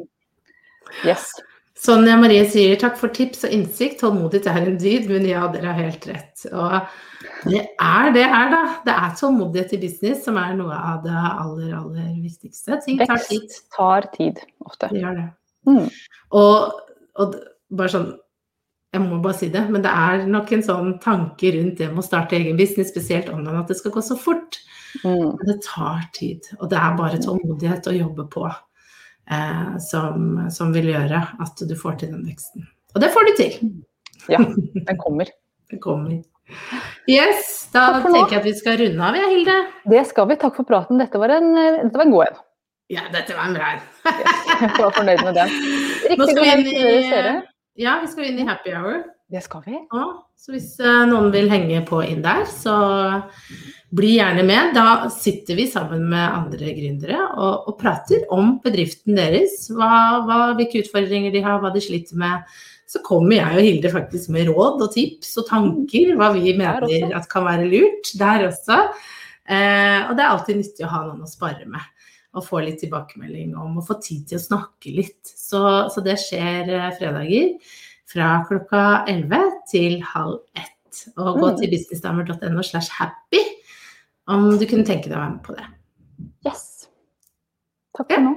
yes. 1.08 1.30
Sonja 1.78 2.16
Marie 2.18 2.42
sier 2.50 2.76
takk 2.82 2.96
for 2.98 3.14
tips 3.14 3.46
og 3.46 3.54
innsikt, 3.54 4.00
tålmodighet 4.02 4.48
er 4.50 4.64
en 4.64 4.78
dyd, 4.82 5.08
men 5.12 5.28
ja, 5.30 5.44
dere 5.54 5.70
har 5.70 5.84
helt 5.86 6.08
rett. 6.10 6.48
Og 6.50 7.52
det 7.52 7.62
er 7.70 8.14
det 8.16 8.24
her, 8.32 8.50
da. 8.52 8.62
Det 8.88 8.96
er 8.98 9.18
tålmodighet 9.20 9.76
i 9.78 9.82
business 9.84 10.24
som 10.26 10.40
er 10.42 10.56
noe 10.58 10.74
av 10.74 11.04
det 11.06 11.14
aller, 11.14 11.76
aller 11.78 12.08
viktigste. 12.24 12.80
Ting 12.84 12.98
tar 13.04 13.22
tid. 13.28 13.46
Vekst 13.46 13.68
tar 13.78 14.10
tid, 14.16 14.42
ofte. 14.66 14.90
Det 14.90 15.04
gjør 15.04 15.20
det. 15.22 15.28
Mm. 15.70 15.86
Og, 16.42 16.80
og 17.22 17.38
bare 17.78 17.94
sånn 17.94 18.10
Jeg 18.98 19.06
må 19.06 19.20
bare 19.22 19.38
si 19.38 19.48
det, 19.54 19.62
men 19.70 19.84
det 19.86 19.92
er 19.94 20.24
nok 20.26 20.52
en 20.56 20.64
sånn 20.66 20.94
tanke 21.04 21.52
rundt 21.54 21.78
det 21.78 21.92
med 21.92 22.02
å 22.02 22.06
starte 22.06 22.38
egen 22.40 22.58
business, 22.58 22.90
spesielt 22.90 23.30
online, 23.30 23.60
at 23.62 23.70
det 23.70 23.78
skal 23.78 23.94
gå 23.94 24.02
så 24.02 24.18
fort. 24.18 24.58
Mm. 25.04 25.36
Men 25.38 25.44
det 25.46 25.60
tar 25.66 26.08
tid. 26.18 26.48
Og 26.58 26.72
det 26.72 26.80
er 26.82 26.96
bare 26.98 27.20
tålmodighet 27.22 27.90
å 27.92 27.94
jobbe 27.94 28.26
på 28.34 28.48
eh, 28.50 29.76
som, 29.86 30.48
som 30.54 30.74
vil 30.74 30.90
gjøre 30.96 31.22
at 31.44 31.62
du 31.70 31.76
får 31.78 32.00
til 32.02 32.16
den 32.16 32.26
veksten. 32.26 32.66
Og 32.96 33.04
det 33.04 33.12
får 33.14 33.30
du 33.30 33.36
til. 33.38 33.60
Ja, 34.34 34.42
den 34.90 34.98
kommer. 35.04 35.30
den 35.70 35.84
kommer. 35.84 36.18
Yes, 37.12 37.68
da 37.74 38.00
tenker 38.02 38.38
jeg 38.38 38.40
at 38.40 38.48
vi 38.48 38.56
skal 38.58 38.80
runde 38.82 39.04
av, 39.04 39.20
jeg, 39.20 39.30
Hilde. 39.36 39.58
Det 39.94 40.06
skal 40.10 40.32
vi. 40.32 40.40
Takk 40.42 40.58
for 40.58 40.66
praten. 40.66 40.98
Dette 40.98 41.22
var 41.22 41.36
en, 41.38 41.52
dette 41.84 41.94
var 41.94 42.08
en 42.08 42.16
god 42.16 42.32
en. 42.32 42.42
Ja, 42.98 43.04
dette 43.12 43.36
var 43.36 43.52
en 43.52 43.60
bra 43.60 43.76
en. 43.76 43.86
Jeg 44.08 44.74
var 44.80 44.96
fornøyd 44.96 45.24
med 45.28 45.38
den. 45.38 45.56
Riktig 46.14 46.38
god 46.40 46.44
en 46.46 46.52
helg 46.54 46.72
til 46.72 47.12
dere. 47.12 47.38
Ja, 47.78 48.00
vi 48.02 48.10
skal 48.10 48.32
inn 48.32 48.42
i 48.42 48.48
happy 48.48 48.74
hour. 48.74 49.04
Det 49.30 49.42
skal 49.44 49.62
vi. 49.66 49.76
Ja, 49.92 50.06
Så 50.40 50.54
hvis 50.54 50.70
eh, 50.80 51.02
noen 51.10 51.34
vil 51.34 51.50
henge 51.52 51.82
på 51.86 52.00
inn 52.06 52.24
der, 52.24 52.46
så 52.48 52.78
bli 53.96 54.14
gjerne 54.16 54.46
med. 54.48 54.72
Da 54.78 55.10
sitter 55.14 55.60
vi 55.60 55.68
sammen 55.70 56.08
med 56.10 56.24
andre 56.24 56.72
gründere 56.78 57.20
og, 57.36 57.68
og 57.68 57.76
prater 57.82 58.24
om 58.34 58.56
bedriften 58.64 59.20
deres. 59.20 59.68
Hva, 59.74 59.92
hva, 60.24 60.40
hvilke 60.58 60.86
utfordringer 60.86 61.36
de 61.36 61.44
har, 61.44 61.60
hva 61.62 61.74
de 61.76 61.84
sliter 61.84 62.20
med. 62.20 62.48
Så 62.88 63.04
kommer 63.04 63.36
jeg 63.36 63.60
og 63.60 63.68
Hilde 63.68 63.92
faktisk 63.92 64.32
med 64.32 64.48
råd 64.48 64.86
og 64.86 64.94
tips 64.96 65.36
og 65.42 65.50
tanker, 65.50 66.16
hva 66.16 66.32
vi 66.38 66.56
mener 66.56 67.12
at 67.20 67.28
kan 67.30 67.44
være 67.46 67.68
lurt 67.68 68.14
der 68.18 68.48
også. 68.48 68.80
Eh, 69.44 70.08
og 70.08 70.16
det 70.16 70.24
er 70.24 70.32
alltid 70.32 70.62
nyttig 70.64 70.88
å 70.88 70.94
ha 70.96 71.04
noen 71.04 71.28
å 71.28 71.30
spare 71.30 71.68
med. 71.68 71.84
Og 72.38 72.46
få 72.46 72.60
litt 72.62 72.78
tilbakemelding 72.84 73.56
om, 73.58 73.80
og 73.82 73.88
få 73.88 73.98
tid 74.04 74.28
til 74.30 74.38
å 74.38 74.44
snakke 74.44 74.92
litt. 74.94 75.22
Så, 75.26 75.60
så 75.90 76.04
det 76.06 76.20
skjer 76.22 76.70
eh, 76.70 76.92
fredager 77.00 77.56
fra 78.08 78.28
klokka 78.48 78.84
11 79.10 79.50
til 79.72 79.98
halv 80.14 80.38
ett. 80.56 81.02
Og 81.18 81.40
gå 81.42 81.50
Mm. 81.52 81.58
til 81.60 81.74
businessdamer.no 81.74 82.64
slash 82.64 82.90
happy 83.00 83.42
om 84.28 84.52
du 84.60 84.66
kunne 84.70 84.86
tenke 84.86 85.10
deg 85.10 85.18
å 85.18 85.22
være 85.24 85.34
med 85.36 85.44
på 85.48 85.56
det. 85.58 85.66
Yes. 86.46 86.88
Takk 87.98 88.14
for 88.14 88.22
nå. 88.28 88.36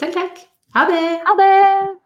Takk, 0.00 0.12
takk. 0.16 0.42
Ha 0.76 0.84
det! 0.90 1.04
Ha 1.28 1.36
det! 1.40 2.05